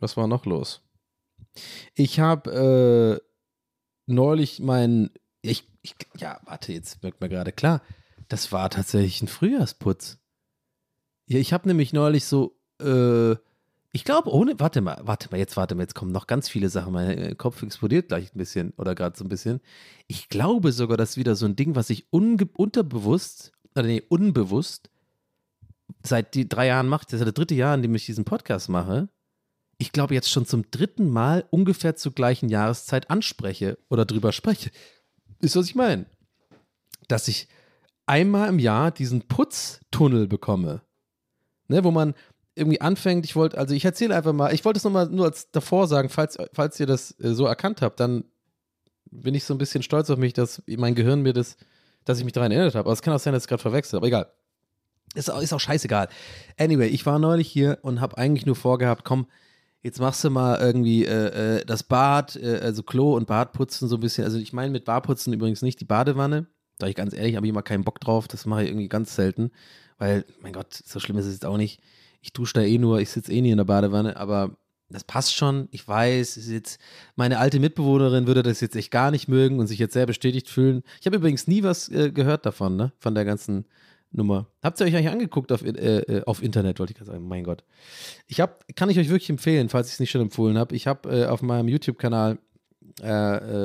Was 0.00 0.16
war 0.16 0.26
noch 0.26 0.44
los? 0.44 0.82
Ich 1.94 2.18
habe 2.18 3.22
äh, 3.22 4.12
neulich 4.12 4.58
mein, 4.58 5.10
ich, 5.40 5.62
ich, 5.82 5.94
ja, 6.16 6.40
warte, 6.46 6.72
jetzt 6.72 7.04
wirkt 7.04 7.20
mir 7.20 7.28
gerade 7.28 7.52
klar. 7.52 7.80
Das 8.26 8.50
war 8.50 8.70
tatsächlich 8.70 9.22
ein 9.22 9.28
Frühjahrsputz. 9.28 10.18
Ja, 11.26 11.38
ich 11.38 11.52
habe 11.52 11.68
nämlich 11.68 11.92
neulich 11.92 12.24
so, 12.24 12.58
äh, 12.80 13.36
ich 13.96 14.04
glaube, 14.04 14.30
ohne, 14.30 14.60
warte 14.60 14.82
mal, 14.82 15.00
warte 15.04 15.30
mal, 15.30 15.38
jetzt 15.38 15.56
warte 15.56 15.74
mal, 15.74 15.84
jetzt 15.84 15.94
kommen 15.94 16.12
noch 16.12 16.26
ganz 16.26 16.50
viele 16.50 16.68
Sachen. 16.68 16.92
Mein 16.92 17.16
äh, 17.16 17.34
Kopf 17.34 17.62
explodiert 17.62 18.08
gleich 18.08 18.34
ein 18.34 18.36
bisschen 18.36 18.74
oder 18.76 18.94
gerade 18.94 19.16
so 19.16 19.24
ein 19.24 19.30
bisschen. 19.30 19.62
Ich 20.06 20.28
glaube 20.28 20.70
sogar, 20.72 20.98
dass 20.98 21.16
wieder 21.16 21.34
so 21.34 21.46
ein 21.46 21.56
Ding, 21.56 21.76
was 21.76 21.88
ich 21.88 22.06
unterbewusst, 22.10 23.52
oder 23.74 23.86
nee, 23.86 24.02
unbewusst 24.06 24.90
seit 26.02 26.34
die 26.34 26.46
drei 26.46 26.66
Jahren 26.66 26.88
mache, 26.88 27.06
das 27.06 27.14
ist 27.14 27.20
ja 27.20 27.24
der 27.24 27.32
dritte 27.32 27.54
Jahr, 27.54 27.74
in 27.74 27.80
dem 27.80 27.94
ich 27.94 28.04
diesen 28.04 28.26
Podcast 28.26 28.68
mache, 28.68 29.08
ich 29.78 29.92
glaube 29.92 30.12
jetzt 30.12 30.30
schon 30.30 30.44
zum 30.44 30.70
dritten 30.70 31.08
Mal 31.08 31.46
ungefähr 31.48 31.96
zur 31.96 32.12
gleichen 32.12 32.50
Jahreszeit 32.50 33.08
anspreche 33.08 33.78
oder 33.88 34.04
drüber 34.04 34.32
spreche. 34.32 34.70
Ist, 35.40 35.56
was 35.56 35.70
ich 35.70 35.74
meine. 35.74 36.04
Dass 37.08 37.28
ich 37.28 37.48
einmal 38.04 38.50
im 38.50 38.58
Jahr 38.58 38.90
diesen 38.90 39.22
Putztunnel 39.22 40.26
bekomme. 40.26 40.82
Ne, 41.68 41.82
wo 41.82 41.90
man 41.90 42.12
irgendwie 42.56 42.80
anfängt, 42.80 43.24
ich 43.24 43.36
wollte, 43.36 43.58
also 43.58 43.74
ich 43.74 43.84
erzähle 43.84 44.16
einfach 44.16 44.32
mal, 44.32 44.52
ich 44.52 44.64
wollte 44.64 44.78
es 44.78 44.84
nochmal 44.84 45.08
nur 45.08 45.26
als 45.26 45.50
davor 45.50 45.86
sagen, 45.86 46.08
falls, 46.08 46.38
falls 46.52 46.80
ihr 46.80 46.86
das 46.86 47.12
äh, 47.20 47.34
so 47.34 47.46
erkannt 47.46 47.82
habt, 47.82 48.00
dann 48.00 48.24
bin 49.10 49.34
ich 49.34 49.44
so 49.44 49.54
ein 49.54 49.58
bisschen 49.58 49.82
stolz 49.82 50.10
auf 50.10 50.18
mich, 50.18 50.32
dass 50.32 50.62
mein 50.66 50.94
Gehirn 50.94 51.22
mir 51.22 51.32
das, 51.32 51.56
dass 52.04 52.18
ich 52.18 52.24
mich 52.24 52.32
daran 52.32 52.50
erinnert 52.50 52.74
habe. 52.74 52.86
Aber 52.86 52.92
es 52.92 53.02
kann 53.02 53.14
auch 53.14 53.20
sein, 53.20 53.32
dass 53.32 53.42
ich 53.42 53.44
es 53.44 53.48
gerade 53.48 53.62
verwechselt, 53.62 53.98
aber 53.98 54.06
egal. 54.06 54.32
Ist 55.14 55.30
auch, 55.30 55.40
ist 55.40 55.52
auch 55.52 55.60
scheißegal. 55.60 56.08
Anyway, 56.58 56.88
ich 56.88 57.06
war 57.06 57.18
neulich 57.18 57.48
hier 57.48 57.78
und 57.82 58.00
habe 58.00 58.18
eigentlich 58.18 58.44
nur 58.44 58.56
vorgehabt, 58.56 59.04
komm, 59.04 59.26
jetzt 59.82 60.00
machst 60.00 60.24
du 60.24 60.30
mal 60.30 60.58
irgendwie 60.60 61.04
äh, 61.04 61.58
äh, 61.58 61.64
das 61.64 61.84
Bad, 61.84 62.36
äh, 62.36 62.58
also 62.62 62.82
Klo 62.82 63.16
und 63.16 63.26
Bad 63.26 63.52
putzen 63.52 63.88
so 63.88 63.96
ein 63.96 64.00
bisschen. 64.00 64.24
Also 64.24 64.38
ich 64.38 64.52
meine 64.52 64.72
mit 64.72 64.84
Badputzen 64.84 65.32
übrigens 65.32 65.62
nicht 65.62 65.80
die 65.80 65.84
Badewanne. 65.84 66.46
Da 66.78 66.86
ich 66.86 66.94
ganz 66.94 67.14
ehrlich, 67.14 67.36
habe 67.36 67.46
ich 67.46 67.50
immer 67.50 67.62
keinen 67.62 67.84
Bock 67.84 68.00
drauf. 68.00 68.28
Das 68.28 68.44
mache 68.46 68.64
ich 68.64 68.70
irgendwie 68.70 68.88
ganz 68.88 69.14
selten. 69.14 69.52
Weil, 69.98 70.24
mein 70.40 70.52
Gott, 70.52 70.74
so 70.74 71.00
schlimm 71.00 71.16
ist 71.18 71.26
es 71.26 71.34
jetzt 71.34 71.46
auch 71.46 71.56
nicht. 71.56 71.80
Ich 72.20 72.32
dusche 72.32 72.54
da 72.54 72.62
eh 72.62 72.78
nur, 72.78 73.00
ich 73.00 73.10
sitze 73.10 73.32
eh 73.32 73.40
nie 73.40 73.50
in 73.50 73.58
der 73.58 73.64
Badewanne, 73.64 74.16
aber 74.16 74.56
das 74.88 75.04
passt 75.04 75.34
schon. 75.34 75.68
Ich 75.72 75.86
weiß, 75.86 76.48
jetzt 76.48 76.78
meine 77.16 77.38
alte 77.38 77.58
Mitbewohnerin 77.58 78.26
würde 78.26 78.42
das 78.42 78.60
jetzt 78.60 78.76
echt 78.76 78.90
gar 78.90 79.10
nicht 79.10 79.28
mögen 79.28 79.58
und 79.58 79.66
sich 79.66 79.78
jetzt 79.78 79.94
sehr 79.94 80.06
bestätigt 80.06 80.48
fühlen. 80.48 80.82
Ich 81.00 81.06
habe 81.06 81.16
übrigens 81.16 81.48
nie 81.48 81.62
was 81.62 81.88
äh, 81.88 82.12
gehört 82.12 82.46
davon, 82.46 82.76
ne? 82.76 82.92
Von 82.98 83.14
der 83.14 83.24
ganzen 83.24 83.66
Nummer. 84.12 84.46
Habt 84.62 84.80
ihr 84.80 84.86
euch 84.86 84.94
eigentlich 84.94 85.10
angeguckt 85.10 85.50
auf, 85.50 85.62
äh, 85.62 85.68
äh, 85.70 86.24
auf 86.24 86.42
Internet, 86.42 86.78
wollte 86.78 86.92
ich 86.92 86.98
gerade 86.98 87.10
sagen. 87.10 87.26
Mein 87.26 87.44
Gott. 87.44 87.64
Ich 88.26 88.40
habe, 88.40 88.54
kann 88.76 88.88
ich 88.88 88.98
euch 88.98 89.08
wirklich 89.08 89.30
empfehlen, 89.30 89.68
falls 89.68 89.88
ich 89.88 89.94
es 89.94 90.00
nicht 90.00 90.10
schon 90.10 90.20
empfohlen 90.20 90.56
habe. 90.56 90.74
Ich 90.74 90.86
habe 90.86 91.08
äh, 91.10 91.26
auf 91.26 91.42
meinem 91.42 91.68
YouTube-Kanal, 91.68 92.38
äh, 93.02 93.08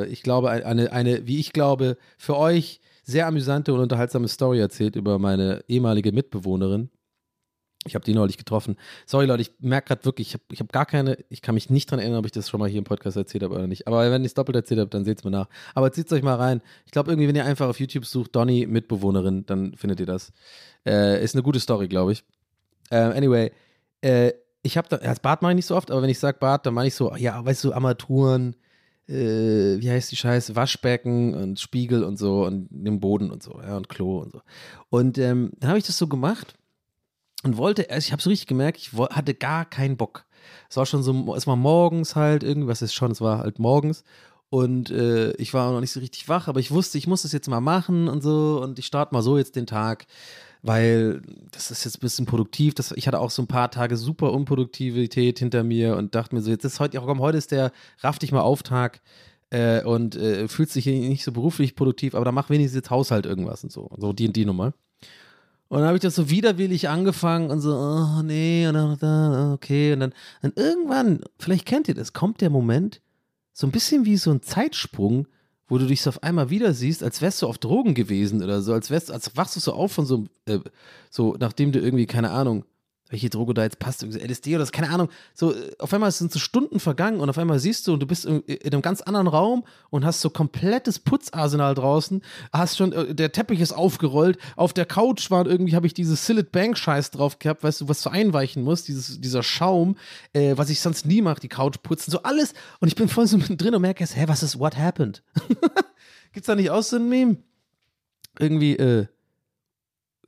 äh, 0.01 0.05
ich 0.07 0.23
glaube, 0.23 0.49
eine, 0.49 0.91
eine, 0.91 1.27
wie 1.27 1.39
ich 1.39 1.53
glaube, 1.53 1.97
für 2.17 2.37
euch 2.37 2.81
sehr 3.03 3.27
amüsante 3.27 3.73
und 3.73 3.79
unterhaltsame 3.79 4.27
Story 4.27 4.59
erzählt 4.59 4.95
über 4.95 5.19
meine 5.19 5.63
ehemalige 5.67 6.11
Mitbewohnerin. 6.11 6.89
Ich 7.88 7.95
habe 7.95 8.05
die 8.05 8.13
neulich 8.13 8.38
getroffen. 8.38 8.77
Sorry, 9.07 9.25
Leute, 9.25 9.41
ich 9.41 9.51
merke 9.59 9.88
gerade 9.88 10.05
wirklich, 10.05 10.27
ich 10.27 10.34
habe 10.36 10.43
ich 10.51 10.59
hab 10.59 10.71
gar 10.71 10.86
keine, 10.86 11.17
ich 11.29 11.41
kann 11.41 11.55
mich 11.55 11.71
nicht 11.71 11.89
dran 11.89 11.99
erinnern, 11.99 12.19
ob 12.19 12.25
ich 12.25 12.32
das 12.32 12.47
schon 12.47 12.59
mal 12.59 12.69
hier 12.69 12.77
im 12.77 12.84
Podcast 12.84 13.17
erzählt 13.17 13.43
habe 13.43 13.55
oder 13.55 13.65
nicht. 13.65 13.88
Aber 13.88 14.11
wenn 14.11 14.21
ich 14.21 14.27
es 14.27 14.34
doppelt 14.36 14.55
erzählt 14.55 14.79
habe, 14.79 14.89
dann 14.91 15.03
seht 15.03 15.17
es 15.17 15.23
mir 15.23 15.32
nach. 15.32 15.47
Aber 15.73 15.91
zieht 15.91 16.05
es 16.05 16.13
euch 16.13 16.21
mal 16.21 16.36
rein. 16.36 16.61
Ich 16.86 16.91
glaube, 16.91 17.11
irgendwie, 17.11 17.27
wenn 17.27 17.36
ihr 17.36 17.45
einfach 17.45 17.67
auf 17.67 17.79
YouTube 17.79 18.05
sucht, 18.05 18.36
Donny 18.36 18.67
Mitbewohnerin, 18.67 19.47
dann 19.47 19.75
findet 19.75 19.99
ihr 19.99 20.05
das. 20.05 20.32
Äh, 20.86 21.23
ist 21.23 21.34
eine 21.34 21.41
gute 21.41 21.59
Story, 21.59 21.88
glaube 21.88 22.11
ich. 22.11 22.23
Äh, 22.91 22.97
anyway, 22.97 23.51
äh, 24.01 24.34
ich 24.61 24.77
habe 24.77 24.88
da, 24.88 24.97
das 24.97 25.19
Bad 25.19 25.41
mache 25.41 25.53
ich 25.53 25.55
nicht 25.55 25.65
so 25.65 25.75
oft, 25.75 25.89
aber 25.89 26.03
wenn 26.03 26.09
ich 26.09 26.19
sage 26.19 26.38
Bad, 26.39 26.67
dann 26.67 26.75
meine 26.75 26.88
ich 26.88 26.93
so, 26.93 27.15
ja, 27.15 27.43
weißt 27.43 27.63
du, 27.63 27.73
Armaturen, 27.73 28.55
äh, 29.07 29.79
wie 29.79 29.89
heißt 29.89 30.11
die 30.11 30.17
Scheiße, 30.17 30.55
Waschbecken 30.55 31.34
und 31.34 31.59
Spiegel 31.59 32.03
und 32.03 32.17
so 32.17 32.45
und 32.45 32.67
den 32.69 32.99
Boden 32.99 33.32
und 33.32 33.41
so, 33.41 33.59
ja, 33.59 33.75
und 33.75 33.89
Klo 33.89 34.19
und 34.19 34.34
so. 34.34 34.41
Und 34.89 35.17
ähm, 35.17 35.51
dann 35.57 35.69
habe 35.69 35.79
ich 35.79 35.86
das 35.86 35.97
so 35.97 36.05
gemacht 36.07 36.53
und 37.43 37.57
wollte, 37.57 37.89
also 37.89 38.05
ich 38.05 38.11
habe 38.11 38.21
so 38.21 38.29
richtig 38.29 38.47
gemerkt, 38.47 38.77
ich 38.77 38.93
hatte 38.93 39.33
gar 39.33 39.65
keinen 39.65 39.97
Bock. 39.97 40.25
Es 40.69 40.77
war 40.77 40.85
schon 40.85 41.03
so, 41.03 41.35
es 41.35 41.47
war 41.47 41.55
morgens 41.55 42.15
halt, 42.15 42.43
irgendwas 42.43 42.81
ist 42.81 42.93
schon, 42.93 43.11
es 43.11 43.21
war 43.21 43.39
halt 43.39 43.59
morgens. 43.59 44.03
Und 44.49 44.91
äh, 44.91 45.31
ich 45.33 45.53
war 45.53 45.71
noch 45.71 45.79
nicht 45.79 45.91
so 45.91 46.01
richtig 46.01 46.27
wach, 46.27 46.49
aber 46.49 46.59
ich 46.59 46.71
wusste, 46.71 46.97
ich 46.97 47.07
muss 47.07 47.21
das 47.21 47.31
jetzt 47.31 47.47
mal 47.47 47.61
machen 47.61 48.09
und 48.09 48.21
so. 48.21 48.61
Und 48.61 48.79
ich 48.79 48.85
starte 48.85 49.13
mal 49.13 49.21
so 49.21 49.37
jetzt 49.37 49.55
den 49.55 49.65
Tag, 49.65 50.07
weil 50.61 51.21
das 51.51 51.71
ist 51.71 51.85
jetzt 51.85 51.97
ein 51.97 52.01
bisschen 52.01 52.25
produktiv. 52.25 52.73
Das, 52.73 52.91
ich 52.91 53.07
hatte 53.07 53.19
auch 53.19 53.31
so 53.31 53.41
ein 53.41 53.47
paar 53.47 53.71
Tage 53.71 53.95
super 53.95 54.33
Unproduktivität 54.33 55.39
hinter 55.39 55.63
mir 55.63 55.95
und 55.95 56.15
dachte 56.15 56.35
mir 56.35 56.41
so, 56.41 56.51
jetzt 56.51 56.65
ist 56.65 56.81
heute, 56.81 56.99
komm, 56.99 57.21
heute 57.21 57.37
ist 57.37 57.51
der 57.51 57.71
Raff 58.01 58.19
dich 58.19 58.33
mal 58.33 58.41
Auftag 58.41 59.01
äh, 59.51 59.83
und 59.83 60.15
äh, 60.17 60.49
fühlst 60.49 60.75
dich 60.75 60.85
nicht 60.85 61.23
so 61.23 61.31
beruflich 61.31 61.75
produktiv, 61.75 62.13
aber 62.13 62.25
dann 62.25 62.35
mach 62.35 62.49
wenigstens 62.49 62.75
jetzt 62.75 62.89
Haushalt 62.89 63.25
irgendwas 63.25 63.63
und 63.63 63.71
so. 63.71 63.89
So 63.97 64.11
die 64.11 64.27
und 64.27 64.35
die 64.35 64.45
Nummer. 64.45 64.73
Und 65.72 65.78
dann 65.78 65.88
habe 65.88 65.95
ich 65.95 66.01
das 66.01 66.15
so 66.15 66.30
widerwillig 66.30 66.89
angefangen 66.89 67.49
und 67.49 67.61
so, 67.61 67.74
oh 67.74 68.22
nee, 68.24 68.67
und 68.67 68.74
dann, 68.74 68.97
dann 68.99 69.53
okay. 69.53 69.93
Und 69.93 70.01
dann, 70.01 70.13
dann 70.41 70.51
irgendwann, 70.57 71.22
vielleicht 71.39 71.65
kennt 71.65 71.88
ihr 71.88 71.93
das, 71.93 72.11
kommt 72.11 72.41
der 72.41 72.49
Moment, 72.49 72.99
so 73.53 73.67
ein 73.67 73.72
bisschen 73.72 74.03
wie 74.03 74.17
so 74.17 74.32
ein 74.32 74.41
Zeitsprung, 74.41 75.30
wo 75.69 75.78
du 75.78 75.86
dich 75.88 76.01
so 76.01 76.09
auf 76.09 76.24
einmal 76.24 76.49
wieder 76.49 76.74
siehst, 76.74 77.03
als 77.03 77.22
wärst 77.22 77.41
du 77.41 77.47
auf 77.47 77.57
Drogen 77.57 77.93
gewesen 77.93 78.43
oder 78.43 78.61
so, 78.61 78.74
als 78.74 78.89
wärst, 78.89 79.11
als 79.11 79.38
wachst 79.38 79.55
du 79.55 79.61
so 79.61 79.72
auf 79.72 79.93
von 79.93 80.05
so, 80.05 80.26
äh, 80.43 80.59
so, 81.09 81.38
nachdem 81.39 81.72
du 81.72 81.80
irgendwie, 81.80 82.05
keine 82.05 82.32
Ahnung, 82.32 82.65
welche 83.12 83.30
Droge 83.30 83.53
da 83.53 83.64
jetzt 83.64 83.78
passt, 83.78 84.03
LSD 84.03 84.55
oder 84.55 84.66
so, 84.66 84.72
keine 84.72 84.89
Ahnung, 84.89 85.09
so, 85.34 85.53
äh, 85.53 85.72
auf 85.78 85.93
einmal 85.93 86.12
sind 86.12 86.32
so 86.32 86.39
Stunden 86.39 86.80
vergangen 86.80 87.20
und 87.20 87.30
auf 87.30 87.38
einmal 87.38 87.59
siehst 87.59 87.88
du 87.88 87.93
und 87.93 87.99
du 87.99 88.07
bist 88.07 88.26
in, 88.26 88.41
in 88.41 88.74
einem 88.74 88.82
ganz 88.82 89.01
anderen 89.01 89.28
Raum 89.28 89.64
und 89.89 90.05
hast 90.05 90.22
so 90.22 90.30
komplettes 90.30 90.97
Putzarsenal 90.97 91.76
draußen, 91.76 92.24
hast 92.51 92.78
schon, 92.78 92.93
äh, 92.93 93.14
der 93.14 93.32
Teppich 93.32 93.59
ist 93.59 93.74
aufgerollt, 93.74 94.38
auf 94.55 94.74
der 94.74 94.86
Couch 94.86 95.30
war 95.30 95.45
irgendwie, 95.45 95.76
habe 95.76 95.86
ich 95.86 95.93
dieses 95.93 96.26
Sillet 96.26 96.51
Bank 96.51 96.78
Scheiß 96.78 97.12
drauf 97.12 97.38
gehabt, 97.38 97.64
weißt 97.64 97.82
du, 97.82 97.89
was 97.89 98.01
du 98.01 98.09
einweichen 98.09 98.64
musst, 98.64 98.88
dieses, 98.88 99.20
dieser 99.20 99.43
Schaum, 99.43 99.97
äh, 100.34 100.53
was 100.55 100.70
ich 100.70 100.80
sonst 100.80 101.05
nie 101.05 101.22
mache, 101.22 101.41
die 101.41 101.49
Couch 101.49 101.78
putzen, 101.84 102.12
so 102.12 102.24
alles 102.24 102.53
und 102.80 102.88
ich 102.88 102.95
bin 102.95 103.09
voll 103.09 103.28
so 103.28 103.38
drin 103.49 103.76
und 103.76 103.82
merke 103.82 103.99
jetzt, 103.99 104.16
hä, 104.16 104.24
was 104.28 104.41
ist, 104.41 104.57
what 104.57 104.78
happened? 104.78 105.22
Gibt's 106.34 106.47
da 106.47 106.55
nicht 106.55 106.70
auch 106.70 106.84
so 106.84 106.95
ein 106.95 107.09
Meme? 107.09 107.38
Irgendwie, 108.39 108.78
äh, 108.78 109.07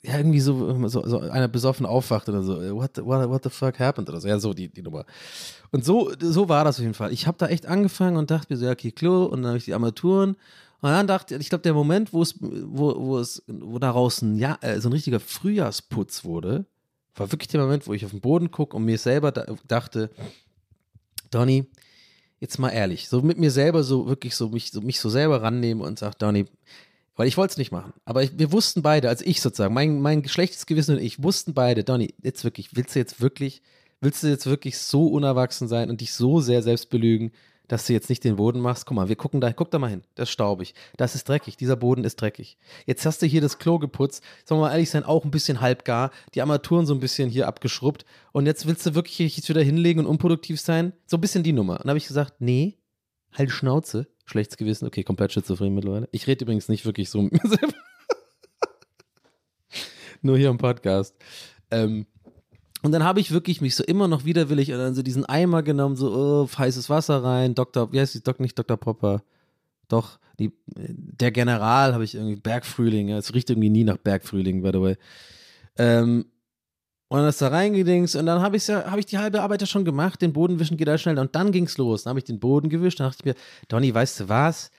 ja, 0.05 0.17
irgendwie 0.17 0.41
so, 0.41 0.87
so, 0.89 1.07
so 1.07 1.19
einer 1.19 1.47
besoffen 1.47 1.85
aufwacht 1.85 2.27
oder 2.27 2.43
so, 2.43 2.57
what, 2.75 2.91
the- 2.95 3.05
what, 3.05 3.29
what 3.29 3.43
the 3.43 3.49
fuck 3.49 3.79
happened 3.79 4.09
oder 4.09 4.19
so, 4.19 4.27
ja, 4.27 4.37
so 4.37 4.53
die, 4.53 4.67
die 4.67 4.81
Nummer. 4.81 5.05
Und 5.71 5.85
so, 5.85 6.11
so 6.19 6.49
war 6.49 6.65
das 6.65 6.75
auf 6.77 6.81
jeden 6.81 6.93
Fall. 6.93 7.13
Ich 7.13 7.25
habe 7.25 7.37
da 7.37 7.47
echt 7.47 7.65
angefangen 7.65 8.17
und 8.17 8.29
dachte 8.29 8.51
mir 8.51 8.57
so, 8.57 8.65
ja, 8.65 8.71
okay, 8.73 8.91
Klo, 8.91 9.23
und 9.25 9.41
dann 9.41 9.49
habe 9.49 9.57
ich 9.57 9.65
die 9.65 9.73
Armaturen. 9.73 10.31
Und 10.81 10.89
dann 10.89 11.07
dachte 11.07 11.35
ich, 11.35 11.41
ich 11.41 11.49
glaube, 11.49 11.61
der 11.61 11.73
Moment, 11.73 12.11
wo 12.11 12.21
es, 12.21 12.35
wo, 12.41 12.93
wo 12.99 13.17
es, 13.17 13.41
wo 13.47 13.79
daraus 13.79 14.21
ein, 14.21 14.37
ja, 14.37 14.57
äh, 14.59 14.81
so 14.81 14.89
ein 14.89 14.93
richtiger 14.93 15.21
Frühjahrsputz 15.21 16.25
wurde, 16.25 16.65
war 17.15 17.31
wirklich 17.31 17.47
der 17.47 17.61
Moment, 17.61 17.87
wo 17.87 17.93
ich 17.93 18.03
auf 18.03 18.11
den 18.11 18.19
Boden 18.19 18.51
gucke 18.51 18.75
und 18.75 18.83
mir 18.83 18.97
selber 18.97 19.31
da, 19.31 19.45
dachte, 19.67 20.09
Donny, 21.31 21.65
jetzt 22.39 22.59
mal 22.59 22.69
ehrlich, 22.69 23.07
so 23.07 23.21
mit 23.21 23.37
mir 23.37 23.51
selber 23.51 23.83
so 23.83 24.07
wirklich 24.07 24.35
so 24.35 24.49
mich 24.49 24.71
so, 24.71 24.81
mich 24.81 24.99
so 24.99 25.09
selber 25.09 25.41
rannehme 25.41 25.83
und 25.83 25.99
sage, 25.99 26.15
Donny, 26.19 26.45
weil 27.15 27.27
ich 27.27 27.37
wollte 27.37 27.53
es 27.53 27.57
nicht 27.57 27.71
machen. 27.71 27.93
Aber 28.05 28.23
ich, 28.23 28.37
wir 28.37 28.51
wussten 28.51 28.81
beide, 28.81 29.09
also 29.09 29.23
ich 29.25 29.41
sozusagen, 29.41 29.73
mein, 29.73 30.01
mein 30.01 30.27
schlechtes 30.27 30.65
Gewissen 30.65 30.95
und 30.95 31.03
ich 31.03 31.21
wussten 31.21 31.53
beide, 31.53 31.83
Donny, 31.83 32.13
jetzt 32.21 32.43
wirklich, 32.43 32.75
willst 32.75 32.95
du 32.95 32.99
jetzt 32.99 33.21
wirklich, 33.21 33.61
willst 34.01 34.23
du 34.23 34.27
jetzt 34.27 34.45
wirklich 34.45 34.77
so 34.77 35.07
unerwachsen 35.07 35.67
sein 35.67 35.89
und 35.89 36.01
dich 36.01 36.13
so 36.13 36.39
sehr 36.39 36.61
selbst 36.63 36.89
belügen, 36.89 37.31
dass 37.67 37.87
du 37.87 37.93
jetzt 37.93 38.09
nicht 38.09 38.23
den 38.23 38.35
Boden 38.35 38.59
machst? 38.59 38.85
Guck 38.85 38.95
mal, 38.95 39.09
wir 39.09 39.15
gucken 39.15 39.39
da, 39.41 39.53
guck 39.53 39.71
da 39.71 39.79
mal 39.79 39.89
hin. 39.89 40.03
Das 40.15 40.29
ist 40.29 40.33
staubig. 40.33 40.73
Das 40.97 41.15
ist 41.15 41.29
dreckig. 41.29 41.55
Dieser 41.55 41.75
Boden 41.75 42.03
ist 42.03 42.19
dreckig. 42.19 42.57
Jetzt 42.85 43.05
hast 43.05 43.21
du 43.21 43.25
hier 43.25 43.41
das 43.41 43.57
Klo 43.57 43.79
geputzt. 43.79 44.23
Sollen 44.45 44.59
wir 44.59 44.67
mal 44.67 44.71
ehrlich 44.71 44.89
sein, 44.89 45.03
auch 45.03 45.23
ein 45.23 45.31
bisschen 45.31 45.61
halbgar. 45.61 46.11
Die 46.33 46.41
Armaturen 46.41 46.85
so 46.85 46.93
ein 46.93 46.99
bisschen 46.99 47.29
hier 47.29 47.47
abgeschrubbt. 47.47 48.05
Und 48.31 48.47
jetzt 48.47 48.67
willst 48.67 48.85
du 48.85 48.95
wirklich 48.95 49.37
jetzt 49.37 49.49
wieder 49.49 49.63
hinlegen 49.63 50.01
und 50.01 50.07
unproduktiv 50.07 50.59
sein? 50.59 50.93
So 51.05 51.17
ein 51.17 51.21
bisschen 51.21 51.43
die 51.43 51.53
Nummer. 51.53 51.79
Und 51.79 51.89
habe 51.89 51.97
ich 51.97 52.07
gesagt, 52.07 52.35
nee, 52.39 52.77
halt 53.33 53.51
Schnauze. 53.51 54.07
Schlechtes 54.25 54.57
Gewissen. 54.57 54.87
Okay, 54.87 55.03
komplett 55.03 55.33
schizophren 55.33 55.73
mittlerweile. 55.73 56.07
Ich 56.11 56.27
rede 56.27 56.45
übrigens 56.45 56.69
nicht 56.69 56.85
wirklich 56.85 57.09
so 57.09 57.21
mit 57.23 57.33
mir 57.33 57.49
selber. 57.49 57.73
Nur 60.21 60.37
hier 60.37 60.49
im 60.49 60.57
Podcast. 60.57 61.15
Ähm, 61.69 62.05
und 62.81 62.91
dann 62.91 63.03
habe 63.03 63.19
ich 63.19 63.31
wirklich 63.31 63.61
mich 63.61 63.75
so 63.75 63.83
immer 63.83 64.07
noch 64.07 64.25
widerwillig 64.25 64.71
und 64.71 64.77
dann 64.77 64.93
so 64.93 65.03
diesen 65.03 65.25
Eimer 65.25 65.63
genommen, 65.63 65.95
so 65.95 66.11
oh, 66.13 66.57
heißes 66.57 66.89
Wasser 66.89 67.23
rein, 67.23 67.55
Dr. 67.55 67.91
Wie 67.93 67.99
heißt 67.99 68.15
die? 68.15 68.23
Dok, 68.23 68.39
nicht 68.39 68.59
Dr. 68.59 68.77
Popper. 68.77 69.23
Doch, 69.87 70.19
die, 70.39 70.51
der 70.65 71.31
General 71.31 71.93
habe 71.93 72.03
ich 72.03 72.15
irgendwie, 72.15 72.35
Bergfrühling, 72.35 73.09
es 73.11 73.33
riecht 73.33 73.49
irgendwie 73.49 73.69
nie 73.69 73.83
nach 73.83 73.97
Bergfrühling, 73.97 74.61
by 74.61 74.71
the 74.73 74.81
way. 74.81 74.97
Ähm, 75.77 76.25
und 77.13 77.19
dann 77.19 77.29
ist 77.29 77.43
da 77.43 77.49
reingedings 77.49 78.15
und 78.15 78.25
dann 78.25 78.41
habe 78.41 78.57
ich 78.57 78.65
ja, 78.65 78.89
habe 78.89 78.99
ich 78.99 79.05
die 79.05 79.19
halbe 79.19 79.43
Arbeit 79.43 79.61
ja 79.61 79.67
schon 79.67 79.85
gemacht, 79.85 80.19
den 80.19 80.33
Boden 80.33 80.57
wischen 80.57 80.77
geht 80.77 80.87
da 80.87 80.97
schnell 80.97 81.19
und 81.19 81.35
dann 81.35 81.51
ging's 81.51 81.77
los. 81.77 82.05
Dann 82.05 82.09
habe 82.09 82.19
ich 82.19 82.23
den 82.23 82.39
Boden 82.39 82.69
gewischt, 82.69 82.99
dann 82.99 83.07
dachte 83.07 83.19
ich 83.19 83.25
mir, 83.25 83.35
Donny, 83.67 83.93
weißt 83.93 84.21
du 84.21 84.29
was? 84.29 84.71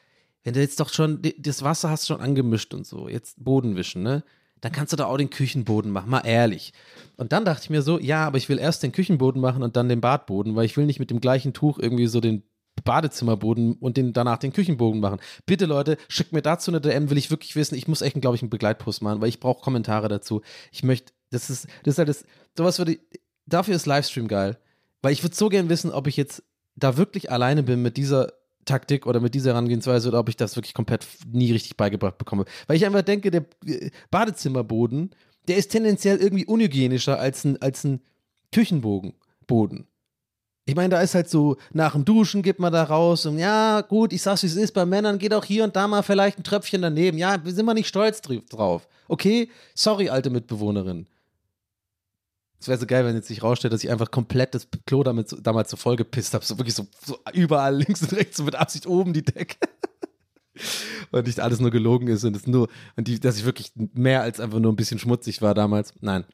Wenn 0.43 0.53
du 0.53 0.59
jetzt 0.59 0.80
doch 0.80 0.93
schon, 0.93 1.22
das 1.39 1.62
Wasser 1.62 1.91
hast 1.91 2.09
schon 2.09 2.20
angemischt 2.20 2.74
und 2.74 2.89
so, 2.89 3.09
jetzt 3.09 3.37
Boden 3.45 3.76
wischen, 3.76 4.03
ne? 4.03 4.24
Dann 4.61 4.72
kannst 4.72 4.93
du 4.93 4.97
da 4.97 5.05
auch 5.05 5.16
den 5.16 5.30
Küchenboden 5.30 5.93
machen, 5.93 6.11
mal 6.11 6.26
ehrlich. 6.26 6.72
Und 7.16 7.30
dann 7.30 7.45
dachte 7.45 7.62
ich 7.62 7.70
mir 7.70 7.82
so, 7.82 8.01
ja, 8.01 8.26
aber 8.26 8.39
ich 8.39 8.49
will 8.49 8.59
erst 8.59 8.82
den 8.82 8.91
Küchenboden 8.91 9.41
machen 9.41 9.62
und 9.62 9.76
dann 9.76 9.89
den 9.89 10.01
Badboden, 10.01 10.57
weil 10.57 10.64
ich 10.64 10.76
will 10.76 10.87
nicht 10.87 10.99
mit 10.99 11.11
dem 11.12 11.20
gleichen 11.20 11.53
Tuch 11.53 11.78
irgendwie 11.78 12.09
so 12.09 12.18
den 12.18 12.43
Badezimmerboden 12.83 13.75
und 13.75 13.97
den, 13.97 14.12
danach 14.12 14.39
den 14.39 14.53
Küchenboden 14.53 15.01
machen. 15.01 15.20
Bitte 15.47 15.66
Leute, 15.66 15.97
schickt 16.09 16.33
mir 16.33 16.43
dazu 16.43 16.70
eine 16.70 16.81
DM, 16.81 17.11
will 17.11 17.18
ich 17.18 17.31
wirklich 17.31 17.57
wissen. 17.57 17.77
Ich 17.77 17.89
muss 17.89 18.03
echt, 18.03 18.20
glaube 18.20 18.37
ich, 18.37 18.43
einen 18.43 18.51
Begleitpost 18.51 19.03
machen, 19.03 19.20
weil 19.20 19.29
ich 19.29 19.41
brauche 19.41 19.62
Kommentare 19.62 20.09
dazu. 20.09 20.43
Ich 20.72 20.83
möchte, 20.83 21.12
das 21.31 21.51
ist, 21.51 21.66
das 21.85 21.95
ist 21.95 21.99
halt 21.99 22.09
das, 22.09 22.25
sowas 22.57 22.79
würde, 22.79 22.99
dafür 23.47 23.75
ist 23.75 23.87
Livestream 23.87 24.29
geil. 24.29 24.59
Weil 25.03 25.12
ich 25.12 25.22
würde 25.22 25.37
so 25.37 25.49
gern 25.49 25.68
wissen, 25.68 25.91
ob 25.91 26.07
ich 26.07 26.16
jetzt 26.16 26.43
da 26.77 26.97
wirklich 26.97 27.31
alleine 27.31 27.62
bin 27.62 27.83
mit 27.83 27.97
dieser 27.97 28.33
Taktik 28.64 29.07
oder 29.07 29.20
mit 29.20 29.35
dieser 29.35 29.51
Herangehensweise 29.51 30.09
oder 30.09 30.18
ob 30.18 30.29
ich 30.29 30.37
das 30.37 30.57
wirklich 30.57 30.75
komplett 30.75 31.07
nie 31.31 31.53
richtig 31.53 31.77
beigebracht 31.77 32.18
bekomme. 32.18 32.45
Weil 32.66 32.77
ich 32.77 32.87
einfach 32.87 33.03
denke, 33.03 33.31
der 33.31 33.45
äh, 33.66 33.91
Badezimmerboden, 34.11 35.14
der 35.49 35.57
ist 35.57 35.70
tendenziell 35.70 36.16
irgendwie 36.16 36.47
unhygienischer 36.47 37.18
als 37.18 37.45
ein, 37.45 37.61
als 37.61 37.85
ein 37.85 38.01
Küchenboden. 38.53 39.14
Boden. 39.47 39.87
Ich 40.67 40.75
meine, 40.75 40.89
da 40.89 41.01
ist 41.03 41.15
halt 41.15 41.29
so, 41.29 41.57
nach 41.73 41.93
dem 41.93 42.05
Duschen 42.07 42.43
geht 42.43 42.59
man 42.59 42.73
da 42.73 42.85
raus 42.85 43.27
und 43.27 43.39
ja, 43.39 43.83
gut, 43.83 44.12
ich 44.15 44.23
sag's 44.23 44.43
wie 44.43 44.47
es 44.47 44.57
ist, 44.57 44.73
bei 44.73 44.87
Männern 44.87 45.19
geht 45.19 45.35
auch 45.35 45.45
hier 45.45 45.62
und 45.65 45.77
da 45.77 45.87
mal 45.87 46.03
vielleicht 46.03 46.39
ein 46.39 46.45
Tröpfchen 46.45 46.81
daneben. 46.81 47.19
Ja, 47.19 47.39
sind 47.45 47.67
wir 47.67 47.75
nicht 47.75 47.87
stolz 47.89 48.23
dr- 48.23 48.43
drauf. 48.49 48.89
Okay, 49.09 49.51
sorry, 49.75 50.09
alte 50.09 50.31
Mitbewohnerin. 50.31 51.07
Es 52.59 52.69
wäre 52.69 52.79
so 52.79 52.87
geil, 52.87 53.05
wenn 53.05 53.15
jetzt 53.15 53.29
sich 53.29 53.43
rausstellt, 53.43 53.75
dass 53.75 53.85
ich 53.85 53.91
einfach 53.91 54.11
komplett 54.11 54.55
das 54.55 54.67
Klo 54.87 55.03
damit 55.03 55.37
damals 55.43 55.71
so 55.71 55.77
voll 55.77 55.97
gepisst 55.97 56.33
habe. 56.33 56.43
So 56.47 56.57
wirklich 56.59 56.75
so, 56.75 56.87
so 57.05 57.19
überall 57.35 57.77
links 57.77 58.01
und 58.01 58.15
rechts, 58.15 58.39
so 58.39 58.45
mit 58.45 58.55
Absicht 58.55 58.87
oben 58.87 59.12
die 59.12 59.23
Decke. 59.23 59.57
und 61.11 61.27
nicht 61.27 61.41
alles 61.41 61.61
nur 61.61 61.71
gelogen 61.71 62.09
ist 62.09 62.25
und 62.25 62.35
es 62.35 62.47
nur, 62.47 62.69
und 62.97 63.07
die, 63.07 63.21
dass 63.21 63.37
ich 63.37 63.45
wirklich 63.45 63.73
mehr 63.75 64.23
als 64.23 64.41
einfach 64.41 64.61
nur 64.61 64.73
ein 64.73 64.77
bisschen 64.77 64.99
schmutzig 64.99 65.43
war 65.43 65.53
damals. 65.53 65.93
Nein. 66.01 66.25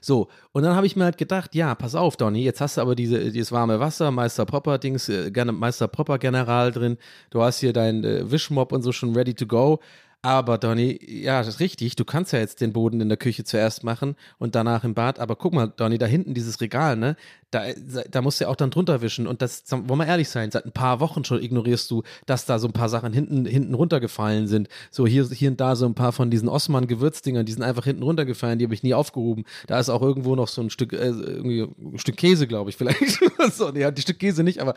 So, 0.00 0.28
und 0.52 0.62
dann 0.62 0.74
habe 0.74 0.86
ich 0.86 0.96
mir 0.96 1.04
halt 1.04 1.18
gedacht, 1.18 1.54
ja, 1.54 1.74
pass 1.74 1.94
auf, 1.94 2.16
Donny, 2.16 2.42
jetzt 2.42 2.60
hast 2.60 2.76
du 2.76 2.80
aber 2.80 2.94
diese, 2.94 3.30
dieses 3.30 3.52
warme 3.52 3.80
Wasser, 3.80 4.10
Meister 4.10 4.46
Popper 4.46 4.78
Dings, 4.78 5.08
äh, 5.08 5.30
Meister 5.44 5.88
Popper 5.88 6.18
General 6.18 6.72
drin, 6.72 6.98
du 7.30 7.42
hast 7.42 7.60
hier 7.60 7.72
dein 7.72 8.04
äh, 8.04 8.30
Wischmopp 8.30 8.72
und 8.72 8.82
so 8.82 8.92
schon 8.92 9.14
ready 9.14 9.34
to 9.34 9.46
go. 9.46 9.80
Aber 10.22 10.58
Donny, 10.58 10.98
ja, 11.06 11.38
das 11.38 11.46
ist 11.46 11.60
richtig, 11.60 11.94
du 11.94 12.04
kannst 12.04 12.32
ja 12.32 12.40
jetzt 12.40 12.60
den 12.60 12.72
Boden 12.72 13.00
in 13.00 13.08
der 13.08 13.16
Küche 13.16 13.44
zuerst 13.44 13.84
machen 13.84 14.16
und 14.38 14.56
danach 14.56 14.82
im 14.82 14.92
Bad. 14.92 15.20
Aber 15.20 15.36
guck 15.36 15.52
mal, 15.52 15.68
Donny, 15.68 15.98
da 15.98 16.06
hinten 16.06 16.34
dieses 16.34 16.60
Regal, 16.60 16.96
ne? 16.96 17.14
Da, 17.56 18.02
da 18.10 18.20
musst 18.20 18.38
du 18.38 18.44
ja 18.44 18.50
auch 18.50 18.56
dann 18.56 18.70
drunter 18.70 19.00
wischen. 19.00 19.26
Und 19.26 19.40
das, 19.40 19.64
wollen 19.70 19.98
wir 19.98 20.06
ehrlich 20.06 20.28
sein, 20.28 20.50
seit 20.50 20.66
ein 20.66 20.72
paar 20.72 21.00
Wochen 21.00 21.24
schon 21.24 21.42
ignorierst 21.42 21.90
du, 21.90 22.02
dass 22.26 22.44
da 22.44 22.58
so 22.58 22.68
ein 22.68 22.74
paar 22.74 22.90
Sachen 22.90 23.14
hinten, 23.14 23.46
hinten 23.46 23.72
runtergefallen 23.72 24.46
sind. 24.46 24.68
So 24.90 25.06
hier, 25.06 25.26
hier 25.28 25.50
und 25.50 25.58
da 25.58 25.74
so 25.74 25.86
ein 25.86 25.94
paar 25.94 26.12
von 26.12 26.30
diesen 26.30 26.50
Osman-Gewürzdingern, 26.50 27.46
die 27.46 27.52
sind 27.52 27.62
einfach 27.62 27.84
hinten 27.84 28.02
runtergefallen, 28.02 28.58
die 28.58 28.66
habe 28.66 28.74
ich 28.74 28.82
nie 28.82 28.92
aufgehoben. 28.92 29.44
Da 29.68 29.80
ist 29.80 29.88
auch 29.88 30.02
irgendwo 30.02 30.36
noch 30.36 30.48
so 30.48 30.60
ein 30.60 30.68
Stück, 30.68 30.92
äh, 30.92 31.08
ein 31.08 31.98
Stück 31.98 32.18
Käse, 32.18 32.46
glaube 32.46 32.68
ich, 32.68 32.76
vielleicht. 32.76 33.20
so, 33.54 33.70
nee, 33.70 33.90
die 33.90 34.02
Stück 34.02 34.18
Käse 34.18 34.42
nicht, 34.42 34.60
aber 34.60 34.74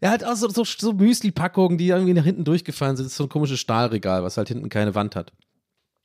er 0.00 0.10
hat 0.10 0.24
auch 0.24 0.34
so, 0.34 0.48
so, 0.48 0.64
so 0.64 0.92
Müsli-Packungen, 0.94 1.78
die 1.78 1.88
irgendwie 1.88 2.14
nach 2.14 2.24
hinten 2.24 2.42
durchgefallen 2.42 2.96
sind. 2.96 3.06
Das 3.06 3.12
ist 3.12 3.18
so 3.18 3.24
ein 3.24 3.30
komisches 3.30 3.60
Stahlregal, 3.60 4.24
was 4.24 4.36
halt 4.36 4.48
hinten 4.48 4.68
keine 4.68 4.96
Wand 4.96 5.14
hat. 5.14 5.32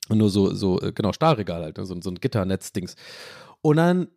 Und 0.07 0.19
nur 0.19 0.29
so, 0.29 0.53
so, 0.53 0.79
äh, 0.81 0.91
genau, 0.91 1.13
Stahlregal 1.13 1.63
halt, 1.63 1.79
ne? 1.79 1.85
so, 1.87 1.99
so 1.99 2.11
ein 2.11 2.15
Gitternetz-Dings. 2.15 2.95
Und 3.63 3.77
dann 3.77 4.07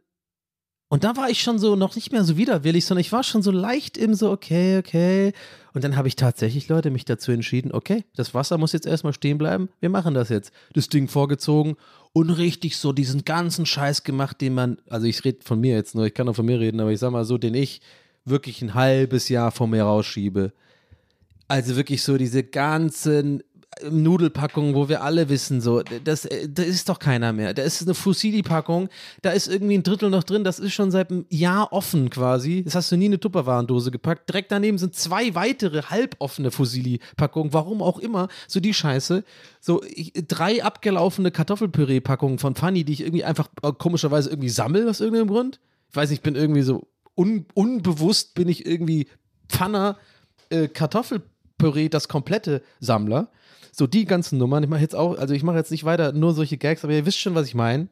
und 0.95 1.03
da 1.03 1.17
war 1.17 1.29
ich 1.29 1.43
schon 1.43 1.59
so 1.59 1.75
noch 1.75 1.97
nicht 1.97 2.13
mehr 2.13 2.23
so 2.23 2.37
widerwillig, 2.37 2.85
sondern 2.85 3.01
ich 3.01 3.11
war 3.11 3.25
schon 3.25 3.43
so 3.43 3.51
leicht 3.51 3.99
im 3.99 4.15
so, 4.15 4.31
okay, 4.31 4.79
okay. 4.79 5.33
Und 5.73 5.83
dann 5.83 5.97
habe 5.97 6.07
ich 6.07 6.15
tatsächlich, 6.15 6.69
Leute, 6.69 6.93
mich 6.93 7.05
dazu 7.05 7.33
entschieden, 7.33 7.73
okay, 7.73 8.05
das 8.15 8.33
Wasser 8.33 8.59
muss 8.59 8.71
jetzt 8.71 8.87
erstmal 8.87 9.13
stehen 9.13 9.37
bleiben, 9.37 9.71
wir 9.81 9.89
machen 9.89 10.15
das 10.15 10.29
jetzt. 10.29 10.53
Das 10.73 10.89
Ding 10.89 11.09
vorgezogen 11.09 11.75
und 12.13 12.31
richtig 12.31 12.77
so 12.77 12.93
diesen 12.93 13.25
ganzen 13.25 13.67
Scheiß 13.67 14.05
gemacht, 14.05 14.41
den 14.41 14.55
man, 14.55 14.79
also 14.89 15.09
ich 15.09 15.25
rede 15.25 15.39
von 15.43 15.59
mir 15.59 15.75
jetzt 15.75 15.97
nur, 15.97 16.07
ich 16.07 16.15
kann 16.15 16.27
nur 16.27 16.35
von 16.37 16.47
mir 16.47 16.61
reden, 16.61 16.79
aber 16.79 16.93
ich 16.93 17.01
sag 17.01 17.11
mal 17.11 17.25
so, 17.25 17.39
den 17.39 17.55
ich 17.55 17.81
wirklich 18.25 18.63
ein 18.63 18.75
halbes 18.75 19.29
Jahr 19.29 19.51
vor 19.51 19.67
mir 19.67 19.83
rausschiebe. 19.83 20.53
Also 21.49 21.75
wirklich 21.75 22.03
so 22.05 22.17
diese 22.19 22.45
ganzen 22.45 23.43
Nudelpackungen, 23.91 24.75
wo 24.75 24.89
wir 24.89 25.03
alle 25.03 25.29
wissen, 25.29 25.61
so, 25.61 25.83
das, 25.83 26.29
das 26.49 26.67
ist 26.67 26.89
doch 26.89 26.99
keiner 26.99 27.33
mehr. 27.33 27.55
Da 27.55 27.63
ist 27.63 27.83
eine 27.83 27.95
Fusilli-Packung, 27.95 28.89
da 29.23 29.31
ist 29.31 29.49
irgendwie 29.49 29.79
ein 29.79 29.83
Drittel 29.83 30.11
noch 30.11 30.25
drin, 30.25 30.45
das 30.45 30.59
ist 30.59 30.73
schon 30.75 30.91
seit 30.91 31.11
einem 31.11 31.27
Jahr 31.29 31.73
offen 31.73 32.11
quasi. 32.11 32.63
Das 32.65 32.75
hast 32.75 32.93
du 32.93 32.97
nie 32.97 33.07
in 33.07 33.13
eine 33.13 33.21
Tupperwarendose 33.21 33.91
gepackt. 33.91 34.29
Direkt 34.29 34.53
daneben 34.53 34.79
sind 34.79 34.95
zwei 34.95 35.35
weitere 35.35 35.83
halboffene 35.83 36.51
Fusilli-Packungen, 36.51 37.53
warum 37.53 37.83
auch 37.83 37.99
immer, 37.99 38.29
so 38.49 38.61
die 38.61 38.75
Scheiße. 38.75 39.25
So 39.61 39.83
ich, 39.85 40.13
drei 40.29 40.63
abgelaufene 40.63 41.31
Kartoffelpüree-Packungen 41.31 42.39
von 42.39 42.55
Fanny, 42.55 42.85
die 42.85 42.93
ich 42.93 43.01
irgendwie 43.01 43.25
einfach 43.25 43.49
äh, 43.63 43.73
komischerweise 43.73 44.31
irgendwie 44.31 44.49
sammle 44.49 44.89
aus 44.89 45.01
irgendeinem 45.01 45.29
Grund. 45.29 45.61
Ich 45.91 45.97
weiß 45.97 46.11
nicht, 46.11 46.19
ich 46.19 46.23
bin 46.23 46.35
irgendwie 46.35 46.63
so 46.63 46.87
un, 47.17 47.47
unbewusst 47.55 48.35
bin 48.35 48.49
ich 48.49 48.67
irgendwie 48.67 49.09
Pfanner 49.49 49.97
äh, 50.51 50.69
Kartoffelpüree, 50.69 51.89
das 51.89 52.09
komplette 52.09 52.63
Sammler. 52.81 53.31
So, 53.77 53.89
die 53.89 54.05
ganzen 54.05 54.39
Nummern. 54.39 54.63
Ich 54.63 54.69
mache 54.69 54.81
jetzt 54.81 54.95
auch, 54.95 55.19
also 55.19 55.35
ich 55.35 55.43
mache 55.43 55.57
jetzt 55.57 55.73
nicht 55.73 55.85
weiter 55.85 56.13
nur 56.13 56.33
solche 56.33 56.59
Gags, 56.59 56.85
aber 56.85 56.93
ihr 56.93 57.07
wisst 57.07 57.19
schon, 57.19 57.35
was 57.35 57.49
ich 57.49 57.55
meine. 57.55 57.89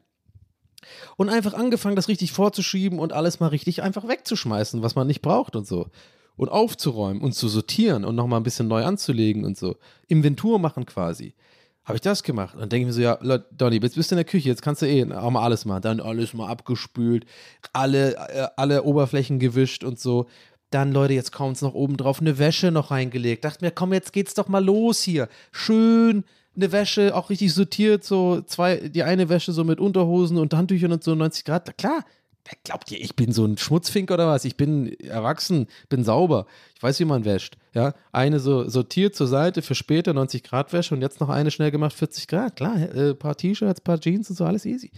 Und 1.17 1.29
einfach 1.29 1.53
angefangen, 1.53 1.95
das 1.95 2.07
richtig 2.07 2.31
vorzuschieben 2.31 2.99
und 2.99 3.11
alles 3.11 3.39
mal 3.39 3.47
richtig 3.47 3.81
einfach 3.83 4.07
wegzuschmeißen, 4.07 4.81
was 4.81 4.95
man 4.95 5.07
nicht 5.07 5.21
braucht 5.21 5.55
und 5.55 5.67
so. 5.67 5.87
Und 6.35 6.49
aufzuräumen 6.49 7.21
und 7.21 7.33
zu 7.33 7.47
sortieren 7.47 8.05
und 8.05 8.15
nochmal 8.15 8.39
ein 8.39 8.43
bisschen 8.43 8.67
neu 8.67 8.83
anzulegen 8.83 9.45
und 9.45 9.57
so. 9.57 9.75
Inventur 10.07 10.57
machen 10.57 10.85
quasi. 10.85 11.35
Habe 11.83 11.97
ich 11.97 12.01
das 12.01 12.23
gemacht? 12.23 12.53
Und 12.53 12.61
dann 12.61 12.69
denke 12.69 12.83
ich 12.83 12.87
mir 12.87 12.93
so, 12.93 13.01
ja, 13.01 13.17
Leute, 13.21 13.45
Donny, 13.51 13.77
jetzt 13.81 13.95
bist 13.95 14.09
du 14.09 14.15
in 14.15 14.17
der 14.17 14.25
Küche, 14.25 14.47
jetzt 14.47 14.61
kannst 14.61 14.81
du 14.81 14.85
eh 14.85 15.11
auch 15.13 15.31
mal 15.31 15.43
alles 15.43 15.65
machen. 15.65 15.81
Dann 15.81 15.99
alles 15.99 16.33
mal 16.33 16.47
abgespült, 16.47 17.25
alle, 17.73 18.15
äh, 18.15 18.47
alle 18.55 18.83
Oberflächen 18.83 19.37
gewischt 19.37 19.83
und 19.83 19.99
so. 19.99 20.27
Dann, 20.73 20.91
Leute, 20.91 21.13
jetzt 21.13 21.31
kommt 21.31 21.57
es 21.57 21.61
noch 21.61 21.73
oben 21.73 21.97
drauf, 21.97 22.19
eine 22.19 22.39
Wäsche 22.39 22.71
noch 22.71 22.91
reingelegt. 22.91 23.45
Dachte 23.45 23.63
mir, 23.63 23.71
komm, 23.71 23.93
jetzt 23.93 24.13
geht's 24.13 24.33
doch 24.33 24.47
mal 24.47 24.63
los 24.63 25.01
hier. 25.03 25.29
Schön 25.51 26.23
eine 26.55 26.71
Wäsche, 26.71 27.15
auch 27.15 27.29
richtig 27.29 27.53
sortiert, 27.53 28.03
so 28.03 28.41
zwei, 28.41 28.77
die 28.77 29.03
eine 29.03 29.29
Wäsche 29.29 29.51
so 29.51 29.63
mit 29.63 29.79
Unterhosen 29.79 30.37
und 30.37 30.53
Handtüchern 30.53 30.91
und 30.91 31.03
so 31.03 31.15
90 31.15 31.45
Grad. 31.45 31.77
Klar, 31.77 32.05
wer 32.45 32.57
glaubt 32.63 32.91
ihr, 32.91 32.99
ich 32.99 33.15
bin 33.15 33.31
so 33.31 33.45
ein 33.45 33.57
Schmutzfink 33.57 34.11
oder 34.11 34.27
was? 34.27 34.45
Ich 34.45 34.55
bin 34.55 34.93
erwachsen, 34.99 35.67
bin 35.89 36.03
sauber. 36.03 36.45
Ich 36.75 36.83
weiß, 36.83 36.99
wie 36.99 37.05
man 37.05 37.25
wäscht. 37.25 37.57
Ja, 37.73 37.93
eine 38.11 38.39
so 38.39 38.69
sortiert 38.69 39.15
zur 39.15 39.27
Seite 39.27 39.61
für 39.61 39.75
später 39.75 40.13
90 40.13 40.43
Grad 40.43 40.73
Wäsche 40.73 40.93
und 40.93 41.01
jetzt 41.01 41.19
noch 41.19 41.29
eine 41.29 41.49
schnell 41.49 41.71
gemacht 41.71 41.93
40 41.93 42.27
Grad. 42.27 42.55
Klar, 42.55 42.77
äh, 42.77 43.15
paar 43.15 43.35
T-Shirts, 43.35 43.81
paar 43.81 43.99
Jeans 43.99 44.29
und 44.29 44.35
so, 44.35 44.45
alles 44.45 44.65
easy. 44.65 44.91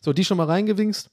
So, 0.00 0.12
die 0.12 0.24
schon 0.24 0.36
mal 0.36 0.46
reingewingst, 0.46 1.10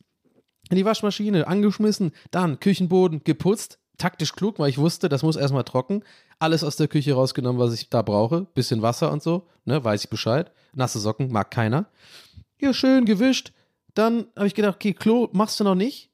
in 0.69 0.75
die 0.75 0.85
Waschmaschine, 0.85 1.47
angeschmissen, 1.47 2.11
dann 2.29 2.59
Küchenboden 2.59 3.23
geputzt, 3.23 3.79
taktisch 3.97 4.33
klug, 4.33 4.59
weil 4.59 4.69
ich 4.69 4.77
wusste, 4.77 5.09
das 5.09 5.23
muss 5.23 5.35
erstmal 5.35 5.63
trocken. 5.63 6.03
Alles 6.39 6.63
aus 6.63 6.75
der 6.75 6.87
Küche 6.87 7.13
rausgenommen, 7.13 7.59
was 7.59 7.73
ich 7.73 7.89
da 7.89 8.01
brauche. 8.01 8.45
Bisschen 8.53 8.81
Wasser 8.81 9.11
und 9.11 9.23
so, 9.23 9.47
ne, 9.65 9.83
weiß 9.83 10.03
ich 10.03 10.09
Bescheid. 10.09 10.51
Nasse 10.73 10.99
Socken 10.99 11.31
mag 11.31 11.51
keiner. 11.51 11.87
Ja, 12.59 12.73
schön 12.73 13.05
gewischt. 13.05 13.53
Dann 13.93 14.27
habe 14.35 14.47
ich 14.47 14.53
gedacht, 14.53 14.75
okay, 14.75 14.93
Klo 14.93 15.29
machst 15.31 15.59
du 15.59 15.63
noch 15.63 15.75
nicht. 15.75 16.11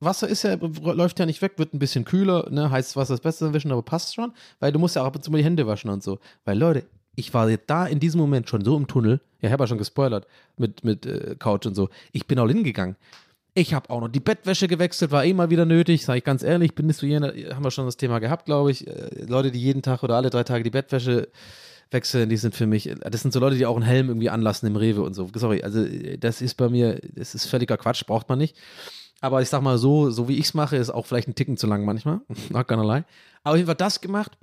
Wasser 0.00 0.28
ist 0.28 0.42
ja, 0.42 0.54
läuft 0.54 1.18
ja 1.18 1.26
nicht 1.26 1.42
weg, 1.42 1.52
wird 1.58 1.74
ein 1.74 1.78
bisschen 1.78 2.04
kühler, 2.04 2.48
ne, 2.50 2.70
heißt 2.70 2.96
Wasser 2.96 3.14
ist 3.14 3.22
besser 3.22 3.52
wischen, 3.52 3.70
aber 3.70 3.82
passt 3.82 4.14
schon, 4.14 4.32
weil 4.58 4.72
du 4.72 4.78
musst 4.78 4.96
ja 4.96 5.02
auch 5.02 5.06
ab 5.06 5.16
und 5.16 5.22
zu 5.22 5.30
mal 5.30 5.38
die 5.38 5.44
Hände 5.44 5.66
waschen 5.66 5.90
und 5.90 6.02
so. 6.02 6.18
Weil 6.44 6.58
Leute, 6.58 6.86
ich 7.16 7.34
war 7.34 7.54
da 7.66 7.86
in 7.86 8.00
diesem 8.00 8.18
Moment 8.18 8.48
schon 8.48 8.64
so 8.64 8.76
im 8.76 8.86
Tunnel, 8.86 9.20
ja, 9.40 9.48
ich 9.48 9.52
habe 9.52 9.64
ja 9.64 9.68
schon 9.68 9.78
gespoilert 9.78 10.26
mit, 10.56 10.84
mit 10.84 11.04
äh, 11.06 11.36
Couch 11.38 11.66
und 11.66 11.74
so. 11.74 11.90
Ich 12.12 12.26
bin 12.26 12.38
all 12.38 12.48
hingegangen. 12.48 12.96
Ich 13.54 13.74
habe 13.74 13.90
auch 13.90 14.00
noch 14.00 14.08
die 14.08 14.20
Bettwäsche 14.20 14.68
gewechselt, 14.68 15.10
war 15.10 15.24
eh 15.24 15.34
mal 15.34 15.50
wieder 15.50 15.64
nötig, 15.64 16.04
sage 16.04 16.18
ich 16.18 16.24
ganz 16.24 16.42
ehrlich, 16.42 16.74
bin 16.74 16.86
nicht 16.86 16.98
so 16.98 17.06
jener, 17.06 17.32
haben 17.54 17.64
wir 17.64 17.70
schon 17.70 17.86
das 17.86 17.96
Thema 17.96 18.18
gehabt, 18.20 18.46
glaube 18.46 18.70
ich. 18.70 18.86
Äh, 18.86 19.24
Leute, 19.26 19.50
die 19.50 19.60
jeden 19.60 19.82
Tag 19.82 20.02
oder 20.02 20.16
alle 20.16 20.30
drei 20.30 20.44
Tage 20.44 20.62
die 20.62 20.70
Bettwäsche 20.70 21.28
wechseln, 21.90 22.28
die 22.28 22.36
sind 22.36 22.54
für 22.54 22.66
mich, 22.66 22.88
das 23.00 23.22
sind 23.22 23.32
so 23.32 23.40
Leute, 23.40 23.56
die 23.56 23.66
auch 23.66 23.74
einen 23.74 23.84
Helm 23.84 24.08
irgendwie 24.08 24.30
anlassen 24.30 24.66
im 24.66 24.76
Rewe 24.76 25.02
und 25.02 25.14
so. 25.14 25.28
Sorry, 25.34 25.62
also 25.62 25.84
das 26.18 26.40
ist 26.40 26.54
bei 26.54 26.68
mir, 26.68 27.00
das 27.14 27.34
ist 27.34 27.46
völliger 27.46 27.76
Quatsch, 27.76 28.06
braucht 28.06 28.28
man 28.28 28.38
nicht. 28.38 28.56
Aber 29.20 29.42
ich 29.42 29.48
sag 29.48 29.62
mal 29.62 29.76
so, 29.76 30.10
so 30.10 30.28
wie 30.28 30.38
ich 30.38 30.46
es 30.46 30.54
mache, 30.54 30.76
ist 30.76 30.90
auch 30.90 31.06
vielleicht 31.06 31.28
ein 31.28 31.34
Ticken 31.34 31.56
zu 31.56 31.66
lang 31.66 31.84
manchmal. 31.84 32.20
Not 32.50 32.68
gonna 32.68 32.82
lie. 32.82 33.04
Aber 33.42 33.52
auf 33.52 33.56
jeden 33.56 33.66
Fall 33.66 33.74
das 33.74 34.00
gemacht 34.00 34.38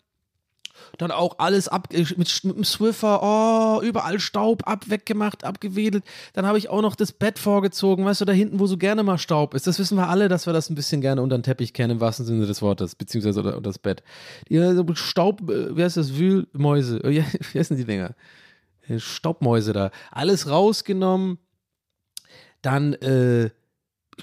dann 0.97 1.11
auch 1.11 1.39
alles 1.39 1.67
ab 1.67 1.89
äh, 1.91 2.05
mit, 2.15 2.43
mit 2.43 2.55
dem 2.55 2.63
Swiffer, 2.63 3.21
oh, 3.21 3.81
überall 3.81 4.19
Staub 4.19 4.67
ab, 4.67 4.89
weggemacht, 4.89 5.43
abgewedelt. 5.43 6.03
Dann 6.33 6.45
habe 6.45 6.57
ich 6.57 6.69
auch 6.69 6.81
noch 6.81 6.95
das 6.95 7.11
Bett 7.11 7.39
vorgezogen, 7.39 8.05
weißt 8.05 8.21
du, 8.21 8.25
da 8.25 8.33
hinten, 8.33 8.59
wo 8.59 8.67
so 8.67 8.77
gerne 8.77 9.03
mal 9.03 9.17
Staub 9.17 9.53
ist. 9.53 9.67
Das 9.67 9.79
wissen 9.79 9.97
wir 9.97 10.09
alle, 10.09 10.27
dass 10.27 10.45
wir 10.45 10.53
das 10.53 10.69
ein 10.69 10.75
bisschen 10.75 11.01
gerne 11.01 11.21
unter 11.21 11.37
den 11.37 11.43
Teppich 11.43 11.73
kennen, 11.73 11.93
im 11.93 11.99
wahrsten 12.01 12.25
Sinne 12.25 12.45
des 12.45 12.61
Wortes, 12.61 12.95
beziehungsweise 12.95 13.39
unter, 13.39 13.57
unter 13.57 13.69
das 13.69 13.79
Bett. 13.79 14.03
Also 14.51 14.85
Staub, 14.95 15.49
äh, 15.49 15.75
wie 15.75 15.83
heißt 15.83 15.97
das, 15.97 16.15
Wühlmäuse, 16.15 17.01
wie 17.03 17.23
heißen 17.59 17.77
die 17.77 17.85
Dinger? 17.85 18.15
Äh, 18.87 18.99
Staubmäuse 18.99 19.73
da. 19.73 19.91
Alles 20.11 20.49
rausgenommen, 20.49 21.39
dann, 22.61 22.93
äh, 22.93 23.49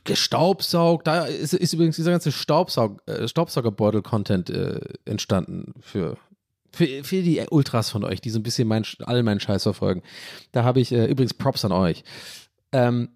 gestaubsaugt. 0.02 1.06
Da 1.06 1.24
ist, 1.26 1.54
ist, 1.54 1.72
übrigens 1.72 1.96
dieser 1.96 2.10
ganze 2.10 2.32
Staubsaug, 2.32 3.00
äh, 3.06 3.28
Staubsaugerbeutel-Content 3.28 4.50
äh, 4.50 4.80
entstanden 5.04 5.74
für 5.80 6.16
für, 6.74 7.04
für 7.04 7.22
die 7.22 7.44
Ultras 7.50 7.90
von 7.90 8.04
euch, 8.04 8.20
die 8.20 8.30
so 8.30 8.38
ein 8.38 8.42
bisschen 8.42 8.68
mein, 8.68 8.84
all 9.00 9.22
meinen 9.22 9.40
Scheiß 9.40 9.62
verfolgen. 9.62 10.02
Da 10.52 10.64
habe 10.64 10.80
ich 10.80 10.92
äh, 10.92 11.06
übrigens 11.06 11.34
Props 11.34 11.64
an 11.64 11.72
euch. 11.72 12.04
Ähm, 12.72 13.10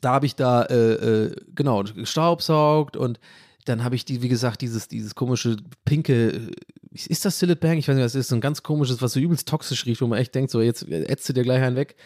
da 0.00 0.12
habe 0.12 0.26
ich 0.26 0.36
da, 0.36 0.62
äh, 0.62 0.74
äh, 0.74 1.36
genau, 1.54 1.82
gestaubsaugt 1.82 2.96
und 2.96 3.18
dann 3.64 3.82
habe 3.82 3.96
ich 3.96 4.04
die, 4.04 4.22
wie 4.22 4.28
gesagt, 4.28 4.60
dieses, 4.60 4.88
dieses 4.88 5.14
komische 5.14 5.56
pinke, 5.84 6.28
äh, 6.28 6.50
ist 6.92 7.24
das 7.24 7.38
Sillet 7.38 7.60
Bang? 7.60 7.78
Ich 7.78 7.88
weiß 7.88 7.96
nicht, 7.96 8.04
was 8.04 8.14
ist, 8.14 8.28
so 8.28 8.34
ein 8.34 8.40
ganz 8.40 8.62
komisches, 8.62 9.02
was 9.02 9.12
so 9.12 9.20
übelst 9.20 9.48
toxisch 9.48 9.84
riecht, 9.86 10.00
wo 10.00 10.06
man 10.06 10.18
echt 10.18 10.34
denkt, 10.34 10.50
so 10.50 10.60
jetzt 10.60 10.88
ätzt 10.88 11.28
du 11.28 11.32
dir 11.32 11.42
gleich 11.42 11.62
einen 11.62 11.76
weg. 11.76 11.96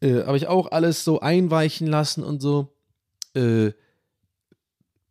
Äh, 0.00 0.24
habe 0.24 0.36
ich 0.36 0.46
auch 0.46 0.70
alles 0.72 1.04
so 1.04 1.20
einweichen 1.20 1.86
lassen 1.86 2.22
und 2.22 2.40
so. 2.40 2.74
Äh, 3.34 3.72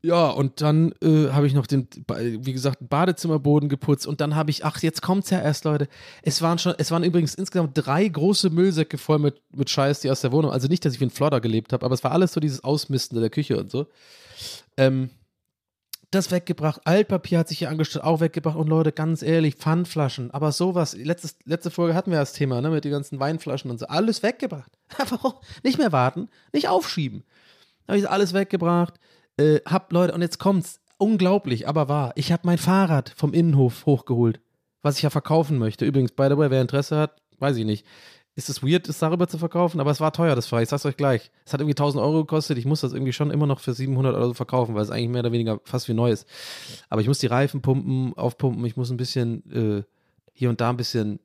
ja, 0.01 0.29
und 0.29 0.61
dann 0.61 0.93
äh, 1.03 1.29
habe 1.31 1.45
ich 1.45 1.53
noch 1.53 1.67
den, 1.67 1.89
wie 2.07 2.53
gesagt, 2.53 2.77
Badezimmerboden 2.79 3.67
geputzt 3.67 4.07
und 4.07 4.21
dann 4.21 4.33
habe 4.33 4.49
ich, 4.49 4.63
ach, 4.63 4.81
jetzt 4.81 5.01
kommt's 5.01 5.29
ja 5.29 5.41
erst, 5.41 5.65
Leute. 5.65 5.89
Es 6.21 6.41
waren 6.41 6.57
schon, 6.57 6.73
es 6.77 6.89
waren 6.91 7.03
übrigens 7.03 7.35
insgesamt 7.35 7.71
drei 7.73 8.07
große 8.07 8.49
Müllsäcke 8.49 8.97
voll 8.97 9.19
mit, 9.19 9.41
mit 9.53 9.69
Scheiß, 9.69 9.99
die 9.99 10.09
aus 10.09 10.21
der 10.21 10.31
Wohnung, 10.31 10.51
also 10.51 10.69
nicht, 10.69 10.85
dass 10.85 10.93
ich 10.93 11.01
wie 11.01 11.05
ein 11.05 11.09
Flodder 11.09 11.41
gelebt 11.41 11.73
habe, 11.73 11.85
aber 11.85 11.93
es 11.93 12.03
war 12.05 12.13
alles 12.13 12.31
so 12.31 12.39
dieses 12.39 12.63
Ausmisten 12.63 13.19
der 13.19 13.29
Küche 13.29 13.57
und 13.57 13.69
so. 13.69 13.87
Ähm, 14.77 15.09
das 16.11 16.31
weggebracht, 16.31 16.79
Altpapier 16.85 17.39
hat 17.39 17.49
sich 17.49 17.59
hier 17.59 17.69
angestellt, 17.69 18.05
auch 18.05 18.21
weggebracht 18.21 18.55
und 18.55 18.69
Leute, 18.69 18.93
ganz 18.93 19.21
ehrlich, 19.21 19.55
Pfandflaschen, 19.55 20.31
aber 20.31 20.53
sowas, 20.53 20.95
letztes, 20.95 21.35
letzte 21.43 21.71
Folge 21.71 21.93
hatten 21.93 22.11
wir 22.11 22.19
das 22.19 22.31
Thema, 22.31 22.61
ne, 22.61 22.69
mit 22.69 22.85
den 22.85 22.93
ganzen 22.93 23.19
Weinflaschen 23.19 23.69
und 23.69 23.79
so, 23.79 23.87
alles 23.87 24.23
weggebracht. 24.23 24.71
Einfach 24.97 25.35
nicht 25.61 25.77
mehr 25.77 25.91
warten, 25.91 26.29
nicht 26.53 26.69
aufschieben. 26.69 27.25
Habe 27.85 27.97
ich 27.97 28.09
alles 28.09 28.33
weggebracht 28.33 28.93
äh, 29.39 29.61
hab 29.65 29.91
Leute, 29.91 30.13
und 30.13 30.21
jetzt 30.21 30.37
kommt's, 30.37 30.79
unglaublich, 30.97 31.67
aber 31.67 31.87
wahr. 31.87 32.11
Ich 32.15 32.31
habe 32.31 32.43
mein 32.45 32.57
Fahrrad 32.57 33.13
vom 33.15 33.33
Innenhof 33.33 33.85
hochgeholt, 33.85 34.39
was 34.81 34.97
ich 34.97 35.03
ja 35.03 35.09
verkaufen 35.09 35.57
möchte. 35.57 35.85
Übrigens, 35.85 36.11
by 36.11 36.27
the 36.29 36.37
way, 36.37 36.51
wer 36.51 36.61
Interesse 36.61 36.97
hat, 36.97 37.21
weiß 37.39 37.57
ich 37.57 37.65
nicht. 37.65 37.85
ist 38.35 38.49
es 38.49 38.61
weird, 38.61 38.87
es 38.87 38.99
darüber 38.99 39.27
zu 39.27 39.37
verkaufen, 39.37 39.79
aber 39.79 39.91
es 39.91 39.99
war 39.99 40.13
teuer, 40.13 40.35
das 40.35 40.47
Fahrrad. 40.47 40.63
Ich 40.63 40.69
sag's 40.69 40.85
euch 40.85 40.97
gleich. 40.97 41.31
Es 41.45 41.53
hat 41.53 41.61
irgendwie 41.61 41.73
1000 41.73 42.03
Euro 42.03 42.19
gekostet. 42.19 42.57
Ich 42.57 42.65
muss 42.65 42.81
das 42.81 42.93
irgendwie 42.93 43.13
schon 43.13 43.31
immer 43.31 43.47
noch 43.47 43.59
für 43.59 43.73
700 43.73 44.15
Euro 44.15 44.33
verkaufen, 44.33 44.75
weil 44.75 44.83
es 44.83 44.91
eigentlich 44.91 45.09
mehr 45.09 45.21
oder 45.21 45.31
weniger 45.31 45.59
fast 45.63 45.87
wie 45.87 45.93
neu 45.93 46.11
ist. 46.11 46.27
Aber 46.89 47.01
ich 47.01 47.07
muss 47.07 47.19
die 47.19 47.27
Reifen 47.27 47.61
pumpen, 47.61 48.13
aufpumpen. 48.17 48.63
Ich 48.65 48.77
muss 48.77 48.91
ein 48.91 48.97
bisschen 48.97 49.43
äh, 49.51 49.83
hier 50.33 50.49
und 50.49 50.61
da 50.61 50.69
ein 50.69 50.77
bisschen 50.77 51.19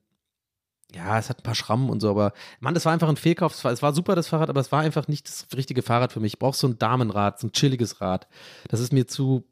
ja, 0.94 1.18
es 1.18 1.28
hat 1.28 1.40
ein 1.40 1.42
paar 1.42 1.54
Schrammen 1.54 1.90
und 1.90 2.00
so, 2.00 2.10
aber 2.10 2.32
Mann, 2.60 2.74
das 2.74 2.84
war 2.84 2.92
einfach 2.92 3.08
ein 3.08 3.16
Fehlkauf. 3.16 3.54
Es 3.54 3.64
war, 3.64 3.72
es 3.72 3.82
war 3.82 3.92
super, 3.92 4.14
das 4.14 4.28
Fahrrad, 4.28 4.48
aber 4.48 4.60
es 4.60 4.72
war 4.72 4.80
einfach 4.80 5.08
nicht 5.08 5.28
das 5.28 5.46
richtige 5.54 5.82
Fahrrad 5.82 6.12
für 6.12 6.20
mich. 6.20 6.34
Ich 6.34 6.38
brauche 6.38 6.56
so 6.56 6.68
ein 6.68 6.78
Damenrad, 6.78 7.40
so 7.40 7.48
ein 7.48 7.52
chilliges 7.52 8.00
Rad. 8.00 8.28
Das 8.68 8.80
ist 8.80 8.92
mir 8.92 9.06
zu 9.06 9.44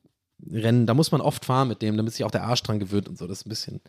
Rennen. 0.51 0.87
Da 0.87 0.95
muss 0.95 1.13
man 1.13 1.21
oft 1.21 1.45
fahren 1.45 1.69
mit 1.69 1.83
dem, 1.83 1.97
damit 1.97 2.13
sich 2.13 2.25
auch 2.25 2.31
der 2.31 2.45
Arsch 2.45 2.63
dran 2.63 2.79
gewöhnt 2.79 3.09
und 3.09 3.19
so. 3.19 3.27
Das 3.27 3.39
ist 3.39 3.47
ein 3.47 3.51
bisschen. 3.51 3.81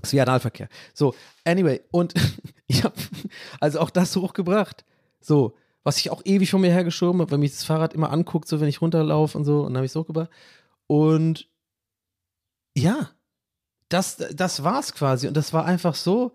Das 0.00 0.10
ist 0.10 0.12
wie 0.12 0.20
Analverkehr. 0.20 0.68
So, 0.92 1.14
anyway, 1.44 1.80
und 1.90 2.14
ich 2.66 2.84
habe 2.84 2.94
also 3.60 3.80
auch 3.80 3.90
das 3.90 4.14
hochgebracht. 4.16 4.84
So, 5.20 5.56
was 5.82 5.98
ich 5.98 6.10
auch 6.10 6.22
ewig 6.24 6.50
von 6.50 6.60
mir 6.60 6.70
hergeschoben 6.72 7.20
habe, 7.20 7.30
weil 7.30 7.38
mich 7.38 7.52
das 7.52 7.64
Fahrrad 7.64 7.94
immer 7.94 8.10
anguckt, 8.10 8.48
so 8.48 8.60
wenn 8.60 8.68
ich 8.68 8.80
runterlaufe 8.80 9.38
und 9.38 9.44
so, 9.44 9.60
und 9.60 9.68
dann 9.68 9.76
habe 9.76 9.86
ich 9.86 9.92
es 9.92 9.96
hochgebracht. 9.96 10.30
Und 10.86 11.48
ja, 12.76 13.10
das, 13.88 14.16
das 14.16 14.64
war's 14.64 14.94
quasi. 14.94 15.28
Und 15.28 15.36
das 15.36 15.52
war 15.52 15.64
einfach 15.64 15.94
so 15.94 16.32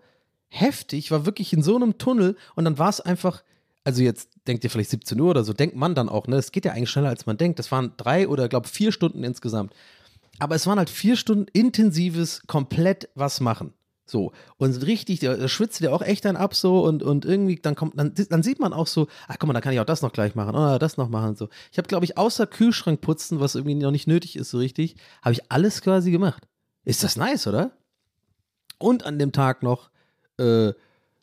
heftig. 0.48 1.10
War 1.10 1.26
wirklich 1.26 1.52
in 1.52 1.62
so 1.62 1.76
einem 1.76 1.98
Tunnel 1.98 2.36
und 2.54 2.64
dann 2.64 2.78
war 2.78 2.88
es 2.88 3.00
einfach, 3.00 3.42
also 3.84 4.02
jetzt 4.02 4.30
denkt 4.46 4.64
ihr 4.64 4.70
vielleicht 4.70 4.90
17 4.90 5.18
Uhr 5.20 5.30
oder 5.30 5.44
so, 5.44 5.52
denkt 5.52 5.76
man 5.76 5.94
dann 5.94 6.08
auch, 6.08 6.26
ne? 6.26 6.36
Es 6.36 6.52
geht 6.52 6.64
ja 6.64 6.72
eigentlich 6.72 6.90
schneller, 6.90 7.08
als 7.08 7.26
man 7.26 7.36
denkt. 7.36 7.58
Das 7.58 7.72
waren 7.72 7.92
drei 7.96 8.28
oder, 8.28 8.48
glaube 8.48 8.68
vier 8.68 8.92
Stunden 8.92 9.24
insgesamt. 9.24 9.72
Aber 10.38 10.54
es 10.54 10.66
waren 10.66 10.78
halt 10.78 10.90
vier 10.90 11.16
Stunden 11.16 11.46
intensives, 11.52 12.42
komplett 12.46 13.08
was 13.14 13.40
machen. 13.40 13.74
So. 14.10 14.32
Und 14.56 14.74
richtig, 14.86 15.20
da 15.20 15.46
schwitzt 15.48 15.80
dir 15.80 15.92
auch 15.92 16.02
echt 16.02 16.24
dann 16.24 16.36
ab 16.36 16.54
so 16.54 16.84
und, 16.84 17.02
und 17.02 17.24
irgendwie, 17.24 17.56
dann 17.56 17.76
kommt, 17.76 17.96
dann, 17.96 18.12
dann 18.28 18.42
sieht 18.42 18.58
man 18.58 18.72
auch 18.72 18.88
so, 18.88 19.06
ach 19.28 19.36
guck 19.38 19.46
mal, 19.46 19.52
da 19.52 19.60
kann 19.60 19.72
ich 19.72 19.80
auch 19.80 19.84
das 19.84 20.02
noch 20.02 20.12
gleich 20.12 20.34
machen, 20.34 20.50
oder 20.50 20.78
das 20.78 20.96
noch 20.96 21.08
machen. 21.08 21.36
So. 21.36 21.48
Ich 21.70 21.78
habe, 21.78 21.86
glaube 21.86 22.04
ich, 22.04 22.18
außer 22.18 22.46
Kühlschrank 22.46 23.00
putzen, 23.00 23.38
was 23.38 23.54
irgendwie 23.54 23.76
noch 23.76 23.92
nicht 23.92 24.08
nötig 24.08 24.36
ist, 24.36 24.50
so 24.50 24.58
richtig, 24.58 24.96
habe 25.22 25.32
ich 25.32 25.50
alles 25.52 25.80
quasi 25.80 26.10
gemacht. 26.10 26.48
Ist 26.90 27.04
das 27.04 27.14
nice, 27.14 27.46
oder? 27.46 27.70
Und 28.78 29.06
an 29.06 29.20
dem 29.20 29.30
Tag 29.30 29.62
noch 29.62 29.90
äh, 30.40 30.72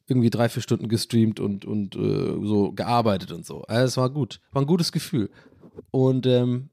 irgendwie 0.05 0.30
drei, 0.30 0.47
vier 0.47 0.61
Stunden 0.61 0.88
gestreamt 0.88 1.41
und, 1.41 1.65
und 1.65 1.93
äh, 1.97 2.47
so 2.47 2.72
gearbeitet 2.72 3.34
und 3.34 3.45
so. 3.45 3.63
Also 3.63 3.86
es 3.86 3.97
war 3.97 4.09
gut. 4.09 4.39
War 4.53 4.61
ein 4.61 4.65
gutes 4.65 4.93
Gefühl. 4.93 5.30
Und 5.91 6.26
ähm, 6.26 6.70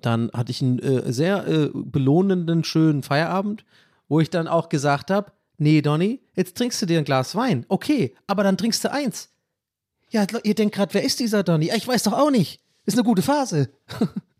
dann 0.00 0.32
hatte 0.32 0.50
ich 0.50 0.62
einen 0.62 0.80
äh, 0.80 1.12
sehr 1.12 1.46
äh, 1.46 1.70
belohnenden, 1.72 2.64
schönen 2.64 3.04
Feierabend, 3.04 3.64
wo 4.08 4.18
ich 4.18 4.30
dann 4.30 4.48
auch 4.48 4.68
gesagt 4.68 5.12
habe, 5.12 5.30
nee, 5.56 5.80
Donny, 5.80 6.22
jetzt 6.34 6.56
trinkst 6.56 6.82
du 6.82 6.86
dir 6.86 6.98
ein 6.98 7.04
Glas 7.04 7.36
Wein. 7.36 7.66
Okay, 7.68 8.16
aber 8.26 8.42
dann 8.42 8.58
trinkst 8.58 8.82
du 8.82 8.90
eins. 8.90 9.30
Ja, 10.10 10.26
ihr 10.42 10.56
denkt 10.56 10.74
gerade, 10.74 10.92
wer 10.92 11.04
ist 11.04 11.20
dieser 11.20 11.44
Donny? 11.44 11.70
Ich 11.72 11.86
weiß 11.86 12.02
doch 12.02 12.14
auch 12.14 12.32
nicht. 12.32 12.64
Ist 12.84 12.98
eine 12.98 13.04
gute 13.04 13.22
Phase. 13.22 13.70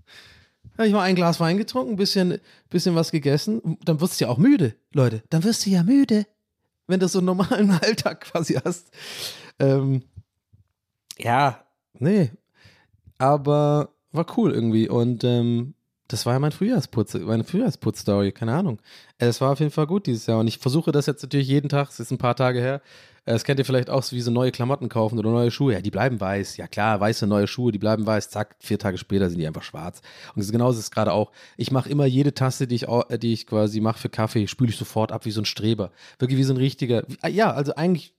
habe 0.76 0.86
ich 0.88 0.92
mal 0.92 1.02
ein 1.02 1.14
Glas 1.14 1.40
Wein 1.40 1.56
getrunken, 1.56 1.92
ein 1.92 1.96
bisschen, 1.96 2.38
bisschen 2.68 2.94
was 2.94 3.10
gegessen. 3.10 3.78
Dann 3.84 4.00
wirst 4.00 4.20
du 4.20 4.24
ja 4.24 4.30
auch 4.30 4.38
müde, 4.38 4.74
Leute. 4.92 5.22
Dann 5.30 5.44
wirst 5.44 5.64
du 5.66 5.70
ja 5.70 5.82
müde, 5.82 6.26
wenn 6.86 7.00
du 7.00 7.08
so 7.08 7.18
einen 7.18 7.26
normalen 7.26 7.70
Alltag 7.82 8.22
quasi 8.22 8.54
hast. 8.54 8.90
Ähm, 9.58 10.02
ja, 11.18 11.64
nee. 11.98 12.30
Aber 13.18 13.90
war 14.12 14.26
cool 14.36 14.52
irgendwie. 14.52 14.88
Und 14.88 15.24
ähm, 15.24 15.74
das 16.08 16.26
war 16.26 16.34
ja 16.34 16.38
mein 16.38 16.52
Frühjahrsputz, 16.52 17.14
meine 17.14 17.44
Frühjahrsputz-Story, 17.44 18.32
keine 18.32 18.54
Ahnung. 18.54 18.80
Es 19.18 19.40
war 19.40 19.52
auf 19.52 19.60
jeden 19.60 19.70
Fall 19.70 19.86
gut 19.86 20.06
dieses 20.06 20.26
Jahr. 20.26 20.38
Und 20.38 20.48
ich 20.48 20.58
versuche 20.58 20.92
das 20.92 21.06
jetzt 21.06 21.22
natürlich 21.22 21.48
jeden 21.48 21.68
Tag, 21.68 21.90
es 21.90 22.00
ist 22.00 22.10
ein 22.10 22.18
paar 22.18 22.36
Tage 22.36 22.60
her. 22.60 22.82
Äh, 23.26 23.32
Das 23.32 23.44
kennt 23.44 23.58
ihr 23.58 23.64
vielleicht 23.64 23.90
auch, 23.90 24.02
so 24.02 24.14
wie 24.16 24.20
so 24.20 24.30
neue 24.30 24.50
Klamotten 24.52 24.88
kaufen 24.88 25.18
oder 25.18 25.30
neue 25.30 25.50
Schuhe. 25.50 25.72
Ja, 25.74 25.80
die 25.80 25.90
bleiben 25.90 26.20
weiß. 26.20 26.56
Ja 26.56 26.66
klar, 26.66 27.00
weiße 27.00 27.26
neue 27.26 27.46
Schuhe, 27.46 27.72
die 27.72 27.78
bleiben 27.78 28.06
weiß. 28.06 28.30
Zack, 28.30 28.56
vier 28.60 28.78
Tage 28.78 28.98
später 28.98 29.28
sind 29.30 29.38
die 29.38 29.46
einfach 29.46 29.62
schwarz. 29.62 30.00
Und 30.34 30.42
das- 30.42 30.52
genauso 30.52 30.78
ist 30.78 30.86
es 30.86 30.90
gerade 30.90 31.12
auch. 31.12 31.32
Ich 31.56 31.70
mache 31.70 31.88
immer 31.88 32.06
jede 32.06 32.34
Tasse, 32.34 32.66
die 32.66 32.74
ich, 32.76 32.88
äh, 32.88 33.18
die 33.18 33.32
ich 33.32 33.46
quasi 33.46 33.80
mache 33.80 33.98
für 33.98 34.08
Kaffee, 34.08 34.46
spüle 34.46 34.70
ich 34.70 34.76
sofort 34.76 35.12
ab 35.12 35.24
wie 35.24 35.30
so 35.30 35.40
ein 35.40 35.46
Streber. 35.46 35.90
Wirklich 36.18 36.38
wie 36.38 36.44
so 36.44 36.52
ein 36.54 36.58
richtiger. 36.58 37.04
wie- 37.08 37.30
Ja, 37.30 37.52
also 37.52 37.74
eigentlich 37.74 38.14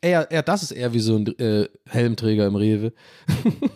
eher, 0.00 0.30
eher 0.30 0.42
das 0.42 0.62
ist 0.62 0.72
eher 0.72 0.92
wie 0.92 1.00
so 1.00 1.16
ein 1.16 1.26
äh, 1.38 1.68
Helmträger 1.88 2.46
im 2.46 2.56
Rewe. 2.56 2.92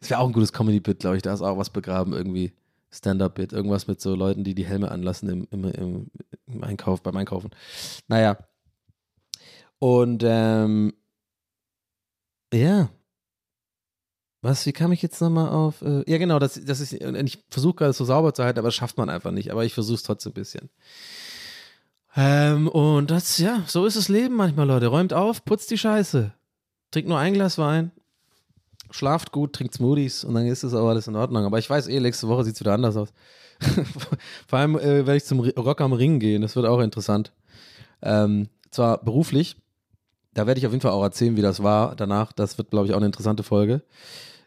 Das 0.00 0.08
wäre 0.08 0.20
auch 0.20 0.26
ein 0.28 0.32
gutes 0.32 0.52
Comedy-Bit, 0.54 1.00
glaube 1.00 1.16
ich. 1.18 1.22
Da 1.22 1.34
ist 1.34 1.42
auch 1.42 1.58
was 1.58 1.68
begraben 1.70 2.14
irgendwie. 2.14 2.54
Stand-up-Bit, 2.92 3.52
irgendwas 3.52 3.86
mit 3.86 4.00
so 4.00 4.14
Leuten, 4.14 4.44
die 4.44 4.54
die 4.54 4.66
Helme 4.66 4.90
anlassen 4.90 5.28
im, 5.28 5.48
im, 5.50 5.64
im, 5.64 6.10
im 6.46 6.64
Einkauf, 6.64 7.02
beim 7.02 7.16
Einkaufen. 7.16 7.50
Naja. 8.08 8.38
Und 9.78 10.22
ähm, 10.26 10.92
ja. 12.52 12.90
Was, 14.42 14.64
wie 14.66 14.72
kam 14.72 14.92
ich 14.92 15.02
jetzt 15.02 15.20
nochmal 15.20 15.50
auf? 15.50 15.82
Äh, 15.82 16.02
ja, 16.10 16.18
genau, 16.18 16.38
das, 16.38 16.60
das 16.64 16.80
ist, 16.80 16.94
ich 16.94 17.44
versuche 17.50 17.74
gerade 17.74 17.92
so 17.92 18.04
sauber 18.04 18.32
zu 18.32 18.42
halten, 18.42 18.58
aber 18.58 18.68
das 18.68 18.74
schafft 18.74 18.96
man 18.96 19.10
einfach 19.10 19.32
nicht. 19.32 19.52
Aber 19.52 19.64
ich 19.64 19.74
versuche 19.74 19.96
es 19.96 20.02
trotzdem 20.02 20.30
ein 20.30 20.34
bisschen. 20.34 20.70
Ähm, 22.16 22.68
und 22.68 23.10
das, 23.10 23.38
ja, 23.38 23.62
so 23.66 23.86
ist 23.86 23.96
das 23.96 24.08
Leben 24.08 24.34
manchmal, 24.34 24.66
Leute. 24.66 24.88
Räumt 24.88 25.12
auf, 25.12 25.44
putzt 25.44 25.70
die 25.70 25.78
Scheiße. 25.78 26.32
Trinkt 26.90 27.08
nur 27.08 27.18
ein 27.18 27.34
Glas 27.34 27.56
Wein, 27.58 27.92
schlaft 28.90 29.32
gut, 29.32 29.52
trinkt 29.54 29.74
Smoothies 29.74 30.24
und 30.24 30.34
dann 30.34 30.46
ist 30.46 30.62
es 30.62 30.74
auch 30.74 30.88
alles 30.88 31.06
in 31.06 31.16
Ordnung. 31.16 31.44
Aber 31.44 31.58
ich 31.58 31.68
weiß 31.68 31.88
eh, 31.88 32.00
nächste 32.00 32.28
Woche 32.28 32.44
sieht 32.44 32.54
es 32.54 32.60
wieder 32.60 32.74
anders 32.74 32.96
aus. 32.96 33.12
Vor 34.48 34.58
allem 34.58 34.76
äh, 34.78 35.06
werde 35.06 35.16
ich 35.16 35.24
zum 35.24 35.40
Rock 35.40 35.80
am 35.80 35.92
Ring 35.92 36.18
gehen, 36.18 36.42
das 36.42 36.56
wird 36.56 36.66
auch 36.66 36.80
interessant. 36.80 37.32
Ähm, 38.02 38.48
zwar 38.70 39.02
beruflich, 39.04 39.56
da 40.34 40.46
werde 40.46 40.58
ich 40.58 40.66
auf 40.66 40.72
jeden 40.72 40.82
Fall 40.82 40.92
auch 40.92 41.02
erzählen, 41.02 41.36
wie 41.36 41.42
das 41.42 41.62
war 41.62 41.96
danach. 41.96 42.32
Das 42.32 42.56
wird, 42.56 42.70
glaube 42.70 42.86
ich, 42.86 42.92
auch 42.92 42.98
eine 42.98 43.06
interessante 43.06 43.42
Folge. 43.42 43.82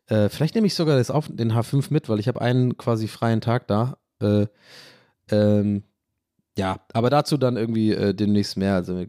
Äh, 0.07 0.29
vielleicht 0.29 0.55
nehme 0.55 0.67
ich 0.67 0.75
sogar 0.75 0.97
das 0.97 1.11
auf, 1.11 1.27
den 1.29 1.53
H5 1.53 1.87
mit, 1.89 2.09
weil 2.09 2.19
ich 2.19 2.27
habe 2.27 2.41
einen 2.41 2.77
quasi 2.77 3.07
freien 3.07 3.41
Tag 3.41 3.67
da. 3.67 3.97
Äh, 4.21 4.47
ähm, 5.29 5.83
ja, 6.55 6.79
aber 6.93 7.09
dazu 7.09 7.37
dann 7.37 7.57
irgendwie 7.57 7.93
äh, 7.93 8.13
demnächst 8.13 8.57
mehr. 8.57 8.75
Also 8.75 8.97
äh, 8.97 9.07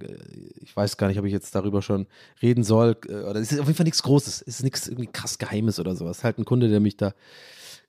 ich 0.61 0.75
weiß 0.75 0.97
gar 0.97 1.09
nicht, 1.09 1.19
ob 1.19 1.27
ich 1.27 1.33
jetzt 1.33 1.55
darüber 1.55 1.83
schon 1.83 2.07
reden 2.41 2.65
soll. 2.65 2.97
Äh, 3.07 3.17
oder 3.17 3.37
es 3.37 3.53
ist 3.53 3.61
auf 3.61 3.67
jeden 3.67 3.77
Fall 3.77 3.85
nichts 3.85 4.03
Großes. 4.03 4.43
Es 4.43 4.57
ist 4.57 4.63
nichts 4.63 4.89
irgendwie 4.89 5.11
krass 5.13 5.39
Geheimes 5.39 5.79
oder 5.79 5.95
sowas. 5.95 6.25
Halt 6.25 6.39
ein 6.39 6.47
Kunde, 6.47 6.69
der 6.69 6.81
mich 6.81 6.97
da 6.97 7.13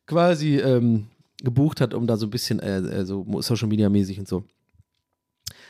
quasi 0.07 0.57
ähm, 0.57 1.07
gebucht 1.41 1.79
hat, 1.79 1.93
um 1.93 2.05
da 2.05 2.17
so 2.17 2.27
ein 2.27 2.31
bisschen 2.31 2.59
äh, 2.59 2.79
äh, 2.79 3.05
so 3.05 3.25
Social 3.41 3.69
Media 3.69 3.89
mäßig 3.89 4.19
und 4.19 4.27
so. 4.27 4.43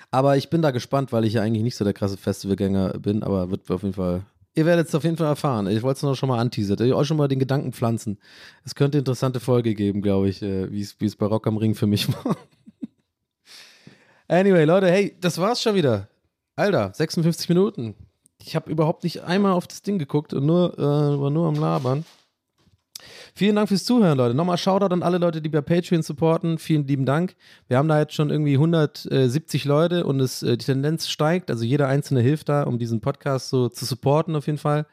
Aber 0.10 0.36
ich 0.36 0.50
bin 0.50 0.64
da 0.64 0.72
gespannt, 0.72 1.12
weil 1.12 1.26
ich 1.26 1.34
ja 1.34 1.42
eigentlich 1.42 1.64
nicht 1.64 1.76
so 1.76 1.84
der 1.84 1.94
krasse 1.94 2.18
Festivalgänger 2.18 2.98
bin, 3.00 3.22
aber 3.22 3.52
wird 3.52 3.70
auf 3.70 3.84
jeden 3.84 3.94
Fall. 3.94 4.24
Ihr 4.56 4.66
werdet 4.66 4.88
es 4.88 4.96
auf 4.96 5.04
jeden 5.04 5.18
Fall 5.18 5.28
erfahren. 5.28 5.68
Ich 5.68 5.84
wollte 5.84 5.98
es 5.98 6.04
nur 6.04 6.16
schon 6.16 6.30
mal 6.30 6.40
anteasern. 6.40 6.82
Ich 6.82 6.94
euch 6.94 7.08
schon 7.08 7.18
mal 7.18 7.28
den 7.28 7.40
Gedanken 7.40 7.74
pflanzen. 7.74 8.18
Es 8.64 8.74
könnte 8.74 8.98
interessante 8.98 9.42
Folge 9.42 9.76
geben, 9.76 10.02
glaube 10.02 10.30
ich, 10.30 10.42
wie 10.42 10.82
es 10.82 11.16
bei 11.18 11.26
Rock 11.26 11.46
am 11.48 11.58
Ring 11.58 11.76
für 11.76 11.88
mich 11.88 12.08
war. 12.26 12.38
Anyway, 14.28 14.66
Leute, 14.66 14.90
hey, 14.90 15.16
das 15.22 15.40
war's 15.40 15.62
schon 15.62 15.76
wieder. 15.76 16.08
Alter, 16.56 16.92
56 16.94 17.50
Minuten. 17.50 17.96
Ich 18.42 18.56
habe 18.56 18.72
überhaupt 18.72 19.04
nicht 19.04 19.24
einmal 19.24 19.52
auf 19.54 19.68
das 19.68 19.82
Ding 19.82 20.00
geguckt 20.00 20.34
und 20.34 20.46
nur, 20.46 20.78
äh, 20.78 20.82
war 20.82 21.30
nur 21.30 21.48
am 21.48 21.56
Labern. 21.56 22.06
Vielen 23.34 23.58
Dank 23.58 23.68
fürs 23.68 23.84
Zuhören, 23.84 24.18
Leute. 24.18 24.34
Nochmal 24.34 24.58
Shoutout 24.58 24.94
an 24.94 25.04
alle 25.04 25.18
Leute, 25.18 25.42
die 25.42 25.50
bei 25.50 25.62
Patreon 25.62 26.02
supporten. 26.02 26.58
Vielen 26.58 26.88
lieben 26.88 27.06
Dank. 27.06 27.36
Wir 27.68 27.78
haben 27.78 27.90
da 27.90 28.00
jetzt 28.00 28.14
schon 28.14 28.30
irgendwie 28.30 28.54
170 28.54 29.66
Leute 29.66 30.06
und 30.06 30.20
es, 30.22 30.42
äh, 30.42 30.58
die 30.58 30.66
Tendenz 30.66 31.10
steigt. 31.10 31.52
Also 31.52 31.66
jeder 31.66 31.88
Einzelne 31.88 32.22
hilft 32.22 32.50
da, 32.50 32.64
um 32.64 32.80
diesen 32.80 33.02
Podcast 33.02 33.50
so 33.50 33.68
zu 33.68 33.86
supporten 33.86 34.36
auf 34.36 34.46
jeden 34.48 34.58
Fall. 34.58 34.86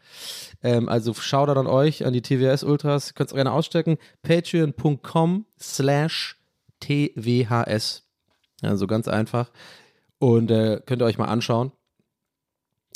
Ähm, 0.62 0.88
also 0.88 1.14
Shoutout 1.14 1.60
an 1.60 1.68
euch, 1.68 2.04
an 2.04 2.12
die 2.12 2.22
TWS 2.22 2.64
Ultras. 2.64 3.10
Ihr 3.10 3.14
könnt 3.14 3.30
es 3.30 3.34
gerne 3.34 3.52
ausstecken. 3.52 3.98
Patreon.com 4.22 5.46
slash 5.60 6.36
TWHS. 6.80 8.11
Also 8.62 8.86
ganz 8.86 9.08
einfach. 9.08 9.50
Und 10.18 10.50
äh, 10.50 10.80
könnt 10.86 11.02
ihr 11.02 11.06
euch 11.06 11.18
mal 11.18 11.26
anschauen. 11.26 11.72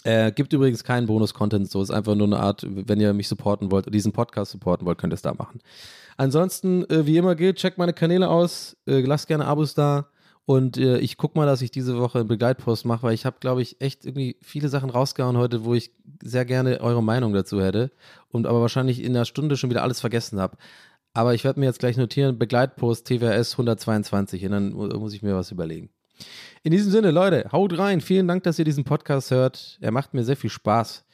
Äh, 0.04 0.30
gibt 0.30 0.52
übrigens 0.52 0.84
keinen 0.84 1.08
Bonus-Content, 1.08 1.68
so 1.68 1.82
ist 1.82 1.90
einfach 1.90 2.14
nur 2.14 2.28
eine 2.28 2.38
Art, 2.38 2.64
wenn 2.64 3.00
ihr 3.00 3.12
mich 3.12 3.26
supporten 3.26 3.72
wollt, 3.72 3.92
diesen 3.92 4.12
Podcast 4.12 4.52
supporten 4.52 4.86
wollt, 4.86 4.98
könnt 4.98 5.12
ihr 5.12 5.16
es 5.16 5.22
da 5.22 5.34
machen. 5.34 5.60
Ansonsten, 6.16 6.88
äh, 6.88 7.06
wie 7.06 7.16
immer 7.16 7.34
gilt, 7.34 7.56
checkt 7.56 7.76
meine 7.76 7.92
Kanäle 7.92 8.28
aus, 8.28 8.76
äh, 8.86 9.00
lasst 9.00 9.26
gerne 9.26 9.46
Abos 9.46 9.74
da 9.74 10.08
und 10.44 10.76
äh, 10.76 10.98
ich 10.98 11.16
guck 11.16 11.34
mal, 11.34 11.44
dass 11.44 11.60
ich 11.60 11.72
diese 11.72 11.98
Woche 11.98 12.20
einen 12.20 12.28
Begleitpost 12.28 12.84
mache, 12.84 13.02
weil 13.02 13.14
ich 13.14 13.26
habe, 13.26 13.38
glaube 13.40 13.62
ich, 13.62 13.80
echt 13.80 14.06
irgendwie 14.06 14.36
viele 14.40 14.68
Sachen 14.68 14.90
rausgehauen 14.90 15.36
heute, 15.36 15.64
wo 15.64 15.74
ich 15.74 15.90
sehr 16.22 16.44
gerne 16.44 16.80
eure 16.80 17.02
Meinung 17.02 17.32
dazu 17.32 17.60
hätte 17.60 17.90
und 18.28 18.46
aber 18.46 18.60
wahrscheinlich 18.60 19.02
in 19.02 19.16
einer 19.16 19.24
Stunde 19.24 19.56
schon 19.56 19.70
wieder 19.70 19.82
alles 19.82 20.00
vergessen 20.00 20.38
habe. 20.38 20.56
Aber 21.16 21.32
ich 21.34 21.44
werde 21.44 21.58
mir 21.60 21.66
jetzt 21.66 21.78
gleich 21.78 21.96
notieren, 21.96 22.38
Begleitpost 22.38 23.06
TWS 23.06 23.52
122 23.52 24.44
und 24.44 24.50
dann 24.50 24.72
mu- 24.74 24.86
muss 24.98 25.14
ich 25.14 25.22
mir 25.22 25.34
was 25.34 25.50
überlegen. 25.50 25.88
In 26.62 26.72
diesem 26.72 26.90
Sinne, 26.92 27.10
Leute, 27.10 27.48
haut 27.52 27.78
rein. 27.78 28.00
Vielen 28.02 28.28
Dank, 28.28 28.42
dass 28.42 28.58
ihr 28.58 28.64
diesen 28.66 28.84
Podcast 28.84 29.30
hört. 29.30 29.78
Er 29.80 29.92
macht 29.92 30.12
mir 30.12 30.24
sehr 30.24 30.36
viel 30.36 30.50
Spaß. 30.50 31.04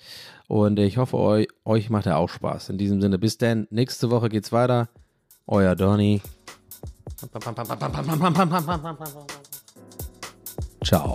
Und 0.48 0.78
ich 0.80 0.96
hoffe, 0.96 1.16
euch, 1.18 1.48
euch 1.64 1.88
macht 1.90 2.06
er 2.06 2.18
auch 2.18 2.28
Spaß. 2.28 2.70
In 2.70 2.78
diesem 2.78 3.00
Sinne, 3.00 3.18
bis 3.18 3.38
dann. 3.38 3.68
Nächste 3.70 4.10
Woche 4.10 4.28
geht's 4.28 4.50
weiter. 4.50 4.88
Euer 5.46 5.76
Donny. 5.76 6.20
Ciao. 10.84 11.14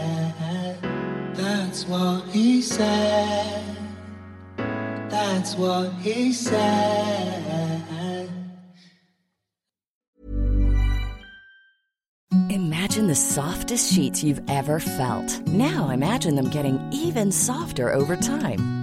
What 1.87 2.23
he 2.29 2.61
said. 2.61 3.77
That's 5.09 5.55
what 5.55 5.91
he 6.01 6.31
said. 6.31 8.29
Imagine 12.49 13.07
the 13.07 13.15
softest 13.15 13.93
sheets 13.93 14.23
you've 14.23 14.41
ever 14.47 14.79
felt. 14.79 15.47
Now 15.47 15.89
imagine 15.89 16.35
them 16.35 16.49
getting 16.49 16.79
even 16.91 17.31
softer 17.31 17.93
over 17.93 18.15
time. 18.15 18.80